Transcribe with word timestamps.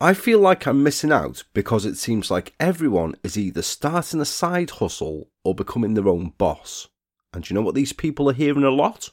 I 0.00 0.14
feel 0.14 0.38
like 0.38 0.64
I'm 0.64 0.84
missing 0.84 1.10
out 1.10 1.42
because 1.54 1.84
it 1.84 1.96
seems 1.96 2.30
like 2.30 2.54
everyone 2.60 3.16
is 3.24 3.36
either 3.36 3.62
starting 3.62 4.20
a 4.20 4.24
side 4.24 4.70
hustle 4.70 5.30
or 5.42 5.56
becoming 5.56 5.94
their 5.94 6.06
own 6.06 6.34
boss. 6.38 6.86
And 7.32 7.48
you 7.48 7.54
know 7.54 7.62
what 7.62 7.74
these 7.74 7.92
people 7.92 8.30
are 8.30 8.34
hearing 8.34 8.62
a 8.62 8.70
lot? 8.70 9.10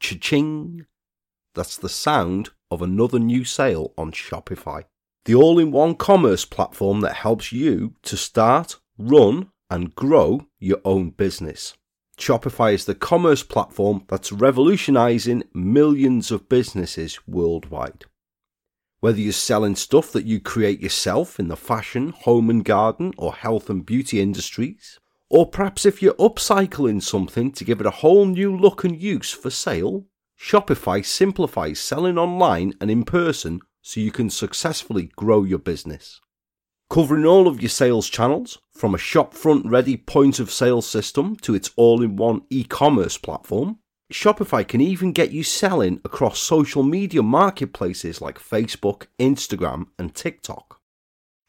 Cha-ching! 0.00 0.86
That's 1.54 1.76
the 1.76 1.90
sound 1.90 2.48
of 2.70 2.80
another 2.80 3.18
new 3.18 3.44
sale 3.44 3.92
on 3.98 4.12
Shopify. 4.12 4.84
The 5.26 5.34
all 5.34 5.58
in 5.58 5.70
one 5.70 5.96
commerce 5.96 6.46
platform 6.46 7.02
that 7.02 7.16
helps 7.16 7.52
you 7.52 7.94
to 8.04 8.16
start, 8.16 8.76
run, 8.96 9.50
and 9.68 9.94
grow 9.94 10.46
your 10.58 10.80
own 10.82 11.10
business. 11.10 11.74
Shopify 12.18 12.72
is 12.72 12.86
the 12.86 12.94
commerce 12.94 13.42
platform 13.42 14.04
that's 14.08 14.32
revolutionizing 14.32 15.42
millions 15.52 16.30
of 16.30 16.48
businesses 16.48 17.18
worldwide. 17.26 18.06
Whether 19.00 19.20
you're 19.20 19.32
selling 19.32 19.76
stuff 19.76 20.12
that 20.12 20.26
you 20.26 20.40
create 20.40 20.80
yourself 20.80 21.40
in 21.40 21.48
the 21.48 21.56
fashion, 21.56 22.10
home 22.10 22.50
and 22.50 22.62
garden, 22.62 23.12
or 23.16 23.32
health 23.32 23.70
and 23.70 23.84
beauty 23.84 24.20
industries, 24.20 24.98
or 25.30 25.48
perhaps 25.48 25.86
if 25.86 26.02
you're 26.02 26.14
upcycling 26.14 27.02
something 27.02 27.50
to 27.52 27.64
give 27.64 27.80
it 27.80 27.86
a 27.86 27.90
whole 28.02 28.26
new 28.26 28.54
look 28.54 28.84
and 28.84 29.00
use 29.00 29.30
for 29.30 29.48
sale, 29.48 30.04
Shopify 30.38 31.04
simplifies 31.04 31.80
selling 31.80 32.18
online 32.18 32.74
and 32.80 32.90
in 32.90 33.04
person 33.04 33.60
so 33.82 34.00
you 34.00 34.12
can 34.12 34.28
successfully 34.30 35.10
grow 35.16 35.44
your 35.44 35.58
business. 35.58 36.20
Covering 36.90 37.24
all 37.24 37.46
of 37.46 37.62
your 37.62 37.68
sales 37.68 38.08
channels, 38.08 38.58
from 38.72 38.94
a 38.94 38.98
shopfront 38.98 39.62
ready 39.64 39.96
point 39.96 40.40
of 40.40 40.50
sale 40.50 40.82
system 40.82 41.36
to 41.36 41.54
its 41.54 41.70
all 41.76 42.02
in 42.02 42.16
one 42.16 42.42
e 42.50 42.64
commerce 42.64 43.16
platform, 43.16 43.78
Shopify 44.10 44.66
can 44.66 44.80
even 44.80 45.12
get 45.12 45.30
you 45.30 45.44
selling 45.44 46.00
across 46.04 46.40
social 46.40 46.82
media 46.82 47.22
marketplaces 47.22 48.20
like 48.20 48.40
Facebook, 48.40 49.06
Instagram, 49.20 49.86
and 49.98 50.12
TikTok. 50.14 50.80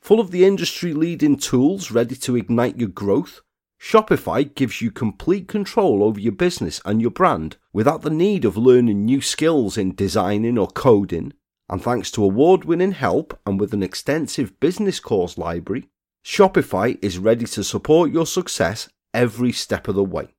Full 0.02 0.20
of 0.20 0.30
the 0.30 0.46
industry 0.46 0.94
leading 0.94 1.38
tools 1.38 1.90
ready 1.90 2.16
to 2.18 2.36
ignite 2.36 2.78
your 2.78 2.90
growth, 2.90 3.42
Shopify 3.82 4.54
gives 4.54 4.80
you 4.80 4.92
complete 4.92 5.48
control 5.48 6.04
over 6.04 6.20
your 6.20 6.34
business 6.34 6.80
and 6.86 7.02
your 7.02 7.10
brand 7.10 7.58
without 7.74 8.04
the 8.04 8.12
need 8.12 8.46
of 8.46 8.58
learning 8.58 9.06
new 9.06 9.22
skills 9.22 9.76
in 9.76 9.96
designing 9.96 10.60
or 10.60 10.68
coding. 10.68 11.34
And 11.68 11.82
thanks 11.82 12.12
to 12.12 12.24
award 12.24 12.64
winning 12.66 12.92
help 12.92 13.40
and 13.44 13.60
with 13.60 13.74
an 13.74 13.82
extensive 13.82 14.60
business 14.60 15.00
course 15.00 15.36
library, 15.36 15.90
Shopify 16.24 17.00
is 17.04 17.18
ready 17.18 17.46
to 17.46 17.64
support 17.64 18.12
your 18.12 18.28
success 18.28 18.88
every 19.16 19.52
step 19.52 19.88
of 19.88 19.96
the 19.96 20.04
way. 20.04 20.36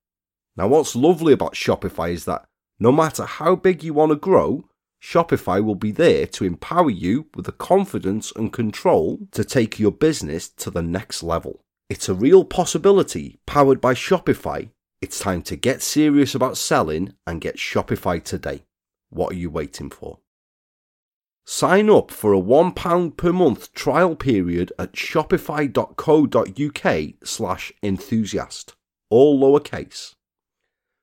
Now, 0.57 0.69
what's 0.69 0.95
lovely 0.95 1.33
about 1.33 1.55
Shopify 1.55 2.13
is 2.13 2.27
that 2.27 2.45
no 2.79 2.93
matter 2.93 3.25
how 3.25 3.57
big 3.57 3.83
you 3.83 3.95
want 3.95 4.11
to 4.11 4.17
grow, 4.17 4.65
Shopify 5.03 5.65
will 5.65 5.75
be 5.75 5.91
there 5.91 6.27
to 6.27 6.45
empower 6.45 6.91
you 6.91 7.27
with 7.35 7.47
the 7.47 7.53
confidence 7.53 8.33
and 8.37 8.53
control 8.53 9.19
to 9.33 9.45
take 9.45 9.81
your 9.81 9.91
business 9.91 10.49
to 10.49 10.71
the 10.71 10.83
next 10.83 11.23
level. 11.23 11.61
It's 11.91 12.09
a 12.09 12.15
real 12.15 12.45
possibility 12.45 13.41
powered 13.47 13.81
by 13.81 13.95
Shopify. 13.95 14.71
It's 15.01 15.19
time 15.19 15.43
to 15.43 15.57
get 15.57 15.83
serious 15.83 16.35
about 16.35 16.57
selling 16.57 17.15
and 17.27 17.41
get 17.41 17.57
Shopify 17.57 18.23
today. 18.23 18.63
What 19.11 19.33
are 19.33 19.37
you 19.37 19.51
waiting 19.51 19.91
for? 19.91 20.19
Sign 21.45 21.91
up 21.91 22.13
for 22.13 22.33
a 22.33 22.41
£1 22.41 23.17
per 23.17 23.33
month 23.33 23.75
trial 23.75 24.15
period 24.15 24.73
at 24.79 24.93
shopify.co.uk 24.93 27.15
slash 27.25 27.73
enthusiast, 27.83 28.75
all 29.11 29.41
lowercase. 29.41 30.15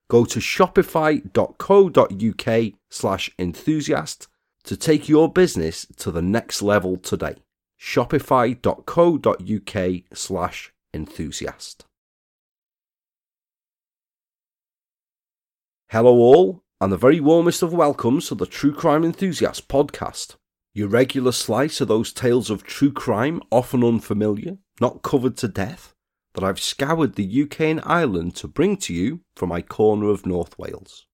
Go 0.10 0.26
to 0.26 0.40
shopify.co.uk 0.40 2.74
slash 2.90 3.32
enthusiast 3.38 4.28
to 4.64 4.76
take 4.76 5.08
your 5.08 5.32
business 5.32 5.86
to 5.98 6.12
the 6.12 6.22
next 6.22 6.62
level 6.62 6.98
today. 6.98 7.36
Shopify.co.uk 7.80 10.04
slash 10.14 10.74
enthusiast. 10.94 11.86
Hello, 15.92 16.14
all, 16.14 16.64
and 16.82 16.92
the 16.92 16.98
very 16.98 17.20
warmest 17.20 17.64
of 17.64 17.74
welcomes 17.74 18.28
to 18.28 18.36
the 18.36 18.46
True 18.46 18.74
Crime 18.74 19.04
Enthusiast 19.04 19.68
podcast. 19.68 20.36
Your 20.74 20.88
regular 20.88 21.32
slice 21.32 21.82
of 21.82 21.88
those 21.88 22.14
tales 22.14 22.50
of 22.50 22.64
true 22.64 22.92
crime, 22.92 23.42
often 23.52 23.84
unfamiliar, 23.84 24.58
not 24.80 25.02
covered 25.02 25.36
to 25.38 25.48
death, 25.48 25.96
that 26.40 26.46
I've 26.46 26.60
scoured 26.62 27.16
the 27.16 27.44
UK 27.44 27.62
and 27.62 27.82
Ireland 27.84 28.34
to 28.38 28.48
bring 28.48 28.78
to 28.78 28.94
you 28.94 29.20
from 29.36 29.50
my 29.50 29.62
corner 29.62 30.10
of 30.10 30.26
North 30.26 30.58
Wales. 30.58 31.06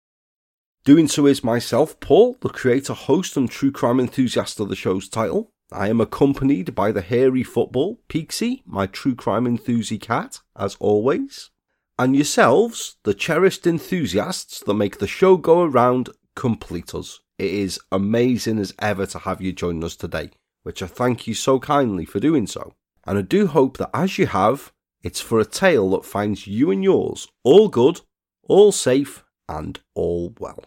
Doing 0.84 1.08
so 1.08 1.26
is 1.26 1.44
myself, 1.44 2.00
Paul, 2.00 2.38
the 2.42 2.50
creator, 2.50 2.94
host, 2.94 3.36
and 3.36 3.50
true 3.50 3.72
crime 3.72 4.00
enthusiast 4.00 4.60
of 4.60 4.70
the 4.70 4.76
show's 4.76 5.10
title, 5.10 5.52
I 5.72 5.90
am 5.90 6.00
accompanied 6.00 6.76
by 6.76 6.92
the 6.92 7.02
hairy 7.02 7.42
football, 7.42 8.02
Peaksy, 8.08 8.62
my 8.68 8.86
true 8.86 9.16
crime 9.16 9.48
enthusiast 9.48 10.04
cat, 10.04 10.42
as 10.56 10.76
always, 10.80 11.50
and 11.98 12.16
yourselves, 12.16 12.98
the 13.04 13.16
cherished 13.16 13.66
enthusiasts 13.66 14.62
that 14.64 14.74
make 14.76 15.00
the 15.00 15.08
show 15.08 15.38
go 15.38 15.64
around, 15.64 16.10
complete 16.36 16.94
us. 16.94 17.20
It 17.40 17.50
is 17.50 17.80
amazing 17.92 18.60
as 18.60 18.76
ever 18.78 19.08
to 19.08 19.18
have 19.20 19.42
you 19.42 19.54
join 19.54 19.84
us 19.84 19.96
today, 19.96 20.30
which 20.62 20.84
I 20.84 20.88
thank 20.88 21.26
you 21.26 21.34
so 21.34 21.60
kindly 21.60 22.06
for 22.06 22.20
doing 22.20 22.46
so. 22.46 22.76
And 23.08 23.18
I 23.18 23.22
do 23.24 23.48
hope 23.48 23.78
that 23.78 23.90
as 23.92 24.20
you 24.20 24.28
have, 24.28 24.72
it's 25.06 25.22
for 25.22 25.40
a 25.40 25.46
tale 25.46 25.92
that 25.92 26.04
finds 26.04 26.48
you 26.48 26.72
and 26.72 26.84
yours 26.84 27.28
all 27.44 27.70
good, 27.70 28.02
all 28.44 28.72
safe, 28.72 29.24
and 29.48 29.80
all 29.94 30.34
well. 30.40 30.66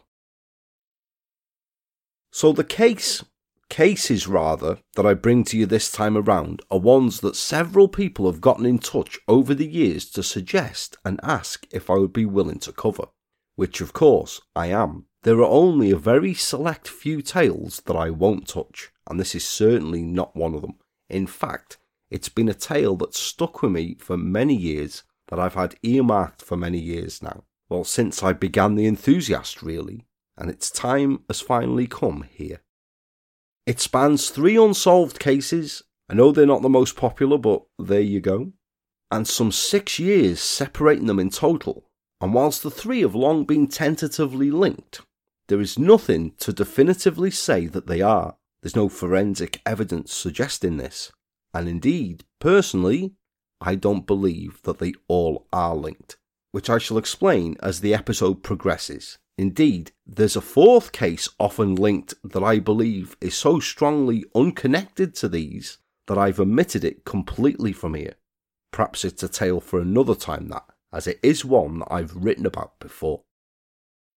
So 2.31 2.53
the 2.53 2.65
case 2.65 3.25
Cases, 3.69 4.27
rather, 4.27 4.79
that 4.97 5.05
I 5.05 5.13
bring 5.13 5.45
to 5.45 5.59
you 5.59 5.67
this 5.67 5.93
time 5.93 6.17
around 6.17 6.63
are 6.71 6.79
ones 6.79 7.21
that 7.21 7.37
several 7.37 7.87
people 7.87 8.25
have 8.27 8.41
gotten 8.41 8.65
in 8.65 8.79
touch 8.79 9.19
over 9.29 9.55
the 9.55 9.69
years 9.69 10.07
to 10.13 10.23
suggest 10.23 10.97
and 11.05 11.21
ask 11.23 11.67
if 11.71 11.91
I 11.91 11.95
would 11.95 12.13
be 12.13 12.25
willing 12.25 12.59
to 12.61 12.73
cover, 12.73 13.09
which 13.57 13.83
of 13.83 13.93
course 13.93 14.41
I 14.57 14.69
am. 14.69 15.05
There 15.23 15.39
are 15.41 15.45
only 15.51 15.91
a 15.91 15.99
very 15.99 16.33
select 16.33 16.89
few 16.89 17.21
tales 17.21 17.83
that 17.85 17.97
I 17.97 18.09
won't 18.09 18.49
touch, 18.49 18.91
and 19.09 19.21
this 19.21 19.35
is 19.35 19.47
certainly 19.47 20.03
not 20.03 20.35
one 20.35 20.55
of 20.55 20.63
them. 20.63 20.77
In 21.11 21.27
fact, 21.27 21.77
it's 22.11 22.29
been 22.29 22.49
a 22.49 22.55
tale 22.55 22.97
that's 22.97 23.19
stuck 23.19 23.63
with 23.63 23.73
me 23.73 23.97
for 23.99 24.17
many 24.17 24.55
years, 24.55 25.03
that 25.29 25.39
I've 25.39 25.55
had 25.55 25.77
earmarked 25.83 26.43
for 26.43 26.57
many 26.57 26.79
years 26.79 27.23
now. 27.23 27.45
Well, 27.69 27.85
since 27.85 28.23
I 28.23 28.33
began 28.33 28.75
the 28.75 28.87
enthusiast, 28.87 29.63
really, 29.63 30.07
and 30.37 30.51
its 30.51 30.71
time 30.71 31.21
has 31.29 31.41
finally 31.41 31.87
come 31.87 32.25
here. 32.31 32.61
It 33.67 33.81
spans 33.81 34.31
three 34.31 34.57
unsolved 34.57 35.19
cases. 35.19 35.83
I 36.09 36.15
know 36.15 36.33
they're 36.33 36.47
not 36.47 36.63
the 36.63 36.71
most 36.71 36.97
popular, 36.97 37.37
but 37.37 37.63
there 37.79 38.01
you 38.01 38.21
go. 38.21 38.53
And 39.11 39.29
some 39.29 39.53
six 39.53 39.99
years 39.99 40.41
separating 40.41 41.07
them 41.07 41.19
in 41.19 41.29
total. 41.29 41.85
And 42.21 42.33
whilst 42.33 42.63
the 42.63 42.71
three 42.71 43.03
have 43.03 43.15
long 43.15 43.45
been 43.45 43.67
tentatively 43.67 44.51
linked, 44.51 45.03
there 45.49 45.61
is 45.61 45.79
nothing 45.79 46.33
to 46.39 46.53
definitively 46.53 47.31
say 47.31 47.67
that 47.67 47.87
they 47.87 48.01
are. 48.01 48.37
There's 48.63 48.77
no 48.77 48.89
forensic 48.89 49.61
evidence 49.67 50.15
suggesting 50.15 50.79
this. 50.79 51.13
And 51.59 51.69
indeed, 51.69 52.23
personally, 52.39 53.15
I 53.61 53.75
don't 53.75 54.07
believe 54.07 54.63
that 54.63 54.79
they 54.79 54.93
all 55.09 55.49
are 55.53 55.75
linked, 55.75 56.17
which 56.53 56.71
I 56.71 56.79
shall 56.79 56.99
explain 56.99 57.57
as 57.61 57.81
the 57.81 57.93
episode 57.93 58.45
progresses. 58.45 59.19
Indeed, 59.37 59.91
there's 60.07 60.37
a 60.37 60.41
fourth 60.41 60.93
case 60.93 61.29
often 61.37 61.75
linked 61.75 62.15
that 62.23 62.45
I 62.45 62.61
believe 62.61 63.17
is 63.21 63.35
so 63.35 63.59
strongly 63.59 64.25
unconnected 64.37 65.17
to 65.17 65.29
these 65.29 65.79
that 66.07 66.17
I've 66.17 66.39
omitted 66.39 66.85
it 66.85 67.05
completely 67.05 67.73
from 67.73 67.95
here. 67.95 68.15
Perhaps 68.71 69.05
it's 69.05 69.25
a 69.25 69.29
tale 69.29 69.61
for 69.61 69.81
another 69.81 70.15
time, 70.15 70.51
that, 70.51 70.65
as 70.93 71.09
it 71.09 71.19
is 71.25 71.45
one 71.45 71.81
that 71.81 71.89
I've 71.91 72.15
written 72.15 72.47
about 72.47 72.79
before. 72.79 73.23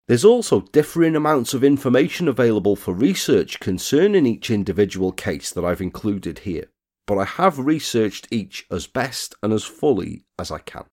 There's 0.08 0.26
also 0.26 0.62
differing 0.62 1.16
amounts 1.16 1.56
of 1.56 1.64
information 1.64 2.28
available 2.28 2.76
for 2.76 2.94
research 2.94 3.60
concerning 3.60 4.28
each 4.28 4.52
individual 4.52 5.12
case 5.12 5.50
that 5.50 5.66
I've 5.66 5.82
included 5.82 6.40
here, 6.40 6.66
but 7.12 7.18
I 7.18 7.26
have 7.26 7.60
researched 7.60 8.30
each 8.32 8.66
as 8.72 8.88
best 8.88 9.36
and 9.44 9.52
as 9.52 9.66
fully 9.66 10.24
as 10.40 10.50
I 10.50 10.60
can. 10.60 10.86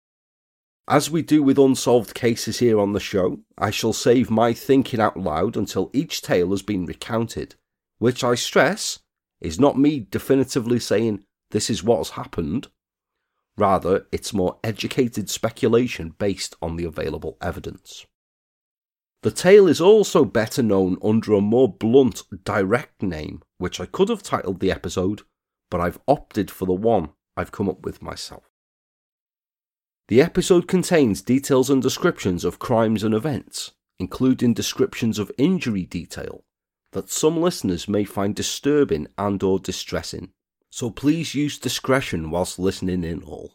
As 0.88 1.12
we 1.12 1.22
do 1.22 1.44
with 1.44 1.60
unsolved 1.60 2.12
cases 2.12 2.58
here 2.58 2.80
on 2.80 2.92
the 2.92 2.98
show, 2.98 3.38
I 3.56 3.70
shall 3.70 3.92
save 3.92 4.28
my 4.28 4.52
thinking 4.52 4.98
out 4.98 5.16
loud 5.16 5.56
until 5.56 5.92
each 5.92 6.20
tale 6.20 6.50
has 6.50 6.62
been 6.62 6.86
recounted, 6.86 7.54
which 7.98 8.24
I 8.24 8.34
stress 8.34 8.98
is 9.40 9.60
not 9.60 9.78
me 9.78 10.08
definitively 10.10 10.80
saying 10.80 11.22
this 11.52 11.70
is 11.70 11.84
what 11.84 11.98
has 11.98 12.10
happened. 12.10 12.66
Rather, 13.56 14.08
it's 14.10 14.34
more 14.34 14.58
educated 14.64 15.30
speculation 15.30 16.16
based 16.18 16.56
on 16.60 16.74
the 16.74 16.84
available 16.84 17.36
evidence. 17.40 18.06
The 19.22 19.30
tale 19.30 19.68
is 19.68 19.80
also 19.80 20.24
better 20.24 20.64
known 20.64 20.98
under 21.00 21.34
a 21.34 21.40
more 21.40 21.72
blunt, 21.72 22.24
direct 22.42 23.04
name, 23.04 23.40
which 23.58 23.78
I 23.78 23.86
could 23.86 24.08
have 24.08 24.24
titled 24.24 24.58
the 24.58 24.72
episode, 24.72 25.22
but 25.70 25.80
I've 25.80 25.98
opted 26.08 26.50
for 26.50 26.66
the 26.66 26.72
one 26.72 27.10
I've 27.36 27.52
come 27.52 27.68
up 27.68 27.84
with 27.84 28.02
myself. 28.02 28.44
The 30.08 30.22
episode 30.22 30.66
contains 30.66 31.20
details 31.20 31.68
and 31.68 31.82
descriptions 31.82 32.44
of 32.44 32.58
crimes 32.58 33.04
and 33.04 33.14
events, 33.14 33.72
including 33.98 34.54
descriptions 34.54 35.18
of 35.18 35.30
injury 35.36 35.84
detail, 35.84 36.44
that 36.92 37.10
some 37.10 37.40
listeners 37.40 37.88
may 37.88 38.04
find 38.04 38.34
disturbing 38.34 39.08
and 39.18 39.42
or 39.42 39.58
distressing, 39.58 40.30
so 40.70 40.90
please 40.90 41.34
use 41.34 41.58
discretion 41.58 42.30
whilst 42.30 42.58
listening 42.58 43.04
in 43.04 43.22
all. 43.22 43.54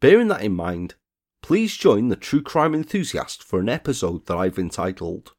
Bearing 0.00 0.28
that 0.28 0.42
in 0.42 0.54
mind, 0.54 0.94
please 1.42 1.76
join 1.76 2.08
the 2.08 2.16
true 2.16 2.42
crime 2.42 2.74
enthusiast 2.74 3.42
for 3.42 3.60
an 3.60 3.68
episode 3.68 4.26
that 4.26 4.36
I've 4.36 4.58
entitled 4.58 5.32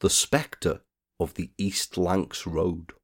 The 0.00 0.10
Spectre 0.10 0.80
of 1.18 1.34
the 1.34 1.50
East 1.58 1.98
Lancs 1.98 2.46
Road. 2.46 2.94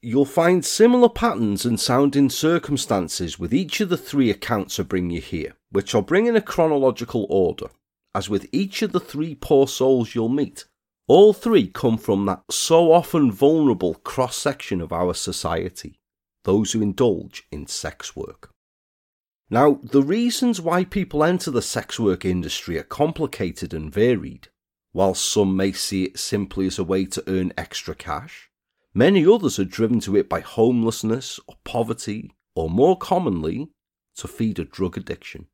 You'll 0.00 0.24
find 0.24 0.64
similar 0.64 1.08
patterns 1.08 1.64
and 1.64 1.78
sounding 1.78 2.30
circumstances 2.30 3.38
with 3.38 3.52
each 3.52 3.80
of 3.80 3.88
the 3.88 3.96
three 3.96 4.30
accounts 4.30 4.78
I 4.78 4.84
bring 4.84 5.10
you 5.10 5.20
here, 5.20 5.54
which 5.70 5.94
I'll 5.94 6.02
bring 6.02 6.26
in 6.26 6.36
a 6.36 6.40
chronological 6.40 7.26
order. 7.28 7.66
As 8.14 8.28
with 8.28 8.48
each 8.52 8.82
of 8.82 8.92
the 8.92 9.00
three 9.00 9.34
poor 9.34 9.66
souls 9.66 10.14
you'll 10.14 10.28
meet, 10.28 10.64
all 11.08 11.32
three 11.32 11.66
come 11.66 11.98
from 11.98 12.26
that 12.26 12.42
so 12.50 12.92
often 12.92 13.32
vulnerable 13.32 13.94
cross 13.94 14.36
section 14.36 14.80
of 14.80 14.92
our 14.92 15.14
society 15.14 15.98
those 16.48 16.72
who 16.72 16.80
indulge 16.80 17.46
in 17.52 17.66
sex 17.66 18.16
work. 18.16 18.50
Now, 19.50 19.80
the 19.82 20.02
reasons 20.02 20.62
why 20.62 20.84
people 20.84 21.22
enter 21.22 21.50
the 21.50 21.60
sex 21.60 22.00
work 22.00 22.24
industry 22.24 22.78
are 22.78 22.84
complicated 22.84 23.74
and 23.74 23.92
varied. 23.92 24.48
While 24.92 25.14
some 25.14 25.56
may 25.56 25.72
see 25.72 26.04
it 26.04 26.18
simply 26.18 26.66
as 26.66 26.78
a 26.78 26.84
way 26.84 27.04
to 27.04 27.22
earn 27.26 27.52
extra 27.58 27.94
cash, 27.94 28.47
many 28.98 29.24
others 29.24 29.60
are 29.60 29.64
driven 29.64 30.00
to 30.00 30.16
it 30.16 30.28
by 30.28 30.40
homelessness 30.40 31.38
or 31.46 31.54
poverty, 31.62 32.32
or 32.56 32.68
more 32.68 32.98
commonly, 32.98 33.68
to 34.16 34.26
feed 34.26 34.58
a 34.58 34.64
drug 34.64 34.98
addiction. 34.98 35.46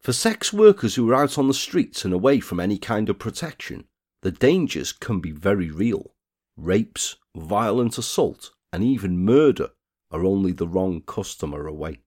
For 0.00 0.12
sex 0.12 0.52
workers 0.52 0.96
who 0.96 1.08
are 1.08 1.14
out 1.14 1.38
on 1.38 1.46
the 1.46 1.54
streets 1.54 2.04
and 2.04 2.12
away 2.12 2.40
from 2.40 2.58
any 2.58 2.78
kind 2.78 3.08
of 3.08 3.20
protection, 3.20 3.84
the 4.22 4.32
dangers 4.32 4.90
can 4.92 5.20
be 5.20 5.30
very 5.30 5.70
real. 5.70 6.14
Rapes, 6.56 7.16
violent 7.36 7.96
assault, 7.96 8.50
and 8.72 8.82
even 8.82 9.24
murder 9.24 9.70
are 10.10 10.24
only 10.24 10.52
the 10.52 10.66
wrong 10.66 11.02
customer 11.06 11.68
away. 11.68 12.00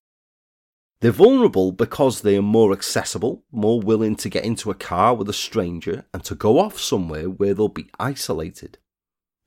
They're 0.99 1.11
vulnerable 1.11 1.71
because 1.71 2.21
they 2.21 2.35
are 2.35 2.41
more 2.41 2.73
accessible, 2.73 3.45
more 3.53 3.79
willing 3.79 4.17
to 4.17 4.29
get 4.29 4.43
into 4.43 4.69
a 4.69 4.75
car 4.75 5.15
with 5.15 5.29
a 5.29 5.33
stranger 5.47 6.05
and 6.13 6.25
to 6.25 6.35
go 6.35 6.59
off 6.59 6.77
somewhere 6.77 7.29
where 7.29 7.53
they'll 7.53 7.69
be 7.69 7.89
isolated. 7.97 8.79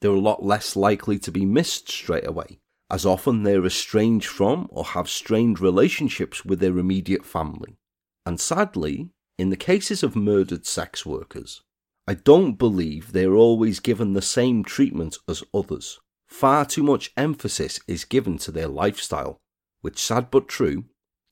They're 0.02 0.10
a 0.10 0.20
lot 0.20 0.44
less 0.44 0.76
likely 0.76 1.18
to 1.20 1.32
be 1.32 1.46
missed 1.46 1.90
straight 1.90 2.26
away, 2.26 2.58
as 2.90 3.06
often 3.06 3.42
they're 3.42 3.64
estranged 3.64 4.28
from 4.28 4.66
or 4.68 4.84
have 4.84 5.08
strained 5.08 5.58
relationships 5.58 6.44
with 6.44 6.60
their 6.60 6.76
immediate 6.76 7.24
family. 7.24 7.78
And 8.26 8.38
sadly, 8.38 9.08
in 9.38 9.48
the 9.48 9.56
cases 9.56 10.02
of 10.02 10.14
murdered 10.14 10.66
sex 10.66 11.06
workers, 11.06 11.62
I 12.06 12.12
don't 12.12 12.58
believe 12.58 13.12
they're 13.12 13.34
always 13.34 13.80
given 13.80 14.12
the 14.12 14.20
same 14.20 14.62
treatment 14.62 15.16
as 15.26 15.42
others 15.54 15.98
far 16.32 16.64
too 16.64 16.82
much 16.82 17.12
emphasis 17.16 17.78
is 17.86 18.04
given 18.04 18.38
to 18.38 18.50
their 18.50 18.66
lifestyle, 18.66 19.40
which, 19.82 19.98
sad 19.98 20.30
but 20.30 20.48
true, 20.48 20.84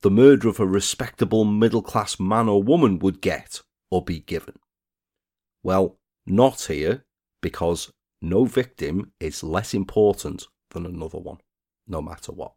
the 0.02 0.10
murder 0.10 0.48
of 0.48 0.60
a 0.60 0.66
respectable 0.66 1.44
middle 1.44 1.82
class 1.82 2.20
man 2.20 2.48
or 2.48 2.62
woman 2.62 2.98
would 2.98 3.20
get 3.20 3.62
or 3.90 4.04
be 4.04 4.20
given. 4.20 4.54
Well, 5.62 5.98
not 6.26 6.62
here, 6.62 7.04
because 7.40 7.90
no 8.20 8.44
victim 8.44 9.12
is 9.20 9.42
less 9.42 9.74
important 9.74 10.46
than 10.70 10.86
another 10.86 11.18
one, 11.18 11.38
no 11.86 12.00
matter 12.00 12.32
what. 12.32 12.52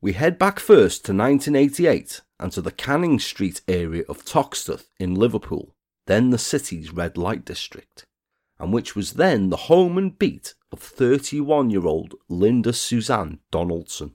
We 0.00 0.12
head 0.12 0.38
back 0.38 0.60
first 0.60 1.04
to 1.06 1.12
1988 1.12 2.20
and 2.38 2.52
to 2.52 2.60
the 2.60 2.70
Canning 2.70 3.18
Street 3.18 3.62
area 3.66 4.04
of 4.08 4.24
Toxteth 4.24 4.88
in 5.00 5.14
Liverpool, 5.14 5.74
then 6.06 6.30
the 6.30 6.38
city's 6.38 6.92
red 6.92 7.16
light 7.16 7.44
district 7.44 8.06
and 8.58 8.72
which 8.72 8.96
was 8.96 9.14
then 9.14 9.50
the 9.50 9.56
home 9.56 9.98
and 9.98 10.18
beat 10.18 10.54
of 10.72 10.78
31 10.78 11.70
year 11.70 11.86
old 11.86 12.14
Linda 12.28 12.72
Suzanne 12.72 13.40
Donaldson. 13.50 14.14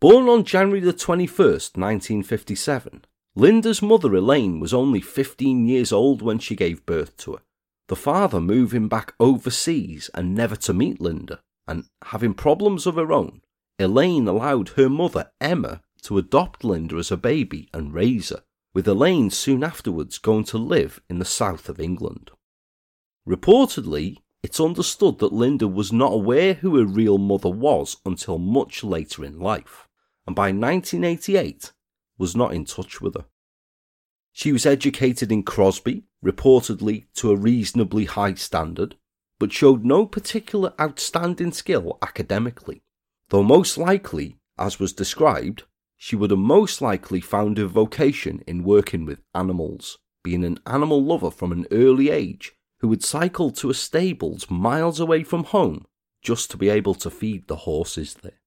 Born 0.00 0.28
on 0.28 0.44
January 0.44 0.80
the 0.80 0.92
21st, 0.92 1.76
1957, 1.76 3.04
Linda's 3.34 3.80
mother 3.80 4.14
Elaine 4.14 4.60
was 4.60 4.74
only 4.74 5.00
15 5.00 5.66
years 5.66 5.90
old 5.90 6.20
when 6.20 6.38
she 6.38 6.54
gave 6.54 6.84
birth 6.84 7.16
to 7.18 7.32
her. 7.32 7.42
The 7.88 7.96
father 7.96 8.40
moving 8.40 8.88
back 8.88 9.14
overseas 9.18 10.10
and 10.14 10.34
never 10.34 10.56
to 10.56 10.74
meet 10.74 11.00
Linda, 11.00 11.40
and 11.66 11.84
having 12.04 12.34
problems 12.34 12.86
of 12.86 12.96
her 12.96 13.10
own, 13.10 13.40
Elaine 13.78 14.28
allowed 14.28 14.70
her 14.70 14.90
mother 14.90 15.30
Emma 15.40 15.80
to 16.02 16.18
adopt 16.18 16.62
Linda 16.62 16.96
as 16.96 17.10
a 17.10 17.16
baby 17.16 17.70
and 17.72 17.94
raise 17.94 18.28
her, 18.28 18.42
with 18.74 18.86
Elaine 18.86 19.30
soon 19.30 19.64
afterwards 19.64 20.18
going 20.18 20.44
to 20.44 20.58
live 20.58 21.00
in 21.08 21.18
the 21.18 21.24
south 21.24 21.68
of 21.70 21.80
England. 21.80 22.30
Reportedly, 23.26 24.18
it's 24.42 24.60
understood 24.60 25.20
that 25.20 25.32
Linda 25.32 25.68
was 25.68 25.92
not 25.92 26.12
aware 26.12 26.54
who 26.54 26.76
her 26.76 26.84
real 26.84 27.18
mother 27.18 27.48
was 27.48 27.96
until 28.04 28.38
much 28.38 28.84
later 28.84 29.24
in 29.24 29.38
life, 29.38 29.88
and 30.26 30.36
by 30.36 30.52
1988 30.52 31.72
was 32.22 32.36
not 32.36 32.54
in 32.54 32.64
touch 32.64 33.00
with 33.00 33.16
her. 33.16 33.24
She 34.30 34.52
was 34.52 34.64
educated 34.64 35.32
in 35.32 35.42
Crosby, 35.42 36.04
reportedly 36.24 37.06
to 37.14 37.32
a 37.32 37.36
reasonably 37.36 38.04
high 38.04 38.34
standard, 38.34 38.94
but 39.40 39.52
showed 39.52 39.84
no 39.84 40.06
particular 40.06 40.72
outstanding 40.80 41.50
skill 41.50 41.98
academically, 42.00 42.80
though 43.30 43.42
most 43.42 43.76
likely, 43.76 44.36
as 44.56 44.78
was 44.78 44.92
described, 44.92 45.64
she 45.96 46.14
would 46.14 46.30
have 46.30 46.38
most 46.38 46.80
likely 46.80 47.20
found 47.20 47.58
her 47.58 47.66
vocation 47.66 48.44
in 48.46 48.62
working 48.62 49.04
with 49.04 49.24
animals, 49.34 49.98
being 50.22 50.44
an 50.44 50.60
animal 50.64 51.02
lover 51.02 51.30
from 51.30 51.50
an 51.50 51.66
early 51.72 52.08
age 52.08 52.52
who 52.78 52.86
would 52.86 53.02
cycle 53.02 53.50
to 53.50 53.68
a 53.68 53.74
stables 53.74 54.48
miles 54.48 55.00
away 55.00 55.24
from 55.24 55.42
home 55.42 55.84
just 56.22 56.52
to 56.52 56.56
be 56.56 56.68
able 56.68 56.94
to 56.94 57.10
feed 57.10 57.48
the 57.48 57.66
horses 57.66 58.14
there. 58.22 58.41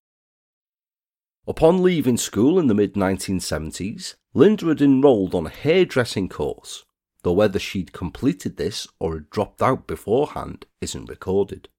Upon 1.48 1.84
leaving 1.84 2.18
school 2.18 2.58
in 2.58 2.68
the 2.68 2.74
mid 2.74 2.96
1970s, 2.96 4.16
Linda 4.34 4.66
had 4.66 4.82
enrolled 4.82 5.36
on 5.36 5.46
a 5.46 5.52
hairdressing 5.52 6.28
course, 6.28 6.86
though 7.22 7.34
whether 7.34 7.60
she'd 7.60 7.94
completed 7.94 8.58
this 8.58 8.88
or 9.00 9.14
had 9.14 9.30
dropped 9.30 9.62
out 9.62 9.86
beforehand 9.86 10.66
isn't 10.82 11.10
recorded. 11.10 11.70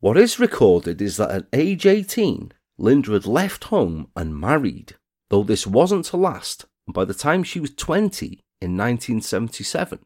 What 0.00 0.18
is 0.18 0.38
recorded 0.38 1.00
is 1.00 1.16
that 1.16 1.30
at 1.30 1.46
age 1.54 1.86
18, 1.86 2.52
Linda 2.76 3.12
had 3.12 3.26
left 3.26 3.64
home 3.64 4.08
and 4.14 4.38
married, 4.38 4.96
though 5.30 5.42
this 5.42 5.66
wasn't 5.66 6.04
to 6.06 6.18
last, 6.18 6.66
and 6.86 6.92
by 6.92 7.06
the 7.06 7.14
time 7.14 7.42
she 7.42 7.60
was 7.60 7.74
20 7.74 8.26
in 8.60 8.76
1977, 8.76 10.00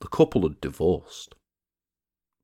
the 0.00 0.08
couple 0.08 0.42
had 0.42 0.58
divorced. 0.60 1.34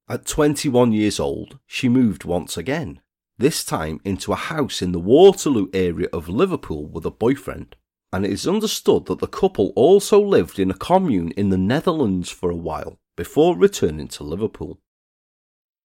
At 0.07 0.27
21 0.27 0.93
years 0.93 1.19
old, 1.19 1.59
she 1.67 1.89
moved 1.89 2.25
once 2.25 2.59
again, 2.59 3.01
this 3.39 3.65
time 3.65 4.01
into 4.05 4.33
a 4.33 4.37
house 4.37 4.83
in 4.83 4.93
the 4.93 4.99
Waterloo 4.99 5.69
area 5.73 6.09
of 6.13 6.29
Liverpool 6.29 6.87
with 6.87 7.07
a 7.07 7.11
boyfriend, 7.11 7.77
and 8.13 8.25
it 8.25 8.31
is 8.31 8.47
understood 8.47 9.07
that 9.07 9.21
the 9.21 9.27
couple 9.27 9.73
also 9.77 10.21
lived 10.21 10.59
in 10.59 10.71
a 10.71 10.75
commune 10.75 11.31
in 11.33 11.51
the 11.51 11.59
Netherlands 11.59 12.31
for 12.31 12.51
a 12.51 12.57
while 12.57 12.99
before 13.17 13.57
returning 13.57 14.09
to 14.09 14.25
Liverpool. 14.25 14.81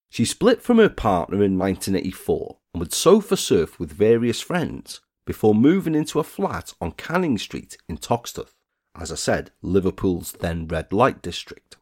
She 0.09 0.25
split 0.25 0.61
from 0.61 0.77
her 0.77 0.89
partner 0.89 1.37
in 1.43 1.57
1984 1.57 2.57
and 2.73 2.79
would 2.79 2.93
sofa 2.93 3.37
surf 3.37 3.79
with 3.79 3.91
various 3.91 4.41
friends 4.41 5.01
before 5.25 5.55
moving 5.55 5.95
into 5.95 6.19
a 6.19 6.23
flat 6.23 6.73
on 6.81 6.91
Canning 6.91 7.37
Street 7.37 7.77
in 7.87 7.97
Toxteth 7.97 8.53
as 8.95 9.11
I 9.11 9.15
said, 9.15 9.51
Liverpool's 9.61 10.33
then 10.33 10.67
red 10.67 10.93
light 10.93 11.21
district. 11.21 11.77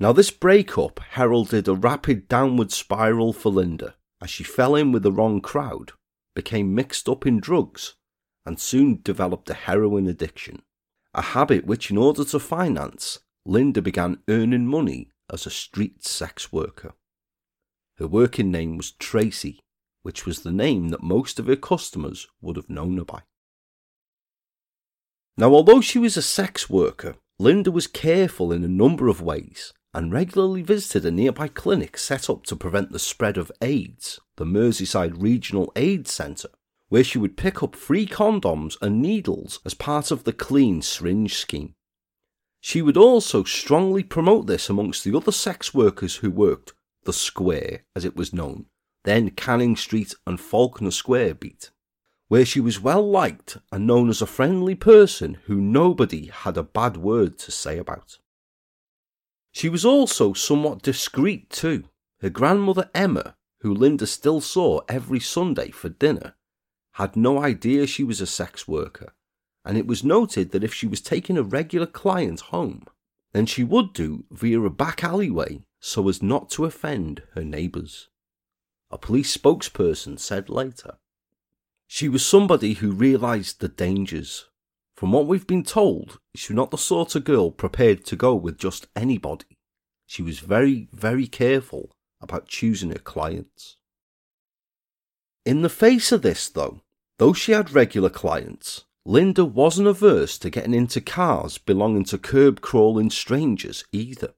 Now, 0.00 0.12
this 0.12 0.30
breakup 0.30 1.00
heralded 1.10 1.68
a 1.68 1.74
rapid 1.74 2.28
downward 2.28 2.72
spiral 2.72 3.32
for 3.32 3.50
Linda 3.50 3.94
as 4.20 4.30
she 4.30 4.44
fell 4.44 4.74
in 4.74 4.92
with 4.92 5.02
the 5.02 5.12
wrong 5.12 5.40
crowd, 5.40 5.92
became 6.34 6.74
mixed 6.74 7.08
up 7.08 7.26
in 7.26 7.40
drugs, 7.40 7.94
and 8.44 8.58
soon 8.58 9.00
developed 9.02 9.50
a 9.50 9.54
heroin 9.54 10.06
addiction, 10.06 10.62
a 11.14 11.22
habit 11.22 11.66
which, 11.66 11.90
in 11.90 11.96
order 11.96 12.24
to 12.24 12.38
finance, 12.38 13.20
Linda 13.44 13.82
began 13.82 14.18
earning 14.28 14.66
money 14.66 15.10
as 15.32 15.46
a 15.46 15.50
street 15.50 16.04
sex 16.04 16.52
worker. 16.52 16.92
Her 17.96 18.06
working 18.06 18.50
name 18.50 18.76
was 18.76 18.92
Tracy, 18.92 19.60
which 20.02 20.24
was 20.24 20.42
the 20.42 20.52
name 20.52 20.88
that 20.90 21.02
most 21.02 21.38
of 21.38 21.46
her 21.46 21.56
customers 21.56 22.28
would 22.40 22.56
have 22.56 22.70
known 22.70 22.96
her 22.98 23.04
by. 23.04 23.22
Now, 25.36 25.52
although 25.52 25.80
she 25.80 25.98
was 25.98 26.16
a 26.16 26.22
sex 26.22 26.68
worker, 26.70 27.16
Linda 27.38 27.70
was 27.70 27.86
careful 27.86 28.52
in 28.52 28.64
a 28.64 28.68
number 28.68 29.08
of 29.08 29.20
ways 29.20 29.72
and 29.94 30.12
regularly 30.12 30.62
visited 30.62 31.04
a 31.04 31.10
nearby 31.10 31.48
clinic 31.48 31.96
set 31.96 32.28
up 32.28 32.44
to 32.44 32.56
prevent 32.56 32.92
the 32.92 32.98
spread 32.98 33.36
of 33.36 33.52
AIDS, 33.62 34.20
the 34.36 34.44
Merseyside 34.44 35.20
Regional 35.20 35.72
AIDS 35.76 36.12
Centre, 36.12 36.50
where 36.88 37.04
she 37.04 37.18
would 37.18 37.36
pick 37.36 37.62
up 37.62 37.74
free 37.74 38.06
condoms 38.06 38.76
and 38.80 39.00
needles 39.02 39.60
as 39.64 39.74
part 39.74 40.10
of 40.10 40.24
the 40.24 40.32
clean 40.32 40.82
syringe 40.82 41.34
scheme. 41.34 41.74
She 42.60 42.82
would 42.82 42.96
also 42.96 43.44
strongly 43.44 44.02
promote 44.02 44.46
this 44.46 44.68
amongst 44.68 45.04
the 45.04 45.16
other 45.16 45.32
sex 45.32 45.72
workers 45.72 46.16
who 46.16 46.30
worked 46.30 46.72
the 47.04 47.12
Square, 47.12 47.84
as 47.96 48.04
it 48.04 48.16
was 48.16 48.32
known, 48.32 48.66
then 49.04 49.30
Canning 49.30 49.76
Street 49.76 50.14
and 50.26 50.40
Falkner 50.40 50.90
Square 50.90 51.34
beat 51.34 51.70
where 52.28 52.44
she 52.44 52.60
was 52.60 52.80
well 52.80 53.08
liked 53.10 53.56
and 53.72 53.86
known 53.86 54.08
as 54.08 54.22
a 54.22 54.26
friendly 54.26 54.74
person 54.74 55.38
who 55.46 55.60
nobody 55.60 56.26
had 56.26 56.56
a 56.56 56.62
bad 56.62 56.96
word 56.96 57.38
to 57.38 57.50
say 57.50 57.78
about. 57.78 58.18
She 59.52 59.68
was 59.68 59.84
also 59.84 60.32
somewhat 60.32 60.82
discreet 60.82 61.50
too. 61.50 61.84
Her 62.20 62.30
grandmother 62.30 62.90
Emma, 62.94 63.36
who 63.60 63.72
Linda 63.72 64.06
still 64.06 64.40
saw 64.40 64.80
every 64.88 65.20
Sunday 65.20 65.70
for 65.70 65.88
dinner, 65.88 66.34
had 66.92 67.16
no 67.16 67.38
idea 67.42 67.86
she 67.86 68.02
was 68.02 68.20
a 68.20 68.26
sex 68.26 68.66
worker, 68.66 69.14
and 69.64 69.78
it 69.78 69.86
was 69.86 70.04
noted 70.04 70.50
that 70.50 70.64
if 70.64 70.74
she 70.74 70.86
was 70.86 71.00
taking 71.00 71.38
a 71.38 71.42
regular 71.42 71.86
client 71.86 72.40
home, 72.40 72.86
then 73.32 73.46
she 73.46 73.62
would 73.62 73.92
do 73.92 74.24
via 74.30 74.60
a 74.60 74.70
back 74.70 75.04
alleyway 75.04 75.62
so 75.80 76.08
as 76.08 76.22
not 76.22 76.50
to 76.50 76.64
offend 76.64 77.22
her 77.34 77.44
neighbours. 77.44 78.08
A 78.90 78.98
police 78.98 79.36
spokesperson 79.36 80.18
said 80.18 80.48
later. 80.48 80.98
She 81.86 82.08
was 82.08 82.24
somebody 82.24 82.74
who 82.74 82.90
realised 82.90 83.60
the 83.60 83.68
dangers. 83.68 84.46
From 84.98 85.12
what 85.12 85.28
we've 85.28 85.46
been 85.46 85.62
told, 85.62 86.18
she's 86.34 86.56
not 86.56 86.72
the 86.72 86.76
sort 86.76 87.14
of 87.14 87.22
girl 87.22 87.52
prepared 87.52 88.04
to 88.06 88.16
go 88.16 88.34
with 88.34 88.58
just 88.58 88.88
anybody. 88.96 89.56
She 90.06 90.22
was 90.22 90.40
very, 90.40 90.88
very 90.92 91.28
careful 91.28 91.92
about 92.20 92.48
choosing 92.48 92.90
her 92.90 92.98
clients. 92.98 93.76
In 95.46 95.62
the 95.62 95.68
face 95.68 96.10
of 96.10 96.22
this, 96.22 96.48
though, 96.48 96.80
though 97.20 97.32
she 97.32 97.52
had 97.52 97.70
regular 97.70 98.10
clients, 98.10 98.86
Linda 99.06 99.44
wasn't 99.44 99.86
averse 99.86 100.36
to 100.38 100.50
getting 100.50 100.74
into 100.74 101.00
cars 101.00 101.58
belonging 101.58 102.06
to 102.06 102.18
curb 102.18 102.60
crawling 102.60 103.10
strangers 103.10 103.84
either. 103.92 104.34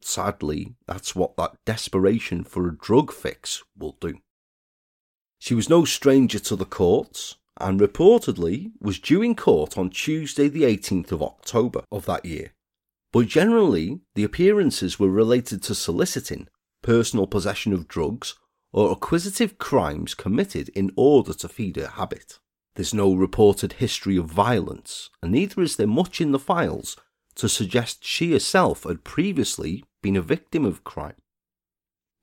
Sadly, 0.00 0.76
that's 0.86 1.16
what 1.16 1.36
that 1.36 1.56
desperation 1.64 2.44
for 2.44 2.68
a 2.68 2.76
drug 2.76 3.12
fix 3.12 3.64
will 3.76 3.96
do. 4.00 4.20
She 5.40 5.56
was 5.56 5.68
no 5.68 5.84
stranger 5.84 6.38
to 6.38 6.54
the 6.54 6.64
courts 6.64 7.38
and 7.58 7.80
reportedly 7.80 8.72
was 8.80 8.98
due 8.98 9.22
in 9.22 9.34
court 9.34 9.78
on 9.78 9.90
Tuesday, 9.90 10.48
the 10.48 10.62
18th 10.62 11.12
of 11.12 11.22
October 11.22 11.82
of 11.90 12.06
that 12.06 12.24
year. 12.24 12.52
But 13.12 13.28
generally, 13.28 14.00
the 14.14 14.24
appearances 14.24 14.98
were 14.98 15.10
related 15.10 15.62
to 15.64 15.74
soliciting, 15.74 16.48
personal 16.82 17.26
possession 17.26 17.72
of 17.72 17.88
drugs, 17.88 18.34
or 18.72 18.92
acquisitive 18.92 19.58
crimes 19.58 20.14
committed 20.14 20.68
in 20.70 20.90
order 20.96 21.32
to 21.32 21.48
feed 21.48 21.76
her 21.76 21.88
habit. 21.88 22.38
There's 22.74 22.92
no 22.92 23.14
reported 23.14 23.74
history 23.74 24.18
of 24.18 24.26
violence, 24.26 25.08
and 25.22 25.32
neither 25.32 25.62
is 25.62 25.76
there 25.76 25.86
much 25.86 26.20
in 26.20 26.32
the 26.32 26.38
files 26.38 26.96
to 27.36 27.48
suggest 27.48 28.04
she 28.04 28.32
herself 28.32 28.84
had 28.84 29.04
previously 29.04 29.84
been 30.02 30.16
a 30.16 30.22
victim 30.22 30.64
of 30.66 30.84
crime. 30.84 31.16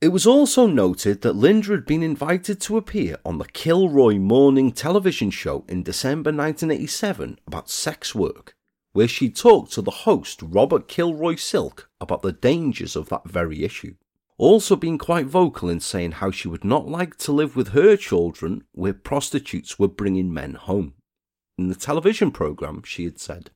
It 0.04 0.12
was 0.12 0.28
also 0.28 0.68
noted 0.68 1.22
that 1.22 1.38
Linda 1.38 1.70
had 1.70 1.86
been 1.86 2.04
invited 2.04 2.60
to 2.60 2.76
appear 2.76 3.20
on 3.24 3.38
the 3.38 3.46
Kilroy 3.46 4.18
morning 4.18 4.74
television 4.74 5.30
show 5.30 5.64
in 5.70 5.82
December 5.82 6.30
1987 6.30 7.40
about 7.48 7.70
sex 7.70 8.14
work, 8.14 8.54
where 8.92 9.08
she 9.08 9.30
talked 9.30 9.72
to 9.72 9.82
the 9.82 10.04
host 10.04 10.42
Robert 10.42 10.90
Kilroy 10.90 11.36
Silk 11.36 11.90
about 12.02 12.22
the 12.22 12.34
dangers 12.34 12.98
of 12.98 13.08
that 13.08 13.30
very 13.30 13.64
issue. 13.64 13.96
Also, 14.38 14.76
being 14.76 14.98
quite 14.98 15.28
vocal 15.28 15.70
in 15.70 15.80
saying 15.80 16.12
how 16.12 16.32
she 16.32 16.50
would 16.50 16.66
not 16.66 16.86
like 16.86 17.16
to 17.20 17.32
live 17.32 17.56
with 17.56 17.70
her 17.70 17.96
children 17.96 18.66
where 18.74 18.94
prostitutes 18.94 19.80
were 19.80 19.88
bringing 19.88 20.34
men 20.34 20.56
home. 20.56 20.96
In 21.58 21.70
the 21.70 21.76
television 21.76 22.30
programme, 22.30 22.84
she 22.84 23.06
had 23.06 23.22
said, 23.22 23.52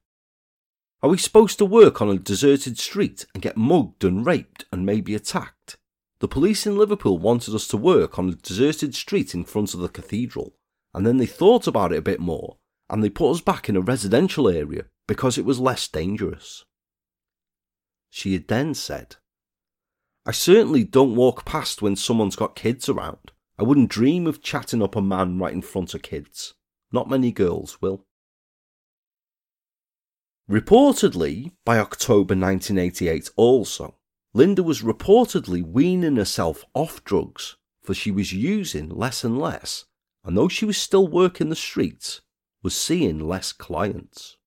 Are 1.03 1.09
we 1.09 1.17
supposed 1.17 1.57
to 1.57 1.65
work 1.65 2.01
on 2.01 2.07
a 2.07 2.17
deserted 2.17 2.79
street 2.79 3.25
and 3.33 3.43
get 3.43 3.57
mugged 3.57 4.05
and 4.05 4.25
raped 4.25 4.63
and 4.71 4.85
maybe 4.85 5.13
attacked? 5.13 5.75
The 6.19 6.27
police 6.27 6.65
in 6.65 6.77
Liverpool 6.77 7.19
wanted 7.19 7.53
us 7.53 7.67
to 7.67 7.77
work 7.77 8.17
on 8.17 8.29
a 8.29 8.35
deserted 8.35 8.95
street 8.95 9.35
in 9.35 9.43
front 9.43 9.73
of 9.73 9.79
the 9.79 9.89
cathedral, 9.89 10.55
and 10.93 11.05
then 11.05 11.17
they 11.17 11.27
thought 11.27 11.67
about 11.67 11.91
it 11.91 11.99
a 11.99 12.01
bit 12.01 12.19
more, 12.19 12.57
and 12.89 13.03
they 13.03 13.09
put 13.09 13.31
us 13.31 13.41
back 13.41 13.69
in 13.69 13.75
a 13.75 13.81
residential 13.81 14.49
area 14.49 14.85
because 15.07 15.37
it 15.37 15.45
was 15.45 15.59
less 15.59 15.87
dangerous. 15.87 16.65
She 18.09 18.33
had 18.33 18.47
then 18.47 18.73
said, 18.73 19.17
I 20.25 20.31
certainly 20.31 20.83
don't 20.83 21.15
walk 21.15 21.45
past 21.45 21.81
when 21.81 21.95
someone's 21.95 22.35
got 22.35 22.55
kids 22.55 22.89
around. 22.89 23.31
I 23.59 23.63
wouldn't 23.63 23.89
dream 23.89 24.27
of 24.27 24.41
chatting 24.41 24.81
up 24.81 24.95
a 24.95 25.01
man 25.01 25.39
right 25.39 25.53
in 25.53 25.61
front 25.61 25.93
of 25.93 26.01
kids. 26.01 26.53
Not 26.91 27.09
many 27.09 27.31
girls 27.31 27.81
will. 27.81 28.05
Reportedly, 30.49 31.51
by 31.65 31.77
October 31.77 32.33
1988 32.33 33.29
also, 33.35 33.96
Linda 34.37 34.61
was 34.61 34.83
reportedly 34.83 35.63
weaning 35.65 36.15
herself 36.15 36.63
off 36.75 37.03
drugs, 37.03 37.55
for 37.81 37.95
she 37.95 38.11
was 38.11 38.33
using 38.33 38.87
less 38.87 39.23
and 39.23 39.39
less, 39.39 39.85
and 40.23 40.37
though 40.37 40.47
she 40.47 40.63
was 40.63 40.77
still 40.77 41.07
working 41.07 41.49
the 41.49 41.55
streets, 41.55 42.21
was 42.61 42.75
seeing 42.75 43.17
less 43.17 43.51
clients. 43.51 44.37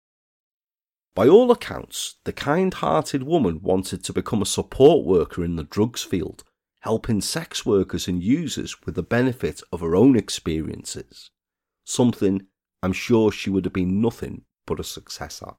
By 1.17 1.27
all 1.27 1.51
accounts, 1.51 2.19
the 2.23 2.33
kind 2.33 2.73
hearted 2.73 3.25
woman 3.25 3.63
wanted 3.63 4.05
to 4.05 4.13
become 4.13 4.41
a 4.41 4.47
support 4.47 5.05
worker 5.05 5.45
in 5.45 5.57
the 5.57 5.65
drugs 5.65 6.05
field, 6.05 6.45
helping 6.83 7.21
sex 7.21 7.67
workers 7.67 8.07
and 8.07 8.23
users 8.23 8.81
with 8.83 8.95
the 8.95 9.03
benefit 9.03 9.61
of 9.73 9.81
her 9.81 9.97
own 9.97 10.17
experiences, 10.17 11.33
something 11.85 12.47
I'm 12.81 12.93
sure 12.93 13.33
she 13.33 13.51
would 13.51 13.65
have 13.65 13.75
been 13.75 14.01
nothing 14.01 14.43
but 14.69 14.79
a 14.79 14.85
success 14.85 15.43
at. 15.43 15.57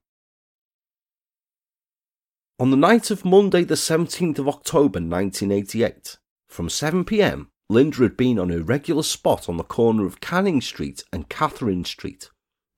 On 2.62 2.70
the 2.70 2.78
night 2.78 3.10
of 3.10 3.26
Monday, 3.26 3.64
the 3.64 3.74
17th 3.74 4.38
of 4.38 4.48
October 4.48 5.00
1988, 5.00 6.20
from 6.48 6.68
7pm, 6.68 7.48
Linda 7.72 8.04
had 8.04 8.16
been 8.16 8.38
on 8.38 8.50
her 8.50 8.62
regular 8.62 9.02
spot 9.02 9.50
on 9.50 9.58
the 9.58 9.64
corner 9.64 10.06
of 10.06 10.22
Canning 10.22 10.62
Street 10.62 11.04
and 11.12 11.28
Catherine 11.28 11.84
Street, 11.86 12.30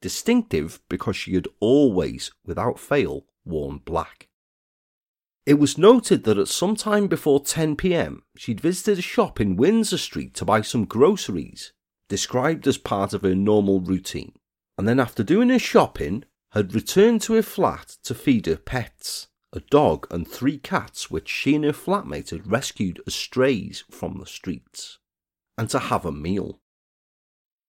distinctive 0.02 0.80
because 0.88 1.18
she 1.18 1.34
had 1.34 1.50
always, 1.60 2.32
without 2.46 2.80
fail, 2.80 3.25
worn 3.44 3.80
black. 3.80 4.30
It 5.46 5.56
was 5.56 5.78
noted 5.78 6.24
that 6.24 6.38
at 6.38 6.48
some 6.48 6.78
time 6.78 7.08
before 7.08 7.44
10pm, 7.44 8.22
she'd 8.38 8.62
visited 8.62 9.00
a 9.00 9.02
shop 9.02 9.42
in 9.42 9.58
Windsor 9.58 9.98
Street 9.98 10.34
to 10.36 10.46
buy 10.46 10.62
some 10.62 10.86
groceries, 10.86 11.74
described 12.08 12.66
as 12.70 12.78
part 12.78 13.12
of 13.12 13.24
her 13.24 13.36
normal 13.36 13.82
routine, 13.82 14.32
and 14.78 14.88
then 14.88 15.02
after 15.02 15.24
doing 15.24 15.50
her 15.50 15.60
shopping, 15.60 16.24
had 16.54 16.74
returned 16.74 17.20
to 17.24 17.34
her 17.34 17.44
flat 17.44 17.98
to 18.06 18.16
feed 18.16 18.46
her 18.46 18.56
pets 18.56 19.28
a 19.53 19.60
dog, 19.60 20.07
and 20.10 20.27
three 20.27 20.57
cats 20.57 21.10
which 21.10 21.29
she 21.29 21.55
and 21.55 21.63
her 21.63 21.72
flatmate 21.72 22.31
had 22.31 22.51
rescued 22.51 23.00
as 23.05 23.13
strays 23.13 23.83
from 23.89 24.17
the 24.17 24.25
streets, 24.25 24.98
and 25.57 25.69
to 25.69 25.79
have 25.79 26.05
a 26.05 26.12
meal. 26.12 26.60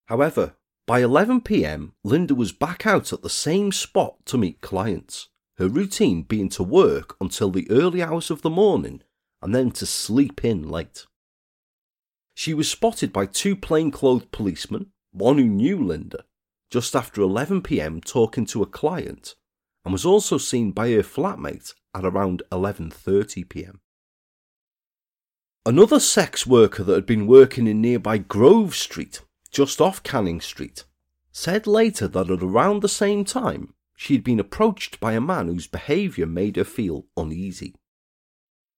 However, 0.06 0.56
by 0.86 1.00
11 1.00 1.42
pm, 1.42 1.92
Linda 2.02 2.34
was 2.34 2.52
back 2.52 2.86
out 2.86 3.12
at 3.12 3.22
the 3.22 3.30
same 3.30 3.70
spot 3.70 4.24
to 4.26 4.38
meet 4.38 4.60
clients, 4.60 5.28
her 5.58 5.68
routine 5.68 6.22
being 6.22 6.48
to 6.50 6.62
work 6.62 7.16
until 7.20 7.50
the 7.50 7.70
early 7.70 8.02
hours 8.02 8.30
of 8.30 8.42
the 8.42 8.50
morning 8.50 9.02
and 9.40 9.54
then 9.54 9.70
to 9.70 9.86
sleep 9.86 10.44
in 10.44 10.68
late. 10.68 11.06
She 12.34 12.54
was 12.54 12.70
spotted 12.70 13.12
by 13.12 13.26
two 13.26 13.54
plainclothed 13.54 14.32
policemen, 14.32 14.90
one 15.12 15.38
who 15.38 15.44
knew 15.44 15.78
Linda, 15.82 16.24
just 16.70 16.96
after 16.96 17.20
11 17.20 17.62
pm 17.62 18.00
talking 18.00 18.46
to 18.46 18.62
a 18.62 18.66
client 18.66 19.36
and 19.84 19.92
was 19.92 20.06
also 20.06 20.38
seen 20.38 20.70
by 20.70 20.90
her 20.90 21.02
flatmate 21.02 21.74
at 21.94 22.04
around 22.04 22.42
11:30 22.50 23.48
p.m. 23.48 23.80
Another 25.66 26.00
sex 26.00 26.46
worker 26.46 26.82
that 26.82 26.94
had 26.94 27.06
been 27.06 27.26
working 27.26 27.66
in 27.66 27.80
nearby 27.80 28.18
Grove 28.18 28.74
Street, 28.74 29.22
just 29.50 29.80
off 29.80 30.02
Canning 30.02 30.40
Street, 30.40 30.84
said 31.32 31.66
later 31.66 32.06
that 32.08 32.30
at 32.30 32.42
around 32.42 32.82
the 32.82 32.88
same 32.88 33.24
time 33.24 33.74
she 33.96 34.14
had 34.14 34.24
been 34.24 34.40
approached 34.40 35.00
by 35.00 35.12
a 35.12 35.20
man 35.20 35.46
whose 35.46 35.66
behaviour 35.66 36.26
made 36.26 36.56
her 36.56 36.64
feel 36.64 37.06
uneasy. 37.16 37.74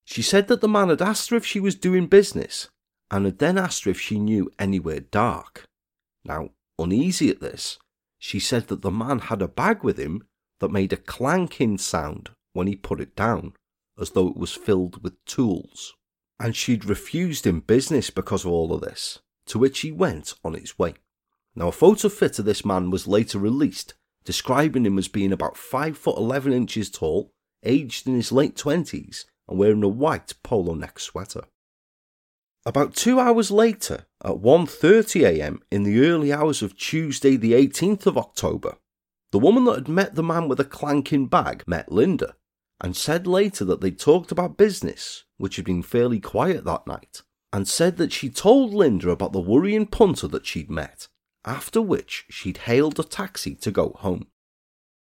She 0.04 0.22
said 0.22 0.46
that 0.48 0.60
the 0.60 0.68
man 0.68 0.88
had 0.88 1.02
asked 1.02 1.30
her 1.30 1.36
if 1.36 1.44
she 1.44 1.58
was 1.58 1.74
doing 1.74 2.06
business 2.06 2.68
and 3.10 3.24
had 3.24 3.38
then 3.38 3.58
asked 3.58 3.84
her 3.84 3.90
if 3.90 4.00
she 4.00 4.18
knew 4.18 4.50
anywhere 4.58 5.00
dark. 5.00 5.64
Now, 6.24 6.50
uneasy 6.78 7.30
at 7.30 7.40
this, 7.40 7.78
she 8.18 8.38
said 8.38 8.68
that 8.68 8.82
the 8.82 8.90
man 8.90 9.18
had 9.18 9.42
a 9.42 9.48
bag 9.48 9.82
with 9.82 9.98
him 9.98 10.22
that 10.60 10.70
made 10.70 10.92
a 10.92 10.96
clanking 10.96 11.78
sound 11.78 12.30
when 12.52 12.66
he 12.66 12.76
put 12.76 13.00
it 13.00 13.14
down, 13.14 13.52
as 14.00 14.10
though 14.10 14.28
it 14.28 14.36
was 14.36 14.52
filled 14.52 15.02
with 15.02 15.24
tools. 15.24 15.94
And 16.38 16.54
she'd 16.54 16.84
refused 16.84 17.46
him 17.46 17.60
business 17.60 18.10
because 18.10 18.44
of 18.44 18.50
all 18.50 18.72
of 18.72 18.80
this, 18.80 19.20
to 19.46 19.58
which 19.58 19.80
he 19.80 19.92
went 19.92 20.34
on 20.44 20.54
his 20.54 20.78
way. 20.78 20.94
Now, 21.54 21.68
a 21.68 21.72
photo 21.72 22.08
fit 22.08 22.38
of 22.38 22.44
this 22.44 22.64
man 22.64 22.90
was 22.90 23.06
later 23.06 23.38
released, 23.38 23.94
describing 24.24 24.84
him 24.84 24.98
as 24.98 25.08
being 25.08 25.32
about 25.32 25.56
5 25.56 25.96
foot 25.96 26.18
11 26.18 26.52
inches 26.52 26.90
tall, 26.90 27.30
aged 27.62 28.06
in 28.06 28.14
his 28.14 28.32
late 28.32 28.56
20s, 28.56 29.24
and 29.48 29.58
wearing 29.58 29.82
a 29.82 29.88
white 29.88 30.34
polo 30.42 30.74
neck 30.74 30.98
sweater. 30.98 31.44
About 32.66 32.94
two 32.94 33.20
hours 33.20 33.50
later, 33.50 34.06
at 34.24 34.32
1.30am 34.32 35.60
in 35.70 35.84
the 35.84 36.04
early 36.06 36.32
hours 36.32 36.62
of 36.62 36.76
Tuesday 36.76 37.36
the 37.36 37.52
18th 37.52 38.06
of 38.06 38.18
October, 38.18 38.76
the 39.36 39.40
woman 39.40 39.64
that 39.64 39.74
had 39.74 39.88
met 39.88 40.14
the 40.14 40.22
man 40.22 40.48
with 40.48 40.58
a 40.58 40.64
clanking 40.64 41.26
bag 41.26 41.62
met 41.66 41.92
Linda 41.92 42.36
and 42.80 42.96
said 42.96 43.26
later 43.26 43.66
that 43.66 43.82
they 43.82 43.90
talked 43.90 44.32
about 44.32 44.56
business, 44.56 45.24
which 45.36 45.56
had 45.56 45.64
been 45.66 45.82
fairly 45.82 46.18
quiet 46.18 46.64
that 46.64 46.86
night, 46.86 47.20
and 47.52 47.68
said 47.68 47.98
that 47.98 48.14
she 48.14 48.30
told 48.30 48.72
Linda 48.72 49.10
about 49.10 49.34
the 49.34 49.40
worrying 49.42 49.88
punter 49.88 50.26
that 50.26 50.46
she'd 50.46 50.70
met 50.70 51.08
after 51.44 51.82
which 51.82 52.24
she'd 52.30 52.56
hailed 52.56 52.98
a 52.98 53.04
taxi 53.04 53.54
to 53.56 53.70
go 53.70 53.90
home. 53.98 54.26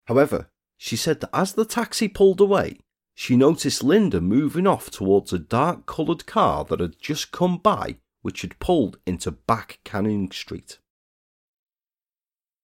However, 0.07 0.49
she 0.75 0.97
said 0.97 1.21
that 1.21 1.29
as 1.31 1.53
the 1.53 1.63
taxi 1.63 2.09
pulled 2.09 2.41
away, 2.41 2.81
she 3.15 3.37
noticed 3.37 3.81
Linda 3.81 4.19
moving 4.19 4.67
off 4.67 4.91
towards 4.91 5.31
a 5.31 5.39
dark 5.39 5.85
coloured 5.85 6.25
car 6.25 6.65
that 6.65 6.81
had 6.81 6.99
just 6.99 7.31
come 7.31 7.59
by, 7.59 7.99
which 8.23 8.41
had 8.41 8.59
pulled 8.59 8.97
into 9.05 9.31
Back 9.31 9.79
Canning 9.85 10.29
Street. 10.31 10.79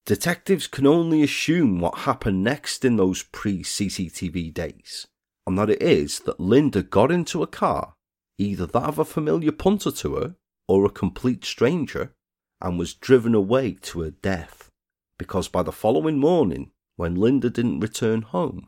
Detectives 0.05 0.67
can 0.67 0.85
only 0.85 1.23
assume 1.23 1.79
what 1.79 1.99
happened 1.99 2.43
next 2.43 2.83
in 2.83 2.97
those 2.97 3.23
pre 3.23 3.63
CCTV 3.63 4.53
days, 4.53 5.07
and 5.47 5.57
that 5.57 5.69
it 5.69 5.81
is 5.81 6.19
that 6.21 6.41
Linda 6.41 6.83
got 6.83 7.09
into 7.09 7.41
a 7.41 7.47
car, 7.47 7.93
either 8.37 8.65
that 8.65 8.83
of 8.83 8.99
a 8.99 9.05
familiar 9.05 9.53
punter 9.53 9.91
to 9.91 10.15
her 10.15 10.35
or 10.67 10.83
a 10.83 10.89
complete 10.89 11.45
stranger, 11.45 12.11
and 12.59 12.77
was 12.77 12.93
driven 12.93 13.33
away 13.33 13.77
to 13.81 14.01
her 14.01 14.11
death, 14.11 14.69
because 15.17 15.47
by 15.47 15.63
the 15.63 15.71
following 15.71 16.19
morning, 16.19 16.71
when 16.97 17.15
Linda 17.15 17.49
didn't 17.49 17.79
return 17.79 18.23
home, 18.23 18.67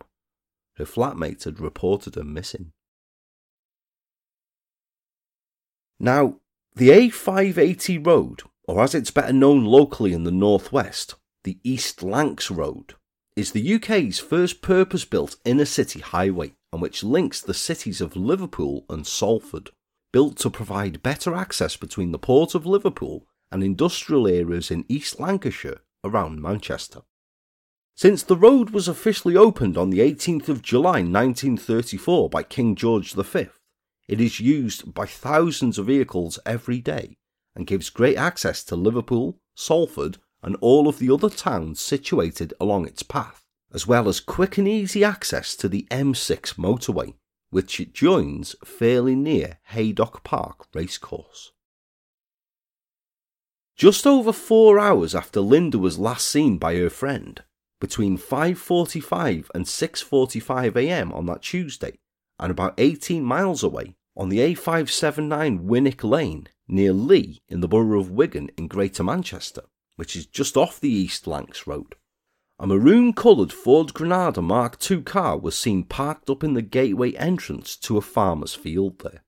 her 0.78 0.86
flatmate 0.86 1.44
had 1.44 1.60
reported 1.60 2.16
her 2.16 2.24
missing. 2.24 2.72
Now, 6.00 6.40
the 6.76 6.90
A580 6.90 8.06
road, 8.06 8.42
or 8.64 8.82
as 8.82 8.96
it's 8.96 9.12
better 9.12 9.34
known 9.34 9.66
locally 9.66 10.14
in 10.14 10.24
the 10.24 10.32
northwest, 10.32 11.16
the 11.46 11.60
East 11.64 12.02
Lancs 12.02 12.50
Road, 12.50 12.96
is 13.36 13.52
the 13.52 13.76
UK's 13.76 14.18
first 14.18 14.64
purpose 14.64 15.06
built 15.06 15.36
inner 15.46 15.66
city 15.66 16.00
highway 16.00 16.54
and 16.74 16.82
which 16.82 17.04
links 17.04 17.40
the 17.40 17.54
cities 17.54 18.02
of 18.02 18.16
Liverpool 18.16 18.84
and 18.90 19.06
Salford, 19.06 19.70
built 20.12 20.38
to 20.38 20.50
provide 20.50 21.04
better 21.04 21.36
access 21.36 21.78
between 21.78 22.12
the 22.12 22.18
port 22.18 22.56
of 22.56 22.66
Liverpool 22.66 23.28
and 23.52 23.64
industrial 23.64 24.28
areas 24.28 24.72
in 24.72 24.86
East 24.90 25.20
Lancashire 25.20 25.82
around 26.04 26.42
Manchester. 26.42 27.02
Since 27.96 28.24
the 28.24 28.36
road 28.36 28.72
was 28.72 28.88
officially 28.88 29.38
opened 29.38 29.78
on 29.78 29.92
the 29.92 30.00
18th 30.00 30.50
of 30.50 30.64
July 30.64 31.04
1934 31.04 32.28
by 32.28 32.42
King 32.42 32.76
George 32.76 33.14
V, 33.14 33.50
it 34.08 34.20
is 34.20 34.40
used 34.40 34.96
by 34.96 35.06
thousands 35.06 35.78
of 35.78 35.86
vehicles 35.86 36.40
every 36.44 36.82
day 36.82 37.18
and 37.56 37.68
gives 37.68 37.92
great 37.92 38.18
access 38.18 38.64
to 38.64 38.76
Liverpool, 38.76 39.38
Salford, 39.56 40.18
and 40.46 40.56
all 40.62 40.88
of 40.88 41.00
the 41.00 41.12
other 41.12 41.30
towns 41.30 41.82
situated 41.82 42.54
along 42.62 42.86
its 42.86 43.02
path, 43.02 43.42
as 43.74 43.88
well 43.88 44.08
as 44.08 44.20
quick 44.20 44.60
and 44.60 44.68
easy 44.68 45.04
access 45.04 45.56
to 45.56 45.68
the 45.68 45.88
M6 45.90 46.54
motorway, 46.54 47.16
which 47.50 47.80
it 47.80 47.96
joins 47.96 48.56
fairly 48.64 49.16
near 49.16 49.58
Haydock 49.70 50.24
Park 50.24 50.68
Racecourse. 50.74 51.52
Just 53.76 54.06
over 54.06 54.32
four 54.32 54.80
hours 54.80 55.16
after 55.16 55.42
Linda 55.42 55.80
was 55.80 55.98
last 55.98 56.28
seen 56.28 56.60
by 56.60 56.76
her 56.76 56.92
friend, 56.92 57.44
between 57.82 58.16
5:45 58.16 59.50
and 59.56 59.66
6:45 59.66 60.76
a.m. 60.76 61.12
on 61.12 61.26
that 61.26 61.42
Tuesday, 61.42 61.98
and 62.40 62.52
about 62.52 62.76
18 62.78 63.24
miles 63.24 63.64
away 63.64 63.96
on 64.16 64.30
the 64.30 64.40
A579 64.40 65.66
Winwick 65.66 66.04
Lane 66.04 66.48
near 66.68 66.94
Leigh 66.94 67.42
in 67.50 67.62
the 67.62 67.68
borough 67.68 68.00
of 68.00 68.12
Wigan 68.12 68.50
in 68.58 68.68
Greater 68.68 69.04
Manchester, 69.04 69.64
which 69.96 70.16
is 70.16 70.26
just 70.26 70.58
off 70.58 70.80
the 70.80 70.90
East 70.90 71.28
Lancs 71.28 71.68
Road. 71.68 71.96
A 72.58 72.68
maroon 72.68 73.14
coloured 73.14 73.52
Ford 73.52 73.94
Granada 73.94 74.42
Mark 74.42 74.80
II 74.90 75.02
car 75.02 75.38
was 75.38 75.58
seen 75.58 75.84
parked 75.84 76.30
up 76.30 76.44
in 76.44 76.54
the 76.54 76.62
gateway 76.62 77.12
entrance 77.14 77.76
to 77.78 77.98
a 77.98 78.02
farmer's 78.02 78.56
field 78.56 79.00
there. 79.00 79.24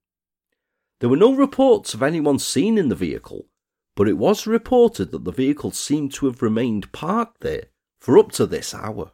There 0.99 1.09
were 1.09 1.17
no 1.17 1.35
reports 1.35 1.93
of 1.93 2.01
anyone 2.01 2.39
seen 2.39 2.77
in 2.77 2.89
the 2.89 2.95
vehicle, 2.95 3.47
but 3.95 4.07
it 4.07 4.17
was 4.17 4.47
reported 4.47 5.11
that 5.11 5.25
the 5.25 5.31
vehicle 5.31 5.71
seemed 5.71 6.13
to 6.13 6.25
have 6.27 6.41
remained 6.41 6.91
parked 6.91 7.41
there 7.41 7.65
for 7.99 8.17
up 8.17 8.31
to 8.33 8.45
this 8.45 8.73
hour. 8.73 9.11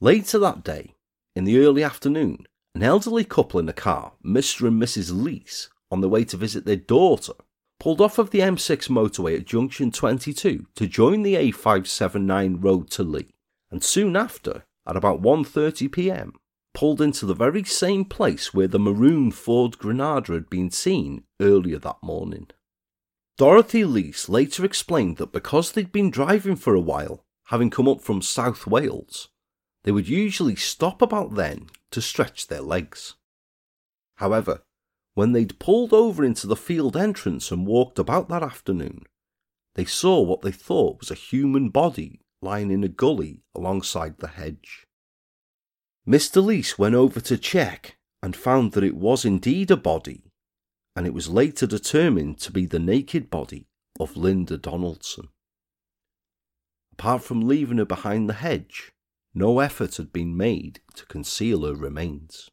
Later 0.00 0.38
that 0.38 0.64
day, 0.64 0.94
in 1.36 1.44
the 1.44 1.58
early 1.58 1.82
afternoon, 1.82 2.46
an 2.74 2.82
elderly 2.82 3.24
couple 3.24 3.60
in 3.60 3.68
a 3.68 3.72
car, 3.72 4.12
Mr. 4.24 4.66
and 4.66 4.82
Mrs. 4.82 5.12
Lees, 5.12 5.68
on 5.90 6.00
their 6.00 6.10
way 6.10 6.24
to 6.24 6.36
visit 6.36 6.64
their 6.64 6.76
daughter, 6.76 7.34
pulled 7.84 8.00
off 8.00 8.16
of 8.16 8.30
the 8.30 8.38
M6 8.38 8.88
motorway 8.88 9.36
at 9.36 9.44
junction 9.44 9.90
22 9.90 10.68
to 10.74 10.86
join 10.86 11.22
the 11.22 11.34
A579 11.34 12.64
road 12.64 12.90
to 12.92 13.02
Leigh, 13.02 13.34
and 13.70 13.84
soon 13.84 14.16
after, 14.16 14.64
at 14.88 14.96
about 14.96 15.20
1:30 15.20 15.92
p.m., 15.92 16.32
pulled 16.72 17.02
into 17.02 17.26
the 17.26 17.34
very 17.34 17.62
same 17.62 18.06
place 18.06 18.54
where 18.54 18.68
the 18.68 18.78
maroon 18.78 19.30
Ford 19.30 19.76
Granada 19.76 20.32
had 20.32 20.48
been 20.48 20.70
seen 20.70 21.24
earlier 21.42 21.78
that 21.80 22.02
morning. 22.02 22.46
Dorothy 23.36 23.84
Leese 23.84 24.30
later 24.30 24.64
explained 24.64 25.18
that 25.18 25.32
because 25.32 25.72
they'd 25.72 25.92
been 25.92 26.10
driving 26.10 26.56
for 26.56 26.74
a 26.74 26.80
while 26.80 27.22
having 27.48 27.68
come 27.68 27.86
up 27.86 28.00
from 28.00 28.22
South 28.22 28.66
Wales, 28.66 29.28
they 29.82 29.92
would 29.92 30.08
usually 30.08 30.56
stop 30.56 31.02
about 31.02 31.34
then 31.34 31.68
to 31.90 32.00
stretch 32.00 32.46
their 32.46 32.62
legs. 32.62 33.16
However, 34.14 34.62
when 35.14 35.32
they'd 35.32 35.58
pulled 35.58 35.92
over 35.92 36.24
into 36.24 36.46
the 36.46 36.56
field 36.56 36.96
entrance 36.96 37.50
and 37.50 37.66
walked 37.66 37.98
about 37.98 38.28
that 38.28 38.42
afternoon, 38.42 39.04
they 39.74 39.84
saw 39.84 40.20
what 40.20 40.42
they 40.42 40.52
thought 40.52 41.00
was 41.00 41.10
a 41.10 41.14
human 41.14 41.68
body 41.68 42.20
lying 42.42 42.70
in 42.70 42.84
a 42.84 42.88
gully 42.88 43.42
alongside 43.54 44.18
the 44.18 44.28
hedge. 44.28 44.86
Mr. 46.06 46.44
Leese 46.44 46.78
went 46.78 46.94
over 46.94 47.20
to 47.20 47.38
check 47.38 47.96
and 48.22 48.36
found 48.36 48.72
that 48.72 48.84
it 48.84 48.96
was 48.96 49.24
indeed 49.24 49.70
a 49.70 49.76
body, 49.76 50.22
and 50.94 51.06
it 51.06 51.14
was 51.14 51.28
later 51.28 51.66
determined 51.66 52.38
to 52.38 52.52
be 52.52 52.66
the 52.66 52.78
naked 52.78 53.30
body 53.30 53.66
of 53.98 54.16
Linda 54.16 54.58
Donaldson. 54.58 55.28
Apart 56.92 57.22
from 57.22 57.48
leaving 57.48 57.78
her 57.78 57.84
behind 57.84 58.28
the 58.28 58.34
hedge, 58.34 58.92
no 59.34 59.60
effort 59.60 59.96
had 59.96 60.12
been 60.12 60.36
made 60.36 60.80
to 60.94 61.06
conceal 61.06 61.64
her 61.64 61.74
remains. 61.74 62.50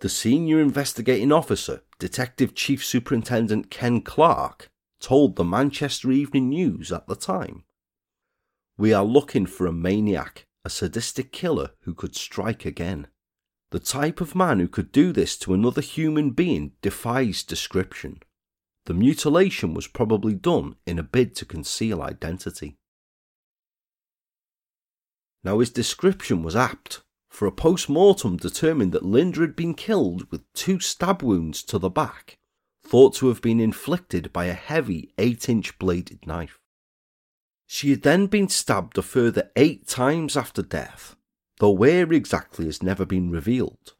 The 0.00 0.08
senior 0.10 0.60
investigating 0.60 1.32
officer, 1.32 1.82
Detective 1.98 2.54
Chief 2.54 2.84
Superintendent 2.84 3.70
Ken 3.70 4.02
Clark, 4.02 4.68
told 5.00 5.36
the 5.36 5.44
Manchester 5.44 6.10
Evening 6.12 6.50
News 6.50 6.92
at 6.92 7.06
the 7.06 7.16
time 7.16 7.64
We 8.76 8.92
are 8.92 9.04
looking 9.04 9.46
for 9.46 9.66
a 9.66 9.72
maniac, 9.72 10.44
a 10.66 10.70
sadistic 10.70 11.32
killer 11.32 11.70
who 11.82 11.94
could 11.94 12.14
strike 12.14 12.66
again. 12.66 13.06
The 13.70 13.80
type 13.80 14.20
of 14.20 14.34
man 14.34 14.60
who 14.60 14.68
could 14.68 14.92
do 14.92 15.12
this 15.12 15.36
to 15.38 15.54
another 15.54 15.80
human 15.80 16.30
being 16.30 16.72
defies 16.82 17.42
description. 17.42 18.20
The 18.84 18.94
mutilation 18.94 19.72
was 19.72 19.86
probably 19.86 20.34
done 20.34 20.76
in 20.86 20.98
a 20.98 21.02
bid 21.02 21.34
to 21.36 21.46
conceal 21.46 22.02
identity. 22.02 22.76
Now, 25.42 25.60
his 25.60 25.70
description 25.70 26.42
was 26.42 26.54
apt, 26.54 27.02
for 27.36 27.44
a 27.44 27.52
post 27.52 27.90
mortem 27.90 28.38
determined 28.38 28.92
that 28.92 29.04
Linda 29.04 29.40
had 29.40 29.54
been 29.54 29.74
killed 29.74 30.26
with 30.30 30.50
two 30.54 30.80
stab 30.80 31.22
wounds 31.22 31.62
to 31.64 31.78
the 31.78 31.90
back, 31.90 32.38
thought 32.82 33.14
to 33.16 33.28
have 33.28 33.42
been 33.42 33.60
inflicted 33.60 34.32
by 34.32 34.46
a 34.46 34.54
heavy 34.54 35.12
8 35.18 35.46
inch 35.50 35.78
bladed 35.78 36.26
knife. 36.26 36.58
She 37.66 37.90
had 37.90 38.00
then 38.00 38.26
been 38.26 38.48
stabbed 38.48 38.96
a 38.96 39.02
further 39.02 39.50
eight 39.54 39.86
times 39.86 40.34
after 40.34 40.62
death, 40.62 41.14
though 41.58 41.72
where 41.72 42.10
exactly 42.10 42.64
has 42.64 42.82
never 42.82 43.04
been 43.04 43.30
revealed, 43.30 43.92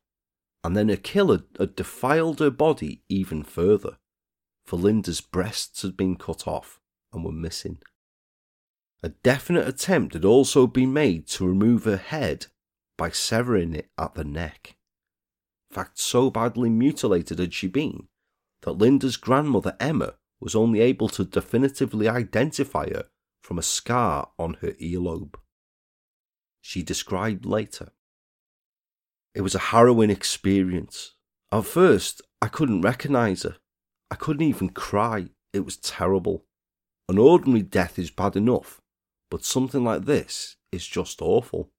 and 0.65 0.75
then 0.75 0.89
her 0.89 0.97
killer 0.97 1.43
had 1.59 1.77
defiled 1.77 2.41
her 2.41 2.51
body 2.51 3.03
even 3.11 3.43
further 3.43 3.99
for 4.65 4.79
Linda's 4.79 5.21
breasts 5.21 5.83
had 5.83 5.95
been 5.95 6.17
cut 6.17 6.49
off 6.49 6.81
and 7.13 7.23
were 7.23 7.33
missing. 7.33 7.83
A 9.03 9.11
definite 9.11 9.69
attempt 9.69 10.15
had 10.15 10.25
also 10.25 10.67
been 10.67 10.95
made 10.95 11.27
to 11.29 11.47
remove 11.47 11.85
her 11.85 11.99
head 11.99 12.47
by 12.97 13.11
severing 13.11 13.75
it 13.75 13.91
at 13.99 14.15
the 14.15 14.25
neck. 14.25 14.77
In 15.71 15.75
fact, 15.75 15.99
so 15.99 16.31
badly 16.31 16.71
mutilated 16.71 17.39
had 17.39 17.53
she 17.53 17.69
been 17.69 18.09
that 18.63 18.73
Linda's 18.73 19.17
grandmother 19.17 19.77
Emma 19.79 20.15
was 20.41 20.55
only 20.55 20.81
able 20.81 21.09
to 21.09 21.25
definitively 21.25 22.09
identify 22.09 22.89
her 22.89 23.05
from 23.43 23.59
a 23.59 23.63
scar 23.63 24.31
on 24.39 24.55
her 24.61 24.73
earlobe. 24.73 25.37
She 26.61 26.83
described 26.83 27.47
later. 27.47 27.93
It 29.35 29.43
was 29.43 29.55
a 29.55 29.71
harrowing 29.71 30.11
experience. 30.11 31.13
At 31.53 31.65
first, 31.65 32.23
I 32.43 32.49
couldn't 32.49 32.81
recognize 32.81 33.45
her. 33.45 33.57
I 34.11 34.17
couldn't 34.17 34.47
even 34.47 34.71
cry. 34.71 35.29
It 35.53 35.65
was 35.65 35.77
terrible. 35.77 36.45
An 37.09 37.19
ordinary 37.19 37.63
death 37.63 37.99
is 37.99 38.11
bad 38.11 38.35
enough, 38.35 38.81
but 39.31 39.45
something 39.45 39.85
like 39.85 40.07
this 40.07 40.57
is 40.73 40.87
just 40.87 41.23
awful. 41.23 41.71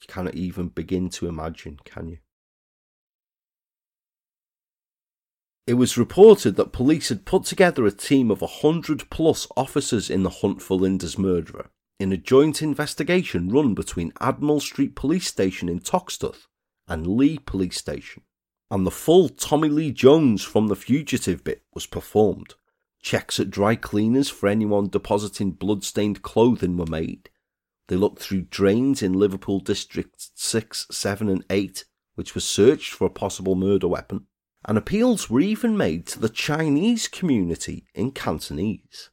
You 0.00 0.06
cannot 0.08 0.34
even 0.34 0.68
begin 0.68 1.10
to 1.10 1.28
imagine, 1.28 1.78
can 1.84 2.08
you? 2.08 2.18
It 5.66 5.74
was 5.74 5.98
reported 5.98 6.56
that 6.56 6.72
police 6.72 7.10
had 7.10 7.24
put 7.24 7.44
together 7.44 7.86
a 7.86 7.92
team 7.92 8.30
of 8.30 8.42
a 8.42 8.46
hundred 8.46 9.08
plus 9.10 9.46
officers 9.56 10.10
in 10.10 10.22
the 10.22 10.30
hunt 10.30 10.60
for 10.62 10.76
Linda's 10.76 11.16
murderer 11.16 11.70
in 12.00 12.12
a 12.12 12.16
joint 12.16 12.62
investigation 12.62 13.50
run 13.50 13.74
between 13.74 14.12
Admiral 14.20 14.58
Street 14.58 14.96
Police 14.96 15.28
Station 15.28 15.68
in 15.68 15.80
Toxteth 15.80 16.46
and 16.88 17.06
Leigh 17.06 17.38
Police 17.38 17.76
Station 17.76 18.22
and 18.70 18.86
the 18.86 18.90
full 18.90 19.28
Tommy 19.28 19.68
Lee 19.68 19.92
Jones 19.92 20.42
from 20.42 20.68
the 20.68 20.76
fugitive 20.76 21.42
bit 21.42 21.62
was 21.74 21.86
performed. 21.86 22.54
Checks 23.02 23.40
at 23.40 23.50
dry 23.50 23.74
cleaners 23.74 24.28
for 24.28 24.48
anyone 24.48 24.88
depositing 24.88 25.52
blood-stained 25.52 26.22
clothing 26.22 26.76
were 26.76 26.86
made. 26.86 27.29
They 27.90 27.96
looked 27.96 28.20
through 28.20 28.42
drains 28.42 29.02
in 29.02 29.14
Liverpool 29.14 29.58
Districts 29.58 30.30
6, 30.36 30.86
7 30.92 31.28
and 31.28 31.44
8, 31.50 31.84
which 32.14 32.36
were 32.36 32.40
searched 32.40 32.92
for 32.92 33.04
a 33.04 33.10
possible 33.10 33.56
murder 33.56 33.88
weapon, 33.88 34.26
and 34.64 34.78
appeals 34.78 35.28
were 35.28 35.40
even 35.40 35.76
made 35.76 36.06
to 36.06 36.20
the 36.20 36.28
Chinese 36.28 37.08
community 37.08 37.88
in 37.92 38.12
Cantonese. 38.12 39.10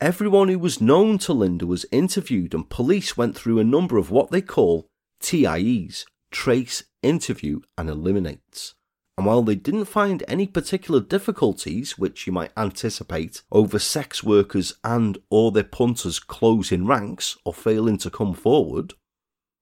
Everyone 0.00 0.48
who 0.48 0.58
was 0.58 0.80
known 0.80 1.18
to 1.18 1.34
Linda 1.34 1.66
was 1.66 1.84
interviewed 1.92 2.54
and 2.54 2.70
police 2.70 3.18
went 3.18 3.36
through 3.36 3.58
a 3.58 3.64
number 3.64 3.98
of 3.98 4.10
what 4.10 4.30
they 4.30 4.40
call 4.40 4.88
TIEs, 5.20 6.06
trace, 6.30 6.84
interview 7.02 7.60
and 7.76 7.90
eliminates 7.90 8.74
and 9.18 9.26
while 9.26 9.42
they 9.42 9.56
didn't 9.56 9.86
find 9.86 10.22
any 10.28 10.46
particular 10.46 11.00
difficulties 11.00 11.98
which 11.98 12.24
you 12.24 12.32
might 12.32 12.52
anticipate 12.56 13.42
over 13.50 13.76
sex 13.76 14.22
workers 14.22 14.74
and 14.84 15.18
or 15.28 15.50
their 15.50 15.64
punters 15.64 16.20
closing 16.20 16.86
ranks 16.86 17.36
or 17.44 17.52
failing 17.52 17.98
to 17.98 18.10
come 18.10 18.32
forward, 18.32 18.94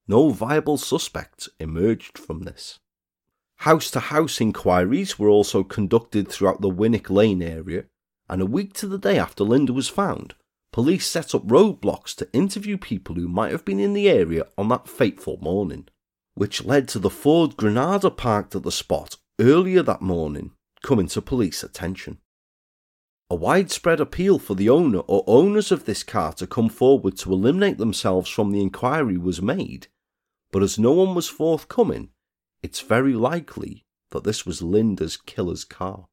no 0.07 0.29
viable 0.29 0.77
suspect 0.77 1.49
emerged 1.59 2.19
from 2.19 2.43
this. 2.43 2.77
House 3.61 3.89
to 3.89 3.99
house 3.99 4.39
inquiries 4.39 5.17
were 5.17 5.29
also 5.29 5.63
conducted 5.63 6.27
throughout 6.27 6.61
the 6.61 6.69
Winwick 6.69 7.09
Lane 7.09 7.41
area, 7.41 7.85
and 8.29 8.43
a 8.43 8.45
week 8.45 8.73
to 8.75 8.85
the 8.85 8.99
day 8.99 9.17
after 9.17 9.43
Linda 9.43 9.73
was 9.73 9.89
found, 9.89 10.35
police 10.71 11.07
set 11.07 11.33
up 11.33 11.47
roadblocks 11.47 12.13
to 12.17 12.31
interview 12.31 12.77
people 12.77 13.15
who 13.15 13.27
might 13.27 13.53
have 13.53 13.65
been 13.65 13.79
in 13.79 13.93
the 13.93 14.07
area 14.07 14.45
on 14.55 14.67
that 14.67 14.87
fateful 14.87 15.39
morning, 15.41 15.87
which 16.35 16.63
led 16.63 16.87
to 16.89 16.99
the 16.99 17.09
Ford 17.09 17.57
Granada 17.57 18.11
parked 18.11 18.53
at 18.53 18.61
the 18.61 18.71
spot 18.71 19.17
earlier 19.39 19.83
that 19.83 20.01
morning 20.01 20.51
coming 20.81 21.07
to 21.07 21.21
police 21.21 21.63
attention. 21.63 22.17
A 23.29 23.35
widespread 23.35 23.99
appeal 23.99 24.39
for 24.39 24.55
the 24.55 24.69
owner 24.69 24.99
or 24.99 25.23
owners 25.27 25.71
of 25.71 25.85
this 25.85 26.01
car 26.01 26.33
to 26.33 26.47
come 26.47 26.69
forward 26.69 27.17
to 27.17 27.31
eliminate 27.31 27.77
themselves 27.77 28.29
from 28.29 28.51
the 28.51 28.61
inquiry 28.61 29.17
was 29.17 29.41
made, 29.41 29.87
but 30.51 30.63
as 30.63 30.79
no 30.79 30.91
one 30.91 31.13
was 31.13 31.29
forthcoming, 31.29 32.09
it's 32.63 32.81
very 32.81 33.13
likely 33.13 33.85
that 34.09 34.23
this 34.23 34.45
was 34.45 34.61
Linda's 34.63 35.17
killer's 35.17 35.65
car. 35.65 36.07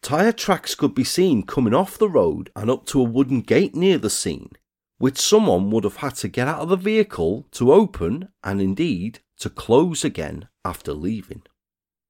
Tyre 0.00 0.32
tracks 0.32 0.74
could 0.74 0.94
be 0.94 1.04
seen 1.04 1.42
coming 1.42 1.74
off 1.74 1.98
the 1.98 2.08
road 2.08 2.50
and 2.56 2.70
up 2.70 2.86
to 2.86 3.00
a 3.00 3.04
wooden 3.04 3.42
gate 3.42 3.74
near 3.74 3.98
the 3.98 4.08
scene, 4.08 4.52
which 4.96 5.18
someone 5.18 5.70
would 5.70 5.84
have 5.84 5.96
had 5.96 6.14
to 6.14 6.28
get 6.28 6.48
out 6.48 6.60
of 6.60 6.68
the 6.70 6.76
vehicle 6.76 7.46
to 7.50 7.72
open 7.72 8.28
and 8.42 8.62
indeed 8.62 9.18
to 9.38 9.50
close 9.50 10.02
again 10.02 10.48
after 10.64 10.94
leaving. 10.94 11.42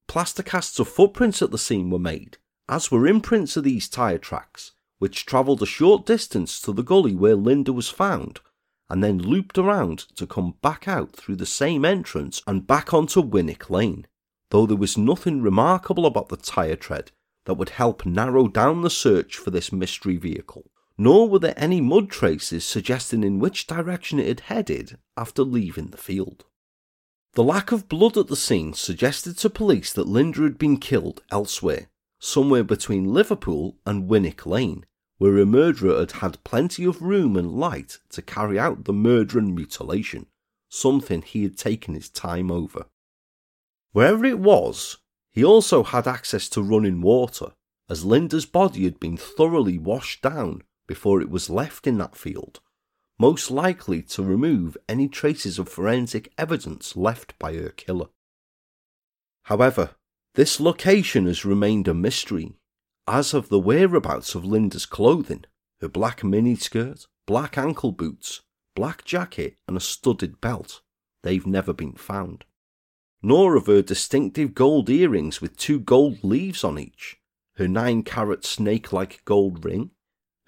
Plaster 0.09 0.41
casts 0.41 0.79
of 0.79 0.87
footprints 0.89 1.39
at 1.43 1.51
the 1.51 1.59
scene 1.59 1.91
were 1.91 1.99
made, 1.99 2.39
as 2.67 2.89
were 2.89 3.05
imprints 3.05 3.55
of 3.55 3.63
these 3.63 3.87
tyre 3.87 4.17
tracks, 4.17 4.71
which 4.97 5.23
travelled 5.23 5.61
a 5.61 5.67
short 5.67 6.03
distance 6.07 6.59
to 6.61 6.73
the 6.73 6.81
gully 6.81 7.13
where 7.13 7.35
Linda 7.35 7.71
was 7.71 7.89
found, 7.89 8.39
and 8.89 9.03
then 9.03 9.19
looped 9.19 9.59
around 9.59 9.99
to 10.15 10.25
come 10.25 10.55
back 10.63 10.87
out 10.87 11.11
through 11.11 11.35
the 11.35 11.45
same 11.45 11.85
entrance 11.85 12.41
and 12.47 12.65
back 12.65 12.91
onto 12.91 13.21
Winwick 13.21 13.69
Lane, 13.69 14.07
though 14.49 14.65
there 14.65 14.75
was 14.75 14.97
nothing 14.97 15.43
remarkable 15.43 16.07
about 16.07 16.29
the 16.29 16.37
tyre 16.37 16.75
tread 16.75 17.11
that 17.45 17.53
would 17.53 17.69
help 17.69 18.03
narrow 18.03 18.47
down 18.47 18.81
the 18.81 18.89
search 18.89 19.37
for 19.37 19.51
this 19.51 19.71
mystery 19.71 20.17
vehicle, 20.17 20.71
nor 20.97 21.29
were 21.29 21.37
there 21.37 21.53
any 21.55 21.81
mud 21.81 22.09
traces 22.09 22.65
suggesting 22.65 23.23
in 23.23 23.37
which 23.37 23.67
direction 23.67 24.17
it 24.17 24.39
had 24.39 24.39
headed 24.39 24.97
after 25.15 25.43
leaving 25.43 25.91
the 25.91 25.97
field. 25.97 26.45
The 27.33 27.43
lack 27.43 27.71
of 27.71 27.87
blood 27.87 28.17
at 28.17 28.27
the 28.27 28.35
scene 28.35 28.73
suggested 28.73 29.37
to 29.37 29.49
police 29.49 29.93
that 29.93 30.07
Linda 30.07 30.41
had 30.41 30.57
been 30.57 30.77
killed 30.77 31.21
elsewhere, 31.31 31.89
somewhere 32.19 32.63
between 32.63 33.13
Liverpool 33.13 33.77
and 33.85 34.09
Winwick 34.09 34.45
Lane, 34.45 34.85
where 35.19 35.37
a 35.37 35.45
murderer 35.45 35.99
had 35.99 36.13
had 36.13 36.43
plenty 36.43 36.85
of 36.85 37.01
room 37.01 37.37
and 37.37 37.51
light 37.51 37.99
to 38.09 38.21
carry 38.21 38.57
out 38.57 38.85
the 38.85 38.93
murder 38.93 39.37
and 39.37 39.53
mutilation, 39.53 40.25
something 40.69 41.21
he 41.21 41.43
had 41.43 41.57
taken 41.57 41.93
his 41.93 42.09
time 42.09 42.49
over. 42.49 42.87
Wherever 43.91 44.25
it 44.25 44.39
was, 44.39 44.97
he 45.31 45.43
also 45.43 45.83
had 45.83 46.07
access 46.07 46.49
to 46.49 46.63
running 46.63 47.01
water, 47.01 47.53
as 47.89 48.05
Linda's 48.05 48.45
body 48.45 48.85
had 48.85 48.99
been 48.99 49.17
thoroughly 49.17 49.77
washed 49.77 50.21
down 50.21 50.63
before 50.87 51.21
it 51.21 51.29
was 51.29 51.49
left 51.49 51.85
in 51.85 51.97
that 51.99 52.15
field, 52.15 52.59
most 53.19 53.51
likely 53.51 54.01
to 54.01 54.23
remove 54.23 54.77
any 54.87 55.09
traces 55.09 55.59
of 55.59 55.67
forensic 55.67 56.31
evidence 56.37 56.95
left 56.95 57.37
by 57.37 57.53
her 57.53 57.69
killer. 57.69 58.07
However, 59.43 59.91
this 60.35 60.59
location 60.59 61.25
has 61.25 61.43
remained 61.43 61.87
a 61.89 61.93
mystery, 61.93 62.53
as 63.05 63.31
have 63.31 63.49
the 63.49 63.59
whereabouts 63.59 64.35
of 64.35 64.45
Linda's 64.45 64.85
clothing, 64.85 65.43
her 65.81 65.89
black 65.89 66.21
miniskirt, 66.21 67.07
black 67.27 67.57
ankle 67.57 67.91
boots, 67.91 68.41
black 68.75 69.03
jacket, 69.03 69.57
and 69.67 69.75
a 69.75 69.81
studded 69.81 70.39
belt. 70.39 70.81
They've 71.23 71.45
never 71.45 71.73
been 71.73 71.93
found. 71.93 72.45
Nor 73.21 73.57
of 73.57 73.65
her 73.65 73.81
distinctive 73.81 74.53
gold 74.53 74.89
earrings 74.89 75.41
with 75.41 75.57
two 75.57 75.79
gold 75.79 76.23
leaves 76.23 76.63
on 76.63 76.79
each, 76.79 77.17
her 77.57 77.67
nine 77.67 78.03
carat 78.03 78.45
snake 78.45 78.93
like 78.93 79.25
gold 79.25 79.65
ring, 79.65 79.91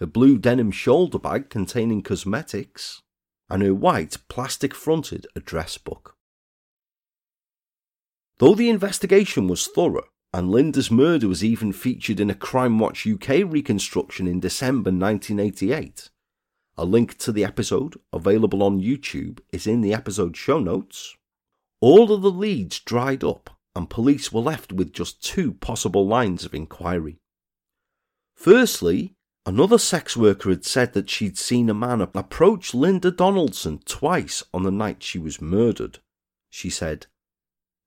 her 0.01 0.07
blue 0.07 0.35
denim 0.35 0.71
shoulder 0.71 1.19
bag 1.19 1.47
containing 1.51 2.01
cosmetics, 2.01 3.03
and 3.51 3.61
her 3.61 3.73
white 3.73 4.17
plastic 4.27 4.73
fronted 4.73 5.27
address 5.35 5.77
book. 5.77 6.17
Though 8.39 8.55
the 8.55 8.71
investigation 8.71 9.47
was 9.47 9.67
thorough, 9.67 10.07
and 10.33 10.49
Linda's 10.49 10.89
murder 10.89 11.27
was 11.27 11.43
even 11.43 11.71
featured 11.71 12.19
in 12.19 12.31
a 12.31 12.33
Crimewatch 12.33 13.05
UK 13.05 13.47
reconstruction 13.47 14.25
in 14.25 14.39
December 14.39 14.89
1988, 14.89 16.09
a 16.79 16.83
link 16.83 17.19
to 17.19 17.31
the 17.31 17.45
episode, 17.45 17.93
available 18.11 18.63
on 18.63 18.81
YouTube, 18.81 19.37
is 19.53 19.67
in 19.67 19.81
the 19.81 19.93
episode 19.93 20.35
show 20.35 20.59
notes. 20.59 21.15
All 21.79 22.11
of 22.11 22.23
the 22.23 22.31
leads 22.31 22.79
dried 22.79 23.23
up, 23.23 23.51
and 23.75 23.87
police 23.87 24.33
were 24.33 24.41
left 24.41 24.73
with 24.73 24.93
just 24.93 25.23
two 25.23 25.53
possible 25.53 26.07
lines 26.07 26.43
of 26.43 26.55
inquiry. 26.55 27.19
Firstly, 28.35 29.13
Another 29.43 29.79
sex 29.79 30.15
worker 30.15 30.49
had 30.49 30.63
said 30.65 30.93
that 30.93 31.09
she'd 31.09 31.37
seen 31.37 31.67
a 31.67 31.73
man 31.73 31.99
approach 31.99 32.75
Linda 32.75 33.09
Donaldson 33.09 33.79
twice 33.85 34.43
on 34.53 34.61
the 34.61 34.71
night 34.71 35.01
she 35.01 35.17
was 35.17 35.41
murdered. 35.41 35.97
She 36.51 36.69
said, 36.69 37.07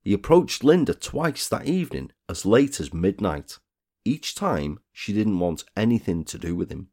He 0.03 0.13
approached 0.13 0.65
Linda 0.65 0.95
twice 0.95 1.49
that 1.49 1.67
evening, 1.67 2.11
as 2.29 2.45
late 2.45 2.81
as 2.81 2.93
midnight. 2.93 3.59
Each 4.05 4.35
time, 4.35 4.81
she 4.93 5.13
didn't 5.13 5.39
want 5.39 5.63
anything 5.77 6.25
to 6.25 6.39
do 6.39 6.57
with 6.57 6.71
him. 6.71 6.89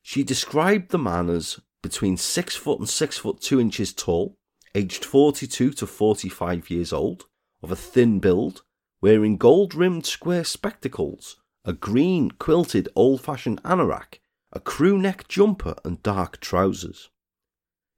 She 0.00 0.24
described 0.24 0.90
the 0.90 0.98
man 0.98 1.28
as 1.28 1.60
between 1.82 2.16
6 2.16 2.56
foot 2.56 2.78
and 2.78 2.88
6 2.88 3.18
foot 3.18 3.40
2 3.42 3.60
inches 3.60 3.92
tall, 3.92 4.38
aged 4.74 5.04
42 5.04 5.72
to 5.72 5.86
45 5.86 6.70
years 6.70 6.90
old, 6.90 7.26
of 7.62 7.70
a 7.70 7.76
thin 7.76 8.18
build, 8.18 8.62
wearing 9.02 9.36
gold 9.36 9.74
rimmed 9.74 10.06
square 10.06 10.44
spectacles 10.44 11.36
a 11.66 11.72
green 11.72 12.30
quilted 12.30 12.88
old 12.94 13.20
fashioned 13.20 13.60
anorak, 13.64 14.20
a 14.52 14.60
crew 14.60 14.96
neck 14.96 15.26
jumper, 15.26 15.74
and 15.84 16.00
dark 16.02 16.40
trousers. 16.40 17.10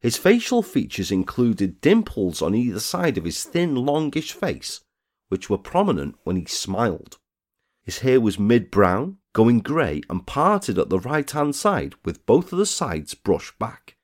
His 0.00 0.16
facial 0.16 0.62
features 0.62 1.12
included 1.12 1.82
dimples 1.82 2.40
on 2.40 2.54
either 2.54 2.80
side 2.80 3.18
of 3.18 3.24
his 3.24 3.44
thin, 3.44 3.74
longish 3.74 4.32
face, 4.32 4.80
which 5.28 5.50
were 5.50 5.58
prominent 5.58 6.16
when 6.24 6.36
he 6.36 6.46
smiled. 6.46 7.18
His 7.84 7.98
hair 7.98 8.20
was 8.20 8.38
mid 8.38 8.70
brown, 8.70 9.18
going 9.34 9.60
grey, 9.60 10.00
and 10.08 10.26
parted 10.26 10.78
at 10.78 10.88
the 10.88 11.00
right 11.00 11.30
hand 11.30 11.54
side 11.54 11.94
with 12.04 12.24
both 12.24 12.52
of 12.52 12.58
the 12.58 12.66
sides 12.66 13.14
brushed 13.14 13.58
back, 13.58 13.96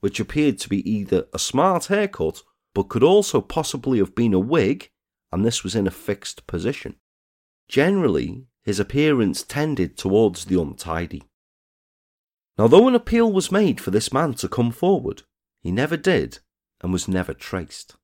which 0.00 0.18
appeared 0.18 0.58
to 0.60 0.68
be 0.68 0.88
either 0.90 1.26
a 1.34 1.38
smart 1.38 1.86
haircut 1.86 2.42
but 2.74 2.88
could 2.88 3.02
also 3.02 3.40
possibly 3.40 3.98
have 3.98 4.14
been 4.14 4.32
a 4.32 4.38
wig, 4.38 4.90
and 5.30 5.44
this 5.44 5.62
was 5.62 5.74
in 5.74 5.86
a 5.86 5.90
fixed 5.90 6.46
position. 6.46 6.96
Generally, 7.68 8.46
his 8.70 8.78
appearance 8.78 9.42
tended 9.42 9.96
towards 9.96 10.44
the 10.44 10.60
untidy. 10.60 11.24
Now, 12.56 12.68
though 12.68 12.86
an 12.86 12.94
appeal 12.94 13.32
was 13.32 13.50
made 13.50 13.80
for 13.80 13.90
this 13.90 14.12
man 14.12 14.34
to 14.34 14.48
come 14.48 14.70
forward, 14.70 15.24
he 15.60 15.72
never 15.72 15.96
did 15.96 16.38
and 16.80 16.92
was 16.92 17.08
never 17.08 17.34
traced. 17.34 17.96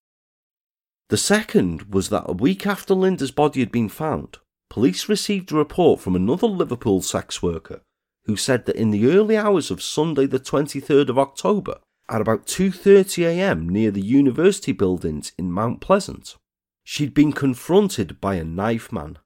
The 1.08 1.16
second 1.16 1.94
was 1.94 2.08
that 2.08 2.24
a 2.26 2.32
week 2.32 2.66
after 2.66 2.94
Linda's 2.94 3.30
body 3.30 3.60
had 3.60 3.70
been 3.70 3.88
found, 3.88 4.38
police 4.68 5.08
received 5.08 5.52
a 5.52 5.54
report 5.56 6.00
from 6.00 6.16
another 6.16 6.48
Liverpool 6.48 7.00
sex 7.00 7.40
worker 7.40 7.82
who 8.24 8.36
said 8.36 8.66
that 8.66 8.74
in 8.74 8.90
the 8.90 9.06
early 9.06 9.36
hours 9.36 9.70
of 9.70 9.80
Sunday 9.80 10.26
the 10.26 10.40
23rd 10.40 11.10
of 11.10 11.16
October, 11.16 11.78
at 12.08 12.20
about 12.20 12.46
2:30 12.46 13.24
a.m. 13.24 13.68
near 13.68 13.92
the 13.92 14.04
university 14.20 14.72
buildings 14.72 15.30
in 15.38 15.52
Mount 15.52 15.80
Pleasant, 15.80 16.34
she'd 16.82 17.14
been 17.14 17.32
confronted 17.32 18.20
by 18.20 18.34
a 18.34 18.42
knife 18.42 18.90
man 18.90 19.18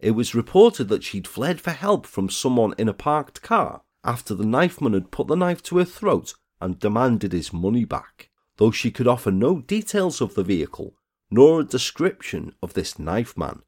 it 0.00 0.12
was 0.12 0.34
reported 0.34 0.88
that 0.88 1.04
she'd 1.04 1.28
fled 1.28 1.60
for 1.60 1.70
help 1.70 2.06
from 2.06 2.28
someone 2.28 2.74
in 2.78 2.88
a 2.88 2.94
parked 2.94 3.42
car 3.42 3.82
after 4.02 4.34
the 4.34 4.46
knifeman 4.46 4.94
had 4.94 5.10
put 5.10 5.26
the 5.26 5.36
knife 5.36 5.62
to 5.62 5.78
her 5.78 5.84
throat 5.84 6.34
and 6.60 6.78
demanded 6.78 7.32
his 7.32 7.52
money 7.52 7.84
back, 7.84 8.30
though 8.56 8.70
she 8.70 8.90
could 8.90 9.06
offer 9.06 9.30
no 9.30 9.60
details 9.60 10.20
of 10.20 10.34
the 10.34 10.42
vehicle, 10.42 10.94
nor 11.30 11.60
a 11.60 11.64
description 11.64 12.54
of 12.62 12.74
this 12.74 12.98
knife 12.98 13.36
man, 13.36 13.60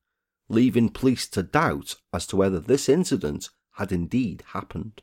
leaving 0.48 0.88
police 0.88 1.28
to 1.28 1.42
doubt 1.42 1.96
as 2.12 2.26
to 2.26 2.36
whether 2.36 2.60
this 2.60 2.88
incident 2.88 3.50
had 3.72 3.92
indeed 3.92 4.42
happened. 4.48 5.02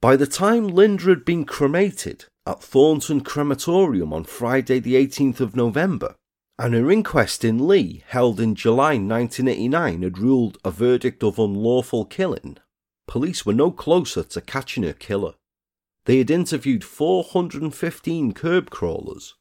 By 0.00 0.16
the 0.16 0.26
time 0.26 0.68
Linda 0.68 1.04
had 1.04 1.24
been 1.24 1.44
cremated 1.44 2.26
at 2.46 2.62
Thornton 2.62 3.20
Crematorium 3.20 4.12
on 4.12 4.24
Friday, 4.24 4.78
the 4.78 4.94
18th 4.94 5.40
of 5.40 5.56
November, 5.56 6.14
and 6.58 6.74
her 6.74 6.90
inquest 6.90 7.44
in 7.44 7.68
Leigh, 7.68 8.02
held 8.08 8.40
in 8.40 8.54
July 8.54 8.94
1989, 8.96 10.02
had 10.02 10.18
ruled 10.18 10.58
a 10.64 10.70
verdict 10.70 11.22
of 11.22 11.38
unlawful 11.38 12.04
killing, 12.04 12.56
police 13.06 13.46
were 13.46 13.52
no 13.52 13.70
closer 13.70 14.24
to 14.24 14.40
catching 14.40 14.82
her 14.82 14.92
killer. 14.92 15.34
They 16.04 16.18
had 16.18 16.30
interviewed 16.30 16.82
415 16.82 18.32
curb 18.32 18.70
crawlers, 18.70 19.34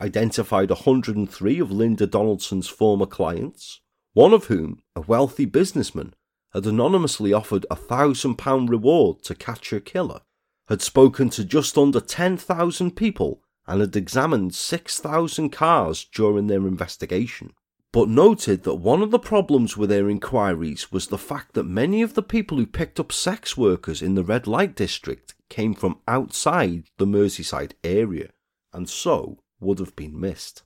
identified 0.00 0.70
103 0.70 1.58
of 1.58 1.72
Linda 1.72 2.06
Donaldson's 2.06 2.68
former 2.68 3.06
clients, 3.06 3.80
one 4.12 4.32
of 4.32 4.44
whom, 4.44 4.82
a 4.94 5.00
wealthy 5.00 5.46
businessman, 5.46 6.14
had 6.52 6.66
anonymously 6.66 7.32
offered 7.32 7.66
a 7.70 7.76
thousand 7.76 8.36
pound 8.36 8.70
reward 8.70 9.22
to 9.22 9.34
catch 9.34 9.70
her 9.70 9.80
killer, 9.80 10.20
had 10.68 10.82
spoken 10.82 11.30
to 11.30 11.44
just 11.44 11.76
under 11.76 12.00
10,000 12.00 12.96
people, 12.96 13.42
and 13.70 13.80
had 13.80 13.94
examined 13.94 14.52
6,000 14.52 15.50
cars 15.50 16.04
during 16.12 16.48
their 16.48 16.66
investigation. 16.66 17.52
But 17.92 18.08
noted 18.08 18.64
that 18.64 18.74
one 18.74 19.00
of 19.00 19.12
the 19.12 19.18
problems 19.20 19.76
with 19.76 19.90
their 19.90 20.10
inquiries 20.10 20.90
was 20.90 21.06
the 21.06 21.16
fact 21.16 21.54
that 21.54 21.62
many 21.62 22.02
of 22.02 22.14
the 22.14 22.22
people 22.22 22.58
who 22.58 22.66
picked 22.66 22.98
up 22.98 23.12
sex 23.12 23.56
workers 23.56 24.02
in 24.02 24.16
the 24.16 24.24
red 24.24 24.48
light 24.48 24.74
district 24.74 25.36
came 25.48 25.74
from 25.74 26.00
outside 26.08 26.86
the 26.98 27.06
Merseyside 27.06 27.74
area, 27.84 28.30
and 28.72 28.88
so 28.88 29.38
would 29.60 29.78
have 29.78 29.94
been 29.94 30.18
missed. 30.18 30.64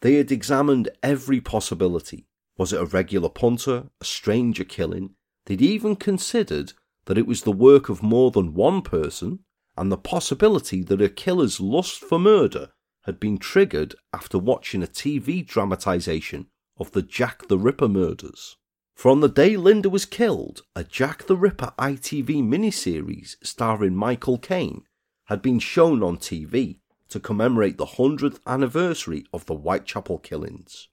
They 0.00 0.14
had 0.14 0.32
examined 0.32 0.88
every 1.02 1.42
possibility, 1.42 2.24
was 2.56 2.72
it 2.72 2.80
a 2.80 2.86
regular 2.86 3.28
punter, 3.28 3.88
a 4.00 4.04
stranger 4.04 4.64
killing? 4.64 5.10
They'd 5.44 5.60
even 5.60 5.96
considered 5.96 6.72
that 7.04 7.18
it 7.18 7.26
was 7.26 7.42
the 7.42 7.52
work 7.52 7.90
of 7.90 8.02
more 8.02 8.30
than 8.30 8.54
one 8.54 8.80
person, 8.80 9.40
and 9.76 9.90
the 9.90 9.96
possibility 9.96 10.82
that 10.82 11.02
a 11.02 11.08
killer's 11.08 11.60
lust 11.60 12.00
for 12.00 12.18
murder 12.18 12.70
had 13.04 13.20
been 13.20 13.38
triggered 13.38 13.94
after 14.12 14.38
watching 14.38 14.82
a 14.82 14.86
TV 14.86 15.46
dramatisation 15.46 16.46
of 16.78 16.92
the 16.92 17.02
Jack 17.02 17.48
the 17.48 17.58
Ripper 17.58 17.88
murders. 17.88 18.56
From 18.94 19.20
the 19.20 19.28
day 19.28 19.56
Linda 19.56 19.90
was 19.90 20.06
killed, 20.06 20.62
a 20.74 20.82
Jack 20.82 21.26
the 21.26 21.36
Ripper 21.36 21.72
ITV 21.78 22.42
miniseries 22.42 23.36
starring 23.42 23.94
Michael 23.94 24.38
Caine 24.38 24.84
had 25.26 25.42
been 25.42 25.58
shown 25.58 26.02
on 26.02 26.16
TV 26.16 26.78
to 27.08 27.20
commemorate 27.20 27.78
the 27.78 27.86
100th 27.86 28.40
anniversary 28.46 29.24
of 29.32 29.46
the 29.46 29.54
Whitechapel 29.54 30.18
killings. 30.18 30.88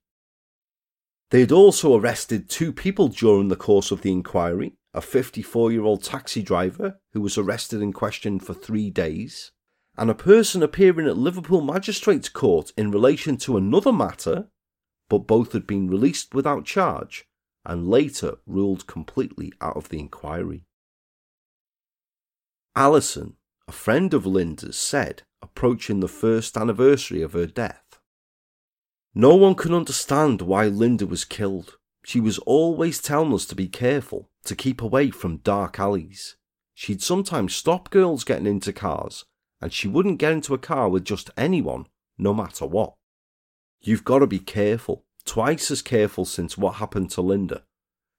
They 1.32 1.40
had 1.40 1.52
also 1.52 1.98
arrested 1.98 2.50
two 2.50 2.72
people 2.72 3.08
during 3.08 3.48
the 3.48 3.56
course 3.56 3.90
of 3.90 4.02
the 4.02 4.12
inquiry 4.12 4.74
a 4.94 5.02
54 5.02 5.72
year 5.72 5.84
old 5.84 6.04
taxi 6.04 6.42
driver 6.42 7.00
who 7.14 7.22
was 7.22 7.38
arrested 7.38 7.82
and 7.82 7.94
questioned 7.94 8.46
for 8.46 8.54
three 8.54 8.90
days, 8.90 9.52
and 9.98 10.10
a 10.10 10.16
person 10.16 10.64
appearing 10.64 11.08
at 11.08 11.18
Liverpool 11.18 11.62
Magistrates 11.62 12.30
Court 12.30 12.72
in 12.78 12.92
relation 12.92 13.38
to 13.38 13.58
another 13.58 13.92
matter, 13.92 14.50
but 15.10 15.28
both 15.28 15.54
had 15.54 15.68
been 15.68 15.88
released 15.88 16.34
without 16.34 16.66
charge 16.66 17.26
and 17.66 17.88
later 17.88 18.36
ruled 18.46 18.88
completely 18.88 19.54
out 19.62 19.78
of 19.78 19.90
the 19.90 20.00
inquiry. 20.00 20.66
Alison, 22.76 23.36
a 23.68 23.72
friend 23.72 24.14
of 24.14 24.26
Linda's, 24.26 24.78
said, 24.78 25.24
approaching 25.42 26.00
the 26.00 26.08
first 26.08 26.58
anniversary 26.58 27.22
of 27.22 27.34
her 27.34 27.46
death, 27.46 28.00
no 29.16 29.36
one 29.36 29.54
can 29.54 29.74
understand 29.74 30.42
why 30.42 30.66
Linda 30.66 31.06
was 31.06 31.24
killed. 31.24 31.78
She 32.06 32.20
was 32.20 32.38
always 32.40 33.02
telling 33.02 33.34
us 33.34 33.46
to 33.46 33.56
be 33.56 33.68
careful, 33.68 34.30
to 34.46 34.56
keep 34.56 34.82
away 34.82 35.10
from 35.10 35.38
dark 35.38 35.80
alleys. 35.80 36.36
She'd 36.74 37.02
sometimes 37.02 37.56
stop 37.56 37.90
girls 37.90 38.24
getting 38.24 38.48
into 38.48 38.74
cars, 38.74 39.26
and 39.62 39.72
she 39.72 39.88
wouldn't 39.88 40.20
get 40.20 40.34
into 40.34 40.54
a 40.54 40.58
car 40.58 40.90
with 40.90 41.06
just 41.06 41.30
anyone, 41.38 41.88
no 42.18 42.34
matter 42.34 42.66
what. 42.66 42.94
You've 43.82 44.04
got 44.04 44.20
to 44.20 44.28
be 44.28 44.40
careful, 44.40 45.06
twice 45.26 45.72
as 45.72 45.82
careful 45.82 46.26
since 46.26 46.58
what 46.58 46.76
happened 46.76 47.10
to 47.12 47.22
Linda. 47.22 47.64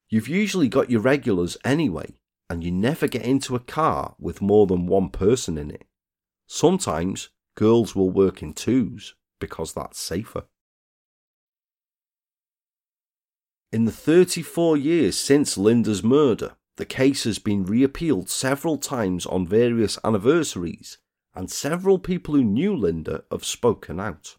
You've 0.08 0.28
usually 0.28 0.68
got 0.68 0.90
your 0.90 1.00
regulars 1.00 1.56
anyway, 1.64 2.14
and 2.48 2.62
you 2.64 2.70
never 2.70 3.08
get 3.08 3.22
into 3.22 3.56
a 3.56 3.60
car 3.60 4.14
with 4.18 4.40
more 4.40 4.66
than 4.66 4.86
one 4.86 5.10
person 5.10 5.58
in 5.58 5.70
it. 5.70 5.84
Sometimes 6.46 7.30
girls 7.54 7.94
will 7.94 8.10
work 8.10 8.42
in 8.42 8.52
twos 8.52 9.14
because 9.40 9.72
that's 9.74 9.98
safer. 9.98 10.44
In 13.74 13.86
the 13.86 13.90
34 13.90 14.76
years 14.76 15.18
since 15.18 15.58
Linda's 15.58 16.04
murder, 16.04 16.52
the 16.76 16.84
case 16.84 17.24
has 17.24 17.40
been 17.40 17.64
reappealed 17.64 18.30
several 18.30 18.78
times 18.78 19.26
on 19.26 19.48
various 19.48 19.98
anniversaries, 20.04 20.98
and 21.34 21.50
several 21.50 21.98
people 21.98 22.36
who 22.36 22.44
knew 22.44 22.76
Linda 22.76 23.24
have 23.32 23.44
spoken 23.44 23.98
out. 23.98 24.36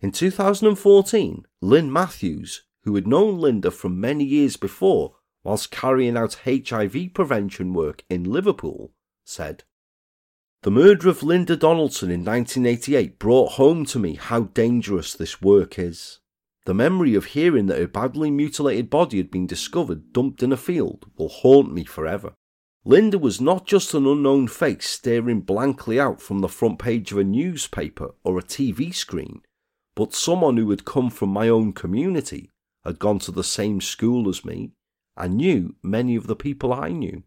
In 0.00 0.10
2014, 0.10 1.46
Lynn 1.60 1.92
Matthews, 1.92 2.62
who 2.82 2.96
had 2.96 3.06
known 3.06 3.38
Linda 3.38 3.70
from 3.70 4.00
many 4.00 4.24
years 4.24 4.56
before 4.56 5.14
whilst 5.44 5.70
carrying 5.70 6.16
out 6.16 6.40
HIV 6.44 7.14
prevention 7.14 7.72
work 7.72 8.02
in 8.10 8.24
Liverpool, 8.24 8.90
said, 9.24 9.62
The 10.62 10.72
murder 10.72 11.08
of 11.08 11.22
Linda 11.22 11.56
Donaldson 11.56 12.10
in 12.10 12.24
1988 12.24 13.20
brought 13.20 13.52
home 13.52 13.84
to 13.84 14.00
me 14.00 14.16
how 14.16 14.40
dangerous 14.40 15.14
this 15.14 15.40
work 15.40 15.78
is. 15.78 16.19
The 16.66 16.74
memory 16.74 17.14
of 17.14 17.26
hearing 17.26 17.66
that 17.66 17.78
her 17.78 17.88
badly 17.88 18.30
mutilated 18.30 18.90
body 18.90 19.16
had 19.16 19.30
been 19.30 19.46
discovered 19.46 20.12
dumped 20.12 20.42
in 20.42 20.52
a 20.52 20.56
field 20.56 21.06
will 21.16 21.28
haunt 21.28 21.72
me 21.72 21.84
forever. 21.84 22.34
Linda 22.84 23.18
was 23.18 23.40
not 23.40 23.66
just 23.66 23.92
an 23.94 24.06
unknown 24.06 24.48
face 24.48 24.88
staring 24.88 25.40
blankly 25.40 26.00
out 26.00 26.20
from 26.20 26.38
the 26.38 26.48
front 26.48 26.78
page 26.78 27.12
of 27.12 27.18
a 27.18 27.24
newspaper 27.24 28.14
or 28.24 28.38
a 28.38 28.42
TV 28.42 28.94
screen, 28.94 29.42
but 29.94 30.14
someone 30.14 30.56
who 30.56 30.70
had 30.70 30.84
come 30.84 31.10
from 31.10 31.28
my 31.30 31.48
own 31.48 31.72
community, 31.72 32.50
had 32.84 32.98
gone 32.98 33.18
to 33.18 33.32
the 33.32 33.44
same 33.44 33.80
school 33.80 34.28
as 34.28 34.44
me, 34.44 34.72
and 35.16 35.36
knew 35.36 35.74
many 35.82 36.16
of 36.16 36.26
the 36.26 36.36
people 36.36 36.72
I 36.72 36.90
knew. 36.90 37.22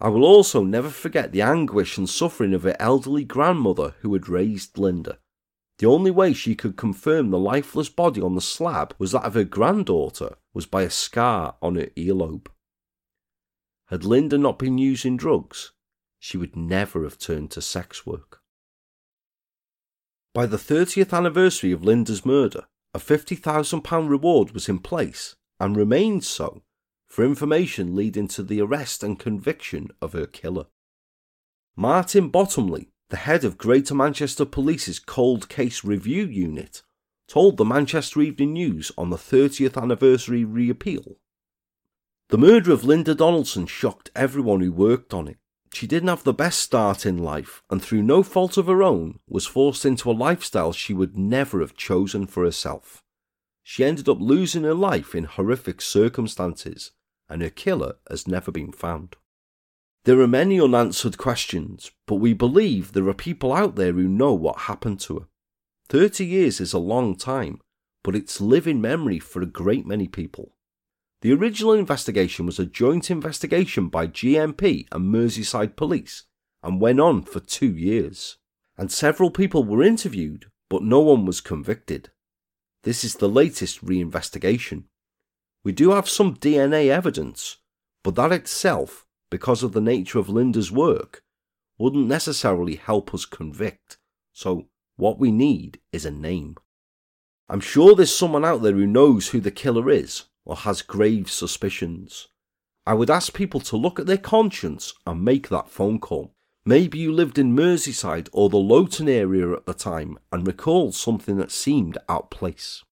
I 0.00 0.08
will 0.08 0.24
also 0.24 0.64
never 0.64 0.90
forget 0.90 1.32
the 1.32 1.42
anguish 1.42 1.96
and 1.96 2.08
suffering 2.08 2.52
of 2.52 2.64
her 2.64 2.76
elderly 2.78 3.24
grandmother 3.24 3.94
who 4.00 4.12
had 4.12 4.28
raised 4.28 4.76
Linda. 4.76 5.18
The 5.82 5.88
only 5.88 6.12
way 6.12 6.32
she 6.32 6.54
could 6.54 6.76
confirm 6.76 7.30
the 7.30 7.40
lifeless 7.40 7.88
body 7.88 8.20
on 8.20 8.36
the 8.36 8.40
slab 8.40 8.94
was 9.00 9.10
that 9.10 9.24
of 9.24 9.34
her 9.34 9.42
granddaughter 9.42 10.36
was 10.54 10.64
by 10.64 10.82
a 10.82 10.90
scar 10.90 11.56
on 11.60 11.74
her 11.74 11.88
earlobe. 11.96 12.46
Had 13.86 14.04
Linda 14.04 14.38
not 14.38 14.60
been 14.60 14.78
using 14.78 15.16
drugs, 15.16 15.72
she 16.20 16.36
would 16.36 16.54
never 16.54 17.02
have 17.02 17.18
turned 17.18 17.50
to 17.50 17.60
sex 17.60 18.06
work. 18.06 18.42
By 20.32 20.46
the 20.46 20.56
30th 20.56 21.12
anniversary 21.12 21.72
of 21.72 21.82
Linda's 21.82 22.24
murder, 22.24 22.66
a 22.94 23.00
£50,000 23.00 24.08
reward 24.08 24.52
was 24.52 24.68
in 24.68 24.78
place 24.78 25.34
and 25.58 25.76
remained 25.76 26.22
so 26.22 26.62
for 27.08 27.24
information 27.24 27.96
leading 27.96 28.28
to 28.28 28.44
the 28.44 28.62
arrest 28.62 29.02
and 29.02 29.18
conviction 29.18 29.90
of 30.00 30.12
her 30.12 30.26
killer. 30.26 30.66
Martin 31.74 32.28
Bottomley 32.28 32.91
the 33.12 33.18
head 33.18 33.44
of 33.44 33.58
Greater 33.58 33.94
Manchester 33.94 34.46
Police's 34.46 34.98
Cold 34.98 35.50
Case 35.50 35.84
Review 35.84 36.24
Unit, 36.24 36.80
told 37.28 37.58
the 37.58 37.64
Manchester 37.64 38.22
Evening 38.22 38.54
News 38.54 38.90
on 38.96 39.10
the 39.10 39.18
30th 39.18 39.76
anniversary 39.76 40.46
reappeal. 40.46 41.18
The 42.30 42.38
murder 42.38 42.72
of 42.72 42.84
Linda 42.84 43.14
Donaldson 43.14 43.66
shocked 43.66 44.10
everyone 44.16 44.62
who 44.62 44.72
worked 44.72 45.12
on 45.12 45.28
it. 45.28 45.36
She 45.74 45.86
didn't 45.86 46.08
have 46.08 46.24
the 46.24 46.32
best 46.32 46.60
start 46.60 47.04
in 47.04 47.18
life, 47.18 47.62
and 47.68 47.82
through 47.82 48.02
no 48.02 48.22
fault 48.22 48.56
of 48.56 48.66
her 48.66 48.82
own, 48.82 49.18
was 49.28 49.44
forced 49.44 49.84
into 49.84 50.10
a 50.10 50.12
lifestyle 50.12 50.72
she 50.72 50.94
would 50.94 51.14
never 51.14 51.60
have 51.60 51.76
chosen 51.76 52.26
for 52.26 52.44
herself. 52.44 53.04
She 53.62 53.84
ended 53.84 54.08
up 54.08 54.22
losing 54.22 54.62
her 54.62 54.72
life 54.72 55.14
in 55.14 55.24
horrific 55.24 55.82
circumstances, 55.82 56.92
and 57.28 57.42
her 57.42 57.50
killer 57.50 57.96
has 58.08 58.26
never 58.26 58.50
been 58.50 58.72
found. 58.72 59.16
There 60.04 60.20
are 60.20 60.28
many 60.28 60.60
unanswered 60.60 61.16
questions, 61.16 61.92
but 62.06 62.16
we 62.16 62.32
believe 62.32 62.92
there 62.92 63.08
are 63.08 63.14
people 63.14 63.52
out 63.52 63.76
there 63.76 63.92
who 63.92 64.08
know 64.08 64.32
what 64.32 64.62
happened 64.62 64.98
to 65.00 65.20
her. 65.20 65.26
30 65.90 66.26
years 66.26 66.60
is 66.60 66.72
a 66.72 66.78
long 66.78 67.14
time, 67.14 67.60
but 68.02 68.16
it's 68.16 68.40
living 68.40 68.80
memory 68.80 69.20
for 69.20 69.40
a 69.42 69.46
great 69.46 69.86
many 69.86 70.08
people. 70.08 70.56
The 71.20 71.32
original 71.32 71.72
investigation 71.72 72.46
was 72.46 72.58
a 72.58 72.66
joint 72.66 73.12
investigation 73.12 73.88
by 73.88 74.08
GMP 74.08 74.88
and 74.90 75.14
Merseyside 75.14 75.76
Police 75.76 76.24
and 76.64 76.80
went 76.80 76.98
on 76.98 77.22
for 77.22 77.38
two 77.38 77.72
years. 77.72 78.38
And 78.76 78.90
several 78.90 79.30
people 79.30 79.62
were 79.62 79.84
interviewed, 79.84 80.46
but 80.68 80.82
no 80.82 80.98
one 80.98 81.26
was 81.26 81.40
convicted. 81.40 82.10
This 82.82 83.04
is 83.04 83.14
the 83.14 83.28
latest 83.28 83.84
reinvestigation. 83.84 84.84
We 85.62 85.70
do 85.70 85.92
have 85.92 86.08
some 86.08 86.34
DNA 86.34 86.88
evidence, 86.88 87.58
but 88.02 88.16
that 88.16 88.32
itself 88.32 89.06
because 89.32 89.62
of 89.62 89.72
the 89.72 89.80
nature 89.80 90.18
of 90.18 90.28
Linda's 90.28 90.70
work, 90.70 91.24
wouldn't 91.78 92.06
necessarily 92.06 92.76
help 92.76 93.14
us 93.14 93.24
convict, 93.24 93.96
so 94.34 94.68
What 94.96 95.18
we 95.18 95.32
need 95.32 95.80
is 95.90 96.04
a 96.04 96.10
name. 96.10 96.56
I'm 97.48 97.60
sure 97.60 97.94
there's 97.94 98.14
someone 98.14 98.44
out 98.44 98.62
there 98.62 98.74
who 98.74 98.86
knows 98.86 99.28
who 99.28 99.40
the 99.40 99.50
killer 99.50 99.90
is 99.90 100.24
or 100.44 100.56
has 100.56 100.82
grave 100.82 101.30
suspicions. 101.30 102.28
I 102.86 102.94
would 102.94 103.10
ask 103.10 103.32
people 103.32 103.60
to 103.60 103.76
look 103.76 103.98
at 103.98 104.06
their 104.06 104.18
conscience 104.18 104.92
and 105.06 105.24
make 105.24 105.48
that 105.48 105.70
phone 105.70 105.98
call. 105.98 106.34
Maybe 106.64 106.98
you 106.98 107.10
lived 107.10 107.38
in 107.38 107.56
Merseyside 107.56 108.28
or 108.32 108.50
the 108.50 108.58
Lowton 108.58 109.08
area 109.08 109.50
at 109.52 109.66
the 109.66 109.74
time 109.74 110.18
and 110.30 110.46
recalled 110.46 110.94
something 110.94 111.36
that 111.38 111.50
seemed 111.50 111.98
out 112.08 112.24
of 112.24 112.30
place. 112.30 112.84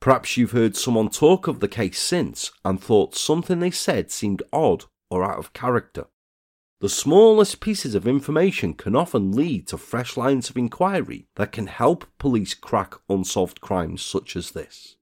Perhaps 0.00 0.36
you've 0.36 0.50
heard 0.50 0.76
someone 0.76 1.08
talk 1.08 1.46
of 1.46 1.60
the 1.60 1.68
case 1.68 2.00
since 2.00 2.50
and 2.64 2.80
thought 2.80 3.14
something 3.14 3.60
they 3.60 3.70
said 3.70 4.10
seemed 4.10 4.42
odd 4.52 4.84
or 5.10 5.24
out 5.24 5.38
of 5.38 5.52
character. 5.52 6.06
The 6.80 6.88
smallest 6.88 7.60
pieces 7.60 7.96
of 7.96 8.06
information 8.06 8.74
can 8.74 8.94
often 8.94 9.32
lead 9.32 9.66
to 9.68 9.78
fresh 9.78 10.16
lines 10.16 10.48
of 10.48 10.56
inquiry 10.56 11.26
that 11.34 11.50
can 11.50 11.66
help 11.66 12.06
police 12.18 12.54
crack 12.54 12.94
unsolved 13.08 13.60
crimes 13.60 14.00
such 14.00 14.36
as 14.36 14.52
this. 14.52 14.96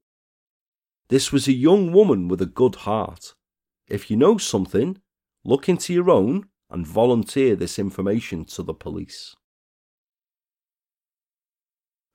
This 1.09 1.33
was 1.33 1.47
a 1.47 1.53
young 1.53 1.93
woman 1.93 2.29
with 2.29 2.41
a 2.41 2.47
good 2.47 2.77
heart. 2.77 3.35
If 3.89 4.11
you 4.11 4.17
know 4.17 4.39
something, 4.39 5.03
look 5.45 5.69
into 5.69 5.93
your 5.93 6.11
own 6.11 6.49
and 6.71 6.87
volunteer 6.87 7.55
this 7.55 7.79
information 7.79 8.47
to 8.47 8.63
the 8.63 8.75
police. 8.75 9.37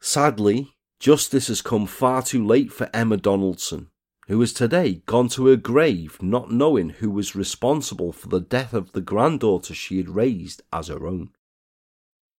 Sadly, 0.01 0.73
justice 0.99 1.47
has 1.47 1.61
come 1.61 1.85
far 1.85 2.23
too 2.23 2.43
late 2.43 2.71
for 2.73 2.89
Emma 2.93 3.17
Donaldson, 3.17 3.90
who 4.31 4.39
has 4.39 4.53
today 4.53 5.01
gone 5.07 5.27
to 5.27 5.47
her 5.47 5.57
grave 5.57 6.17
not 6.21 6.49
knowing 6.49 6.87
who 6.87 7.11
was 7.11 7.35
responsible 7.35 8.13
for 8.13 8.29
the 8.29 8.39
death 8.39 8.73
of 8.73 8.93
the 8.93 9.01
granddaughter 9.01 9.73
she 9.73 9.97
had 9.97 10.07
raised 10.07 10.61
as 10.71 10.87
her 10.87 11.05
own. 11.05 11.29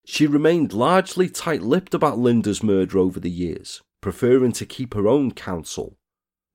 She 0.07 0.27
remained 0.27 0.73
largely 0.73 1.29
tight 1.29 1.61
lipped 1.61 1.93
about 1.93 2.17
Linda's 2.17 2.63
murder 2.63 2.99
over 2.99 3.21
the 3.21 3.29
years, 3.29 3.83
preferring 4.01 4.53
to 4.53 4.65
keep 4.65 4.95
her 4.95 5.07
own 5.07 5.33
counsel. 5.33 5.99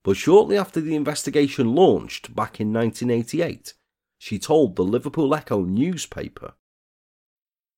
But 0.03 0.17
shortly 0.17 0.57
after 0.57 0.81
the 0.81 0.95
investigation 0.95 1.75
launched 1.75 2.33
back 2.35 2.59
in 2.59 2.73
1988, 2.73 3.75
she 4.17 4.39
told 4.39 4.75
the 4.75 4.83
Liverpool 4.83 5.35
Echo 5.35 5.61
newspaper 5.61 6.55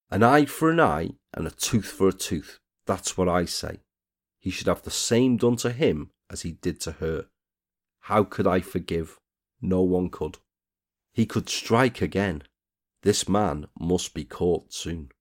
An 0.09 0.23
eye 0.23 0.45
for 0.45 0.71
an 0.71 0.79
eye 0.79 1.09
and 1.33 1.45
a 1.45 1.51
tooth 1.51 1.91
for 1.91 2.07
a 2.07 2.13
tooth. 2.13 2.57
That's 2.85 3.17
what 3.17 3.27
I 3.27 3.43
say. 3.43 3.81
He 4.39 4.49
should 4.49 4.67
have 4.67 4.83
the 4.83 4.91
same 4.91 5.35
done 5.35 5.57
to 5.57 5.73
him 5.73 6.11
as 6.29 6.43
he 6.43 6.53
did 6.53 6.79
to 6.79 6.93
her. 6.93 7.25
How 8.09 8.23
could 8.23 8.47
I 8.47 8.59
forgive? 8.59 9.19
No 9.61 9.83
one 9.83 10.09
could. 10.09 10.39
He 11.13 11.27
could 11.27 11.47
strike 11.47 12.01
again. 12.01 12.41
This 13.03 13.29
man 13.29 13.67
must 13.79 14.15
be 14.15 14.23
caught 14.23 14.73
soon. 14.73 15.11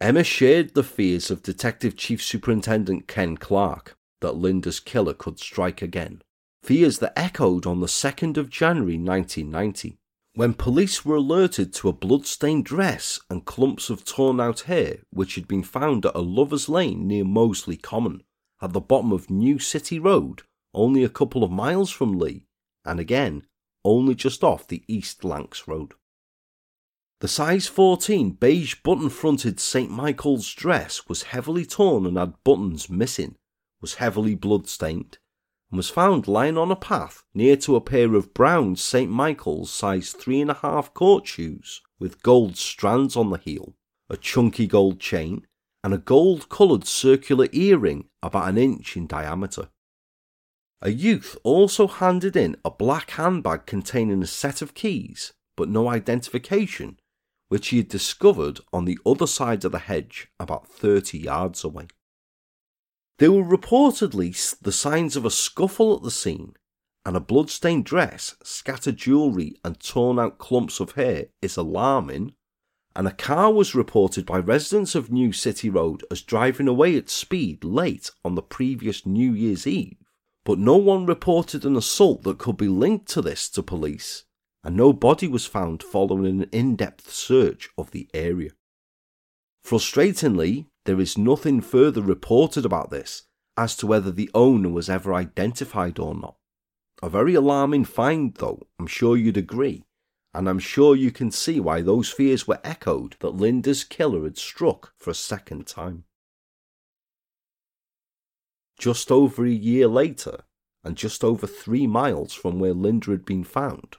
Emma 0.00 0.24
shared 0.24 0.74
the 0.74 0.82
fears 0.82 1.30
of 1.30 1.44
Detective 1.44 1.96
Chief 1.96 2.20
Superintendent 2.20 3.06
Ken 3.06 3.36
Clark 3.36 3.96
that 4.22 4.34
Linda's 4.34 4.80
killer 4.80 5.14
could 5.14 5.38
strike 5.38 5.82
again, 5.82 6.22
fears 6.64 6.98
that 6.98 7.16
echoed 7.16 7.64
on 7.64 7.78
the 7.78 7.86
2nd 7.86 8.36
of 8.36 8.50
January 8.50 8.98
1990, 8.98 9.98
when 10.34 10.52
police 10.52 11.04
were 11.04 11.14
alerted 11.14 11.72
to 11.74 11.88
a 11.88 11.92
blood-stained 11.92 12.64
dress 12.64 13.20
and 13.30 13.44
clumps 13.44 13.88
of 13.88 14.04
torn 14.04 14.40
out 14.40 14.62
hair 14.62 14.96
which 15.10 15.36
had 15.36 15.46
been 15.46 15.62
found 15.62 16.04
at 16.04 16.16
a 16.16 16.20
lover's 16.20 16.68
lane 16.68 17.06
near 17.06 17.24
Mosley 17.24 17.76
Common 17.76 18.24
at 18.62 18.72
the 18.72 18.80
bottom 18.80 19.12
of 19.12 19.28
New 19.28 19.58
City 19.58 19.98
Road, 19.98 20.42
only 20.72 21.02
a 21.02 21.08
couple 21.08 21.42
of 21.42 21.50
miles 21.50 21.90
from 21.90 22.18
Leigh, 22.18 22.46
and 22.84 23.00
again, 23.00 23.44
only 23.84 24.14
just 24.14 24.44
off 24.44 24.68
the 24.68 24.84
East 24.86 25.24
Lancs 25.24 25.66
Road. 25.66 25.94
The 27.20 27.28
size 27.28 27.66
14 27.66 28.30
beige 28.30 28.76
button 28.82 29.08
fronted 29.08 29.60
St. 29.60 29.90
Michael's 29.90 30.52
dress 30.54 31.08
was 31.08 31.24
heavily 31.24 31.66
torn 31.66 32.06
and 32.06 32.16
had 32.16 32.42
buttons 32.44 32.88
missing, 32.88 33.36
was 33.80 33.94
heavily 33.94 34.34
blood 34.34 34.68
stained, 34.68 35.18
and 35.70 35.76
was 35.76 35.90
found 35.90 36.28
lying 36.28 36.56
on 36.56 36.70
a 36.70 36.76
path 36.76 37.24
near 37.34 37.56
to 37.56 37.76
a 37.76 37.80
pair 37.80 38.14
of 38.14 38.34
brown 38.34 38.76
St. 38.76 39.10
Michael's 39.10 39.72
size 39.72 40.14
3.5 40.14 40.94
court 40.94 41.26
shoes 41.26 41.80
with 41.98 42.22
gold 42.22 42.56
strands 42.56 43.16
on 43.16 43.30
the 43.30 43.38
heel, 43.38 43.74
a 44.08 44.16
chunky 44.16 44.66
gold 44.66 45.00
chain, 45.00 45.46
and 45.84 45.92
a 45.92 45.98
gold 45.98 46.48
coloured 46.48 46.86
circular 46.86 47.48
earring 47.52 48.06
about 48.22 48.48
an 48.48 48.58
inch 48.58 48.96
in 48.96 49.06
diameter. 49.06 49.68
A 50.80 50.90
youth 50.90 51.36
also 51.44 51.86
handed 51.86 52.36
in 52.36 52.56
a 52.64 52.70
black 52.70 53.10
handbag 53.10 53.66
containing 53.66 54.22
a 54.22 54.26
set 54.26 54.62
of 54.62 54.74
keys, 54.74 55.32
but 55.56 55.68
no 55.68 55.88
identification, 55.88 56.98
which 57.48 57.68
he 57.68 57.76
had 57.78 57.88
discovered 57.88 58.60
on 58.72 58.84
the 58.84 58.98
other 59.06 59.26
side 59.26 59.64
of 59.64 59.72
the 59.72 59.78
hedge 59.78 60.28
about 60.40 60.68
30 60.68 61.18
yards 61.18 61.62
away. 61.62 61.86
There 63.18 63.30
were 63.30 63.44
reportedly 63.44 64.58
the 64.60 64.72
signs 64.72 65.14
of 65.14 65.24
a 65.24 65.30
scuffle 65.30 65.94
at 65.96 66.02
the 66.02 66.10
scene, 66.10 66.54
and 67.04 67.16
a 67.16 67.20
blood-stained 67.20 67.84
dress, 67.84 68.36
scattered 68.42 68.96
jewellery, 68.96 69.56
and 69.64 69.78
torn 69.78 70.18
out 70.18 70.38
clumps 70.38 70.80
of 70.80 70.92
hair 70.92 71.26
is 71.40 71.56
alarming 71.56 72.34
and 72.94 73.06
a 73.06 73.12
car 73.12 73.52
was 73.52 73.74
reported 73.74 74.26
by 74.26 74.38
residents 74.38 74.94
of 74.94 75.10
New 75.10 75.32
City 75.32 75.70
Road 75.70 76.04
as 76.10 76.22
driving 76.22 76.68
away 76.68 76.96
at 76.96 77.08
speed 77.08 77.64
late 77.64 78.10
on 78.24 78.34
the 78.34 78.42
previous 78.42 79.06
New 79.06 79.32
Year's 79.32 79.66
Eve. 79.66 79.96
But 80.44 80.58
no 80.58 80.76
one 80.76 81.06
reported 81.06 81.64
an 81.64 81.76
assault 81.76 82.24
that 82.24 82.38
could 82.38 82.56
be 82.56 82.68
linked 82.68 83.08
to 83.10 83.22
this 83.22 83.48
to 83.50 83.62
police, 83.62 84.24
and 84.64 84.76
no 84.76 84.92
body 84.92 85.28
was 85.28 85.46
found 85.46 85.82
following 85.82 86.42
an 86.42 86.48
in 86.52 86.76
depth 86.76 87.10
search 87.12 87.70
of 87.78 87.92
the 87.92 88.08
area. 88.12 88.50
Frustratingly, 89.64 90.66
there 90.84 91.00
is 91.00 91.16
nothing 91.16 91.60
further 91.60 92.02
reported 92.02 92.64
about 92.64 92.90
this 92.90 93.22
as 93.56 93.76
to 93.76 93.86
whether 93.86 94.10
the 94.10 94.30
owner 94.34 94.68
was 94.68 94.90
ever 94.90 95.14
identified 95.14 95.98
or 95.98 96.14
not. 96.14 96.36
A 97.02 97.08
very 97.08 97.34
alarming 97.34 97.84
find, 97.84 98.34
though, 98.34 98.66
I'm 98.78 98.86
sure 98.86 99.16
you'd 99.16 99.36
agree, 99.36 99.84
and 100.34 100.48
I'm 100.48 100.58
sure 100.58 100.96
you 100.96 101.10
can 101.10 101.30
see 101.30 101.60
why 101.60 101.82
those 101.82 102.10
fears 102.10 102.48
were 102.48 102.60
echoed 102.64 103.16
that 103.20 103.30
Linda's 103.30 103.84
killer 103.84 104.24
had 104.24 104.38
struck 104.38 104.92
for 104.96 105.10
a 105.10 105.14
second 105.14 105.66
time. 105.66 106.04
Just 108.78 109.10
over 109.12 109.44
a 109.44 109.50
year 109.50 109.86
later, 109.86 110.40
and 110.82 110.96
just 110.96 111.22
over 111.22 111.46
three 111.46 111.86
miles 111.86 112.32
from 112.32 112.58
where 112.58 112.72
Linda 112.74 113.10
had 113.10 113.24
been 113.24 113.44
found, 113.44 113.96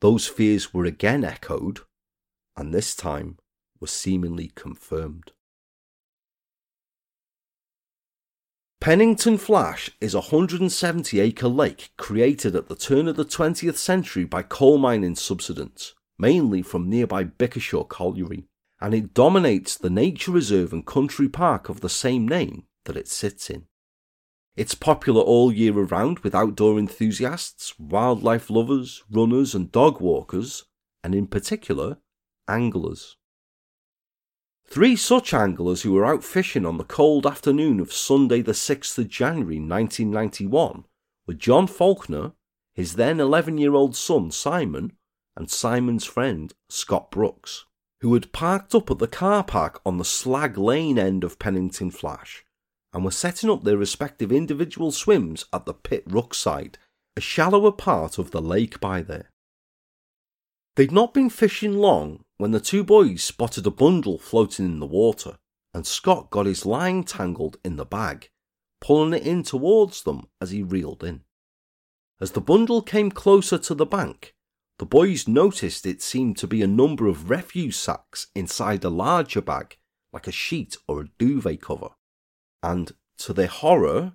those 0.00 0.26
fears 0.26 0.72
were 0.72 0.84
again 0.84 1.24
echoed, 1.24 1.80
and 2.56 2.72
this 2.72 2.94
time 2.94 3.38
were 3.80 3.86
seemingly 3.86 4.52
confirmed. 4.54 5.32
Pennington 8.80 9.36
Flash 9.36 9.90
is 10.00 10.14
a 10.14 10.20
170 10.20 11.20
acre 11.20 11.48
lake 11.48 11.90
created 11.98 12.56
at 12.56 12.68
the 12.68 12.74
turn 12.74 13.08
of 13.08 13.16
the 13.16 13.26
20th 13.26 13.76
century 13.76 14.24
by 14.24 14.42
coal 14.42 14.78
mining 14.78 15.14
subsidence, 15.16 15.92
mainly 16.18 16.62
from 16.62 16.88
nearby 16.88 17.24
Bickershaw 17.24 17.86
Colliery, 17.86 18.46
and 18.80 18.94
it 18.94 19.12
dominates 19.12 19.76
the 19.76 19.90
nature 19.90 20.30
reserve 20.30 20.72
and 20.72 20.86
country 20.86 21.28
park 21.28 21.68
of 21.68 21.82
the 21.82 21.90
same 21.90 22.26
name 22.26 22.64
that 22.86 22.96
it 22.96 23.06
sits 23.06 23.50
in. 23.50 23.66
It's 24.56 24.74
popular 24.74 25.20
all 25.20 25.52
year 25.52 25.78
around 25.78 26.20
with 26.20 26.34
outdoor 26.34 26.78
enthusiasts, 26.78 27.78
wildlife 27.78 28.48
lovers, 28.48 29.04
runners, 29.10 29.54
and 29.54 29.70
dog 29.70 30.00
walkers, 30.00 30.64
and 31.04 31.14
in 31.14 31.26
particular, 31.26 31.98
anglers. 32.48 33.18
Three 34.70 34.94
such 34.94 35.34
anglers 35.34 35.82
who 35.82 35.90
were 35.90 36.06
out 36.06 36.22
fishing 36.22 36.64
on 36.64 36.76
the 36.76 36.84
cold 36.84 37.26
afternoon 37.26 37.80
of 37.80 37.92
Sunday, 37.92 38.40
the 38.40 38.52
6th 38.52 38.96
of 38.98 39.08
January 39.08 39.56
1991, 39.56 40.84
were 41.26 41.34
John 41.34 41.66
Faulkner, 41.66 42.34
his 42.76 42.94
then 42.94 43.18
11 43.18 43.58
year 43.58 43.74
old 43.74 43.96
son 43.96 44.30
Simon, 44.30 44.92
and 45.36 45.50
Simon's 45.50 46.04
friend 46.04 46.54
Scott 46.68 47.10
Brooks, 47.10 47.64
who 48.00 48.14
had 48.14 48.30
parked 48.30 48.72
up 48.72 48.92
at 48.92 49.00
the 49.00 49.08
car 49.08 49.42
park 49.42 49.80
on 49.84 49.98
the 49.98 50.04
Slag 50.04 50.56
Lane 50.56 51.00
end 51.00 51.24
of 51.24 51.40
Pennington 51.40 51.90
Flash 51.90 52.44
and 52.92 53.04
were 53.04 53.10
setting 53.10 53.50
up 53.50 53.64
their 53.64 53.76
respective 53.76 54.30
individual 54.30 54.92
swims 54.92 55.46
at 55.52 55.66
the 55.66 55.74
Pit 55.74 56.04
Rook 56.06 56.32
side, 56.32 56.78
a 57.16 57.20
shallower 57.20 57.72
part 57.72 58.18
of 58.18 58.30
the 58.30 58.40
lake 58.40 58.78
by 58.78 59.02
there. 59.02 59.30
They'd 60.76 60.92
not 60.92 61.12
been 61.12 61.28
fishing 61.28 61.74
long 61.74 62.24
when 62.40 62.52
the 62.52 62.58
two 62.58 62.82
boys 62.82 63.22
spotted 63.22 63.66
a 63.66 63.70
bundle 63.70 64.18
floating 64.18 64.64
in 64.64 64.80
the 64.80 64.86
water, 64.86 65.36
and 65.74 65.86
Scott 65.86 66.30
got 66.30 66.46
his 66.46 66.64
line 66.64 67.04
tangled 67.04 67.58
in 67.62 67.76
the 67.76 67.84
bag, 67.84 68.30
pulling 68.80 69.12
it 69.12 69.26
in 69.26 69.42
towards 69.42 70.04
them 70.04 70.26
as 70.40 70.50
he 70.50 70.62
reeled 70.62 71.04
in. 71.04 71.20
As 72.18 72.32
the 72.32 72.40
bundle 72.40 72.80
came 72.80 73.10
closer 73.10 73.58
to 73.58 73.74
the 73.74 73.84
bank, 73.84 74.34
the 74.78 74.86
boys 74.86 75.28
noticed 75.28 75.84
it 75.84 76.00
seemed 76.00 76.38
to 76.38 76.46
be 76.46 76.62
a 76.62 76.66
number 76.66 77.08
of 77.08 77.28
refuse 77.28 77.76
sacks 77.76 78.28
inside 78.34 78.84
a 78.84 78.88
larger 78.88 79.42
bag, 79.42 79.76
like 80.10 80.26
a 80.26 80.32
sheet 80.32 80.78
or 80.88 81.02
a 81.02 81.08
duvet 81.18 81.60
cover. 81.60 81.90
And, 82.62 82.92
to 83.18 83.34
their 83.34 83.48
horror, 83.48 84.14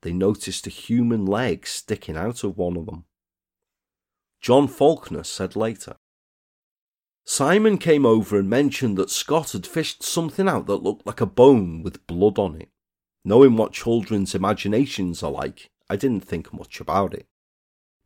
they 0.00 0.14
noticed 0.14 0.66
a 0.66 0.70
human 0.70 1.26
leg 1.26 1.66
sticking 1.66 2.16
out 2.16 2.42
of 2.42 2.56
one 2.56 2.78
of 2.78 2.86
them. 2.86 3.04
John 4.40 4.66
Faulkner 4.66 5.24
said 5.24 5.56
later, 5.56 5.96
Simon 7.28 7.76
came 7.76 8.06
over 8.06 8.38
and 8.38 8.48
mentioned 8.48 8.96
that 8.96 9.10
Scott 9.10 9.50
had 9.50 9.66
fished 9.66 10.00
something 10.00 10.48
out 10.48 10.66
that 10.66 10.84
looked 10.84 11.04
like 11.04 11.20
a 11.20 11.26
bone 11.26 11.82
with 11.82 12.06
blood 12.06 12.38
on 12.38 12.60
it. 12.62 12.68
Knowing 13.24 13.56
what 13.56 13.72
children's 13.72 14.32
imaginations 14.32 15.24
are 15.24 15.32
like, 15.32 15.68
I 15.90 15.96
didn't 15.96 16.24
think 16.24 16.54
much 16.54 16.80
about 16.80 17.12
it. 17.12 17.26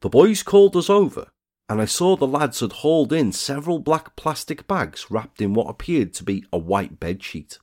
The 0.00 0.08
boys 0.08 0.42
called 0.42 0.74
us 0.74 0.88
over, 0.88 1.30
and 1.68 1.82
I 1.82 1.84
saw 1.84 2.16
the 2.16 2.26
lads 2.26 2.60
had 2.60 2.72
hauled 2.72 3.12
in 3.12 3.32
several 3.32 3.78
black 3.78 4.16
plastic 4.16 4.66
bags 4.66 5.10
wrapped 5.10 5.42
in 5.42 5.52
what 5.52 5.68
appeared 5.68 6.14
to 6.14 6.24
be 6.24 6.46
a 6.50 6.56
white 6.58 6.98
bedsheet. 6.98 7.58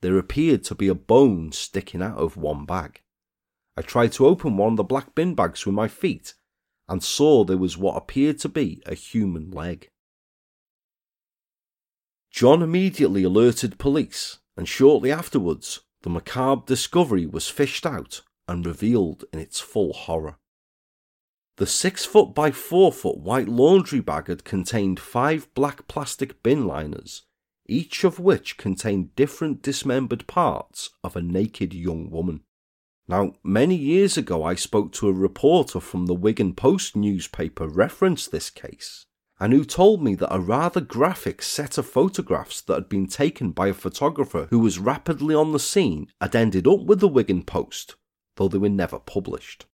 There 0.00 0.16
appeared 0.16 0.64
to 0.64 0.74
be 0.74 0.88
a 0.88 0.94
bone 0.94 1.52
sticking 1.52 2.00
out 2.00 2.16
of 2.16 2.38
one 2.38 2.64
bag. 2.64 3.02
I 3.76 3.82
tried 3.82 4.12
to 4.12 4.26
open 4.26 4.56
one 4.56 4.72
of 4.72 4.76
the 4.78 4.84
black 4.84 5.14
bin 5.14 5.34
bags 5.34 5.66
with 5.66 5.74
my 5.74 5.88
feet 5.88 6.32
and 6.88 7.02
saw 7.02 7.44
there 7.44 7.58
was 7.58 7.76
what 7.76 7.96
appeared 7.96 8.38
to 8.38 8.48
be 8.48 8.82
a 8.86 8.94
human 8.94 9.50
leg. 9.50 9.90
John 12.32 12.62
immediately 12.62 13.24
alerted 13.24 13.78
police, 13.78 14.38
and 14.56 14.66
shortly 14.66 15.12
afterwards, 15.12 15.80
the 16.00 16.10
macabre 16.10 16.64
discovery 16.66 17.26
was 17.26 17.48
fished 17.48 17.84
out 17.84 18.22
and 18.48 18.64
revealed 18.64 19.24
in 19.32 19.38
its 19.38 19.60
full 19.60 19.92
horror. 19.92 20.36
The 21.58 21.66
six 21.66 22.06
foot 22.06 22.34
by 22.34 22.50
four 22.50 22.90
foot 22.90 23.18
white 23.18 23.48
laundry 23.48 24.00
bag 24.00 24.28
had 24.28 24.44
contained 24.44 24.98
five 24.98 25.52
black 25.54 25.86
plastic 25.86 26.42
bin 26.42 26.66
liners, 26.66 27.22
each 27.66 28.02
of 28.02 28.18
which 28.18 28.56
contained 28.56 29.14
different 29.14 29.62
dismembered 29.62 30.26
parts 30.26 30.90
of 31.04 31.14
a 31.14 31.22
naked 31.22 31.74
young 31.74 32.10
woman. 32.10 32.40
Now, 33.06 33.34
many 33.44 33.76
years 33.76 34.16
ago, 34.16 34.42
I 34.42 34.54
spoke 34.54 34.92
to 34.92 35.08
a 35.08 35.12
reporter 35.12 35.80
from 35.80 36.06
the 36.06 36.14
Wigan 36.14 36.54
Post 36.54 36.96
newspaper 36.96 37.68
referenced 37.68 38.32
this 38.32 38.48
case, 38.48 39.04
and 39.42 39.52
who 39.52 39.64
told 39.64 40.00
me 40.00 40.14
that 40.14 40.32
a 40.32 40.38
rather 40.38 40.80
graphic 40.80 41.42
set 41.42 41.76
of 41.76 41.84
photographs 41.84 42.60
that 42.60 42.74
had 42.74 42.88
been 42.88 43.08
taken 43.08 43.50
by 43.50 43.66
a 43.66 43.74
photographer 43.74 44.46
who 44.50 44.60
was 44.60 44.78
rapidly 44.78 45.34
on 45.34 45.50
the 45.50 45.58
scene 45.58 46.06
had 46.20 46.36
ended 46.36 46.64
up 46.68 46.82
with 46.82 47.00
the 47.00 47.08
Wigan 47.08 47.42
Post, 47.42 47.96
though 48.36 48.46
they 48.46 48.58
were 48.58 48.68
never 48.68 49.00
published. 49.00 49.66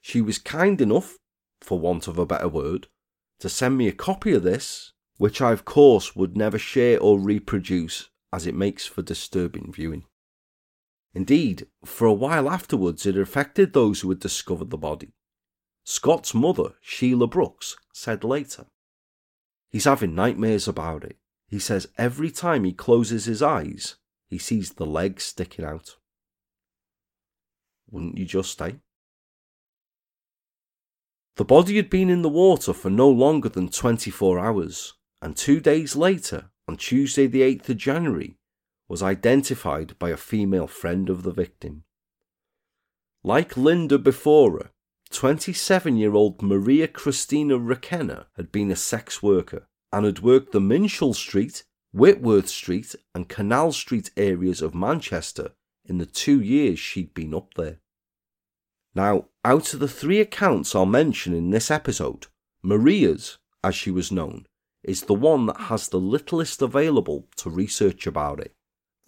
She 0.00 0.20
was 0.20 0.38
kind 0.38 0.80
enough, 0.80 1.18
for 1.60 1.80
want 1.80 2.06
of 2.06 2.16
a 2.16 2.24
better 2.24 2.46
word, 2.46 2.86
to 3.40 3.48
send 3.48 3.76
me 3.76 3.88
a 3.88 3.92
copy 3.92 4.32
of 4.34 4.44
this, 4.44 4.92
which 5.16 5.42
I 5.42 5.50
of 5.50 5.64
course 5.64 6.14
would 6.14 6.36
never 6.36 6.56
share 6.56 7.00
or 7.00 7.18
reproduce 7.18 8.08
as 8.32 8.46
it 8.46 8.54
makes 8.54 8.86
for 8.86 9.02
disturbing 9.02 9.72
viewing. 9.72 10.04
Indeed, 11.12 11.66
for 11.84 12.06
a 12.06 12.12
while 12.12 12.48
afterwards 12.48 13.04
it 13.04 13.18
affected 13.18 13.72
those 13.72 14.02
who 14.02 14.10
had 14.10 14.20
discovered 14.20 14.70
the 14.70 14.78
body. 14.78 15.12
Scott's 15.82 16.34
mother, 16.34 16.74
Sheila 16.80 17.26
Brooks, 17.26 17.76
said 17.92 18.22
later, 18.22 18.66
He's 19.70 19.84
having 19.84 20.14
nightmares 20.14 20.68
about 20.68 21.04
it. 21.04 21.16
He 21.48 21.58
says 21.58 21.88
every 21.96 22.30
time 22.30 22.64
he 22.64 22.72
closes 22.72 23.24
his 23.24 23.42
eyes, 23.42 23.96
he 24.28 24.38
sees 24.38 24.72
the 24.72 24.86
legs 24.86 25.24
sticking 25.24 25.64
out. 25.64 25.96
Wouldn't 27.90 28.18
you 28.18 28.24
just 28.24 28.58
say? 28.58 28.76
The 31.36 31.44
body 31.44 31.76
had 31.76 31.90
been 31.90 32.08
in 32.08 32.22
the 32.22 32.28
water 32.28 32.72
for 32.72 32.90
no 32.90 33.08
longer 33.10 33.48
than 33.48 33.68
24 33.68 34.38
hours, 34.38 34.94
and 35.20 35.36
two 35.36 35.60
days 35.60 35.94
later, 35.94 36.50
on 36.66 36.76
Tuesday, 36.76 37.26
the 37.26 37.42
8th 37.42 37.68
of 37.68 37.76
January, 37.76 38.38
was 38.88 39.02
identified 39.02 39.98
by 39.98 40.10
a 40.10 40.16
female 40.16 40.66
friend 40.66 41.10
of 41.10 41.22
the 41.22 41.32
victim. 41.32 41.84
Like 43.22 43.56
Linda 43.56 43.98
before 43.98 44.52
her, 44.52 44.70
27 45.10 45.96
year 45.96 46.14
old 46.14 46.42
Maria 46.42 46.88
Christina 46.88 47.58
Requena 47.58 48.26
had 48.36 48.50
been 48.50 48.70
a 48.70 48.76
sex 48.76 49.22
worker 49.22 49.68
and 49.92 50.04
had 50.04 50.20
worked 50.20 50.52
the 50.52 50.60
Minshull 50.60 51.14
Street, 51.14 51.64
Whitworth 51.92 52.48
Street, 52.48 52.94
and 53.14 53.28
Canal 53.28 53.72
Street 53.72 54.10
areas 54.16 54.60
of 54.60 54.74
Manchester 54.74 55.52
in 55.84 55.98
the 55.98 56.06
two 56.06 56.40
years 56.40 56.78
she'd 56.78 57.14
been 57.14 57.34
up 57.34 57.54
there. 57.54 57.78
Now, 58.94 59.26
out 59.44 59.74
of 59.74 59.80
the 59.80 59.88
three 59.88 60.20
accounts 60.20 60.74
I'll 60.74 60.86
mention 60.86 61.34
in 61.34 61.50
this 61.50 61.70
episode, 61.70 62.26
Maria's, 62.62 63.38
as 63.62 63.74
she 63.74 63.90
was 63.90 64.10
known, 64.10 64.46
is 64.82 65.02
the 65.02 65.14
one 65.14 65.46
that 65.46 65.60
has 65.62 65.88
the 65.88 66.00
littlest 66.00 66.62
available 66.62 67.28
to 67.36 67.50
research 67.50 68.06
about 68.06 68.40
it. 68.40 68.54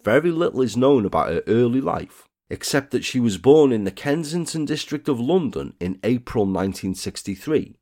Very 0.03 0.31
little 0.31 0.61
is 0.61 0.77
known 0.77 1.05
about 1.05 1.29
her 1.29 1.43
early 1.47 1.81
life, 1.81 2.28
except 2.49 2.91
that 2.91 3.03
she 3.03 3.19
was 3.19 3.37
born 3.37 3.71
in 3.71 3.83
the 3.83 3.91
Kensington 3.91 4.65
district 4.65 5.07
of 5.07 5.19
London 5.19 5.73
in 5.79 5.99
April 6.03 6.45
1963, 6.45 7.75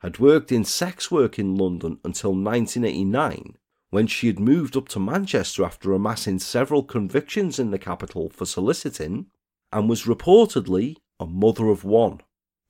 had 0.00 0.18
worked 0.18 0.52
in 0.52 0.64
sex 0.64 1.10
work 1.10 1.38
in 1.38 1.56
London 1.56 1.98
until 2.04 2.30
1989, 2.30 3.56
when 3.90 4.06
she 4.06 4.26
had 4.26 4.38
moved 4.38 4.76
up 4.76 4.88
to 4.88 5.00
Manchester 5.00 5.64
after 5.64 5.92
amassing 5.92 6.38
several 6.38 6.82
convictions 6.82 7.58
in 7.58 7.70
the 7.70 7.78
capital 7.78 8.28
for 8.30 8.44
soliciting, 8.44 9.26
and 9.72 9.88
was 9.88 10.04
reportedly 10.04 10.96
a 11.18 11.26
mother 11.26 11.68
of 11.68 11.84
one, 11.84 12.20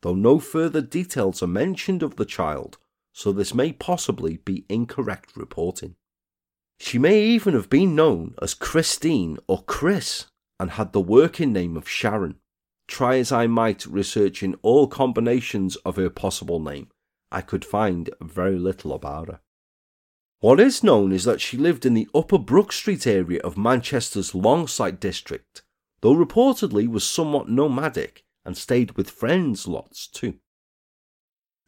though 0.03 0.15
no 0.15 0.39
further 0.39 0.81
details 0.81 1.43
are 1.43 1.49
mentioned 1.49 2.03
of 2.03 2.17
the 2.17 2.25
child, 2.25 2.79
so 3.13 3.33
this 3.33 3.55
may 3.55 3.73
possibly 3.73 4.39
be 4.39 4.65
incorrect 4.69 5.37
reporting. 5.37 5.97
She 6.79 6.99
may 6.99 7.23
even 7.23 7.55
have 7.55 7.69
been 7.69 7.95
known 7.95 8.35
as 8.41 8.55
Christine 8.55 9.37
or 9.47 9.63
Chris 9.65 10.27
and 10.61 10.73
had 10.73 10.93
the 10.93 11.01
working 11.01 11.55
name 11.55 11.75
of 11.75 11.89
Sharon. 11.89 12.35
Try 12.87 13.17
as 13.17 13.33
I 13.33 13.47
might 13.47 13.87
researching 13.87 14.57
all 14.61 14.89
combinations 14.89 15.77
of 15.77 15.97
her 15.97 16.11
possible 16.11 16.61
name, 16.61 16.89
I 17.33 17.41
could 17.41 17.65
find 17.65 18.11
very 18.21 18.59
little 18.59 18.93
about 18.93 19.29
her. 19.29 19.41
What 20.41 20.61
is 20.61 20.85
known 20.85 21.13
is 21.13 21.25
that 21.25 21.41
she 21.41 21.57
lived 21.57 21.87
in 21.87 21.95
the 21.95 22.11
Upper 22.15 22.37
Brook 22.37 22.75
Street 22.75 23.07
area 23.07 23.41
of 23.41 23.57
Manchester's 23.57 24.33
Longsight 24.33 25.01
district, 25.01 25.63
though 26.03 26.15
reportedly 26.15 26.87
was 26.87 27.05
somewhat 27.05 27.49
nomadic 27.49 28.25
and 28.45 28.55
stayed 28.55 28.99
with 28.99 29.09
friends 29.09 29.67
lots 29.67 30.07
too. 30.07 30.35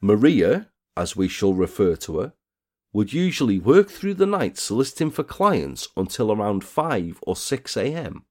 Maria, 0.03 0.69
as 0.99 1.17
we 1.17 1.29
shall 1.29 1.55
refer 1.55 1.97
to 1.97 2.19
her, 2.19 2.35
would 2.93 3.15
usually 3.15 3.59
work 3.59 3.89
through 3.89 4.15
the 4.15 4.27
night 4.27 4.59
soliciting 4.59 5.11
for 5.11 5.23
clients 5.23 5.89
until 5.97 6.31
around 6.31 6.63
5 6.63 7.21
or 7.23 7.37
6 7.37 7.77
am 7.79 8.27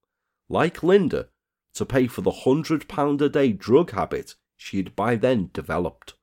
like 0.52 0.84
Linda, 0.84 1.30
to 1.74 1.86
pay 1.86 2.08
for 2.08 2.22
the 2.22 2.44
hundred 2.44 2.88
pound 2.90 3.22
a 3.22 3.30
day 3.30 3.54
drug 3.54 3.92
habit 3.92 4.36
she 4.58 4.78
had 4.78 4.96
by 4.96 5.16
then 5.16 5.50
developed, 5.54 6.14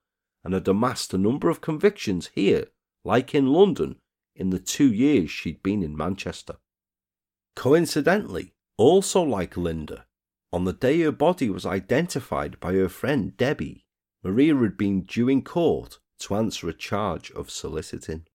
and 0.44 0.52
had 0.52 0.68
amassed 0.68 1.14
a 1.14 1.18
number 1.18 1.48
of 1.48 1.62
convictions 1.62 2.30
here, 2.34 2.66
like 3.04 3.34
in 3.34 3.46
London, 3.46 3.96
in 4.36 4.50
the 4.50 4.58
two 4.58 4.92
years 4.92 5.30
she'd 5.30 5.62
been 5.62 5.82
in 5.82 5.96
Manchester. 5.96 6.56
Coincidentally, 7.56 8.52
also 8.76 9.22
like 9.22 9.56
Linda, 9.56 10.06
on 10.52 10.64
the 10.64 10.72
day 10.72 11.00
her 11.00 11.10
body 11.10 11.50
was 11.50 11.66
identified 11.66 12.60
by 12.60 12.74
her 12.74 12.88
friend 12.88 13.36
Debbie, 13.36 13.86
Maria 14.22 14.54
had 14.56 14.76
been 14.76 15.02
due 15.02 15.28
in 15.28 15.42
court 15.42 15.98
to 16.20 16.34
answer 16.34 16.68
a 16.68 16.74
charge 16.74 17.30
of 17.32 17.50
soliciting. 17.50 18.26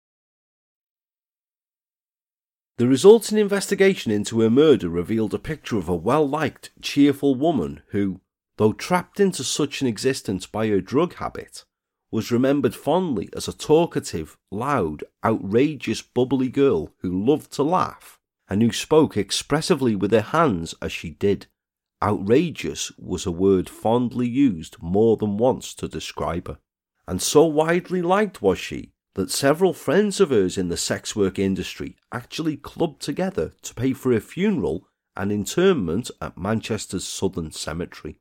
The 2.77 2.87
resulting 2.87 3.37
investigation 3.37 4.11
into 4.11 4.41
her 4.41 4.49
murder 4.49 4.89
revealed 4.89 5.35
a 5.35 5.39
picture 5.39 5.77
of 5.77 5.87
a 5.87 5.95
well 5.95 6.27
liked, 6.27 6.71
cheerful 6.81 7.35
woman 7.35 7.83
who, 7.89 8.21
though 8.57 8.73
trapped 8.73 9.19
into 9.19 9.43
such 9.43 9.81
an 9.81 9.87
existence 9.87 10.47
by 10.47 10.67
her 10.69 10.81
drug 10.81 11.15
habit, 11.15 11.65
was 12.09 12.31
remembered 12.31 12.73
fondly 12.73 13.29
as 13.35 13.47
a 13.47 13.53
talkative, 13.53 14.37
loud, 14.49 15.03
outrageous, 15.23 16.01
bubbly 16.01 16.49
girl 16.49 16.91
who 16.99 17.25
loved 17.25 17.51
to 17.53 17.63
laugh 17.63 18.19
and 18.49 18.63
who 18.63 18.71
spoke 18.71 19.17
expressively 19.17 19.95
with 19.95 20.11
her 20.11 20.21
hands 20.21 20.73
as 20.81 20.91
she 20.91 21.11
did. 21.11 21.45
Outrageous 22.01 22.91
was 22.97 23.27
a 23.27 23.31
word 23.31 23.69
fondly 23.69 24.27
used 24.27 24.81
more 24.81 25.15
than 25.17 25.37
once 25.37 25.75
to 25.75 25.87
describe 25.87 26.47
her. 26.47 26.57
And 27.07 27.21
so 27.21 27.45
widely 27.45 28.01
liked 28.01 28.41
was 28.41 28.57
she 28.57 28.92
that 29.15 29.31
several 29.31 29.73
friends 29.73 30.19
of 30.19 30.29
hers 30.29 30.57
in 30.57 30.69
the 30.69 30.77
sex 30.77 31.15
work 31.15 31.37
industry 31.37 31.95
actually 32.11 32.57
clubbed 32.57 33.01
together 33.01 33.53
to 33.61 33.73
pay 33.73 33.93
for 33.93 34.11
her 34.11 34.19
funeral 34.19 34.87
and 35.15 35.31
interment 35.31 36.09
at 36.21 36.37
Manchester's 36.37 37.05
Southern 37.05 37.51
Cemetery. 37.51 38.19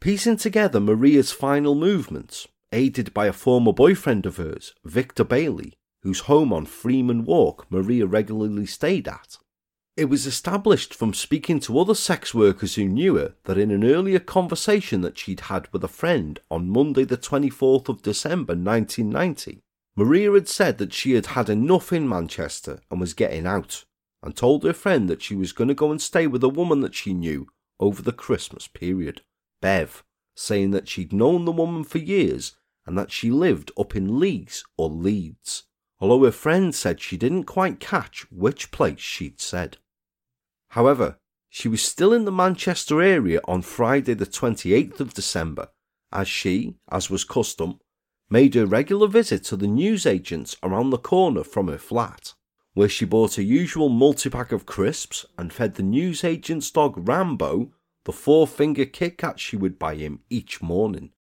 Piecing 0.00 0.36
together 0.36 0.80
Maria's 0.80 1.32
final 1.32 1.74
movements, 1.74 2.46
aided 2.72 3.14
by 3.14 3.26
a 3.26 3.32
former 3.32 3.72
boyfriend 3.72 4.26
of 4.26 4.36
hers, 4.36 4.74
Victor 4.84 5.24
Bailey, 5.24 5.72
whose 6.02 6.20
home 6.20 6.52
on 6.52 6.66
Freeman 6.66 7.24
Walk 7.24 7.66
Maria 7.70 8.06
regularly 8.06 8.66
stayed 8.66 9.08
at, 9.08 9.38
it 9.96 10.06
was 10.06 10.26
established 10.26 10.92
from 10.92 11.14
speaking 11.14 11.60
to 11.60 11.78
other 11.78 11.94
sex 11.94 12.34
workers 12.34 12.74
who 12.74 12.84
knew 12.84 13.14
her 13.14 13.34
that 13.44 13.58
in 13.58 13.70
an 13.70 13.84
earlier 13.84 14.18
conversation 14.18 15.02
that 15.02 15.16
she'd 15.16 15.40
had 15.40 15.72
with 15.72 15.84
a 15.84 15.88
friend 15.88 16.40
on 16.50 16.68
Monday, 16.68 17.04
the 17.04 17.16
24th 17.16 17.88
of 17.88 18.02
December 18.02 18.54
1990, 18.54 19.62
Maria 19.94 20.32
had 20.32 20.48
said 20.48 20.78
that 20.78 20.92
she 20.92 21.12
had 21.12 21.26
had 21.26 21.48
enough 21.48 21.92
in 21.92 22.08
Manchester 22.08 22.80
and 22.90 23.00
was 23.00 23.14
getting 23.14 23.46
out, 23.46 23.84
and 24.20 24.34
told 24.34 24.64
her 24.64 24.72
friend 24.72 25.08
that 25.08 25.22
she 25.22 25.36
was 25.36 25.52
going 25.52 25.68
to 25.68 25.74
go 25.74 25.92
and 25.92 26.02
stay 26.02 26.26
with 26.26 26.42
a 26.42 26.48
woman 26.48 26.80
that 26.80 26.94
she 26.94 27.14
knew 27.14 27.46
over 27.78 28.02
the 28.02 28.12
Christmas 28.12 28.66
period, 28.66 29.20
Bev, 29.62 30.02
saying 30.34 30.72
that 30.72 30.88
she'd 30.88 31.12
known 31.12 31.44
the 31.44 31.52
woman 31.52 31.84
for 31.84 31.98
years 31.98 32.56
and 32.84 32.98
that 32.98 33.12
she 33.12 33.30
lived 33.30 33.70
up 33.78 33.94
in 33.94 34.18
Leeds 34.18 34.64
or 34.76 34.88
Leeds, 34.88 35.64
although 36.00 36.24
her 36.24 36.32
friend 36.32 36.74
said 36.74 37.00
she 37.00 37.16
didn't 37.16 37.44
quite 37.44 37.78
catch 37.78 38.26
which 38.32 38.72
place 38.72 38.98
she'd 38.98 39.40
said. 39.40 39.76
However, 40.74 41.20
she 41.48 41.68
was 41.68 41.82
still 41.82 42.12
in 42.12 42.24
the 42.24 42.32
Manchester 42.32 43.00
area 43.00 43.40
on 43.46 43.62
Friday, 43.62 44.14
the 44.14 44.26
28th 44.26 44.98
of 44.98 45.14
December, 45.14 45.68
as 46.10 46.26
she, 46.26 46.74
as 46.90 47.08
was 47.08 47.22
custom, 47.22 47.78
made 48.28 48.56
her 48.56 48.66
regular 48.66 49.06
visit 49.06 49.44
to 49.44 49.56
the 49.56 49.68
newsagents 49.68 50.56
around 50.64 50.90
the 50.90 50.98
corner 50.98 51.44
from 51.44 51.68
her 51.68 51.78
flat, 51.78 52.34
where 52.72 52.88
she 52.88 53.04
bought 53.04 53.36
her 53.36 53.42
usual 53.42 53.88
multi 53.88 54.28
pack 54.28 54.50
of 54.50 54.66
crisps 54.66 55.24
and 55.38 55.52
fed 55.52 55.76
the 55.76 55.84
newsagent's 55.84 56.72
dog 56.72 57.08
Rambo 57.08 57.70
the 58.04 58.12
four 58.12 58.48
finger 58.48 58.84
Kit 58.84 59.16
Kat 59.16 59.38
she 59.38 59.56
would 59.56 59.78
buy 59.78 59.94
him 59.94 60.22
each 60.28 60.60
morning. 60.60 61.12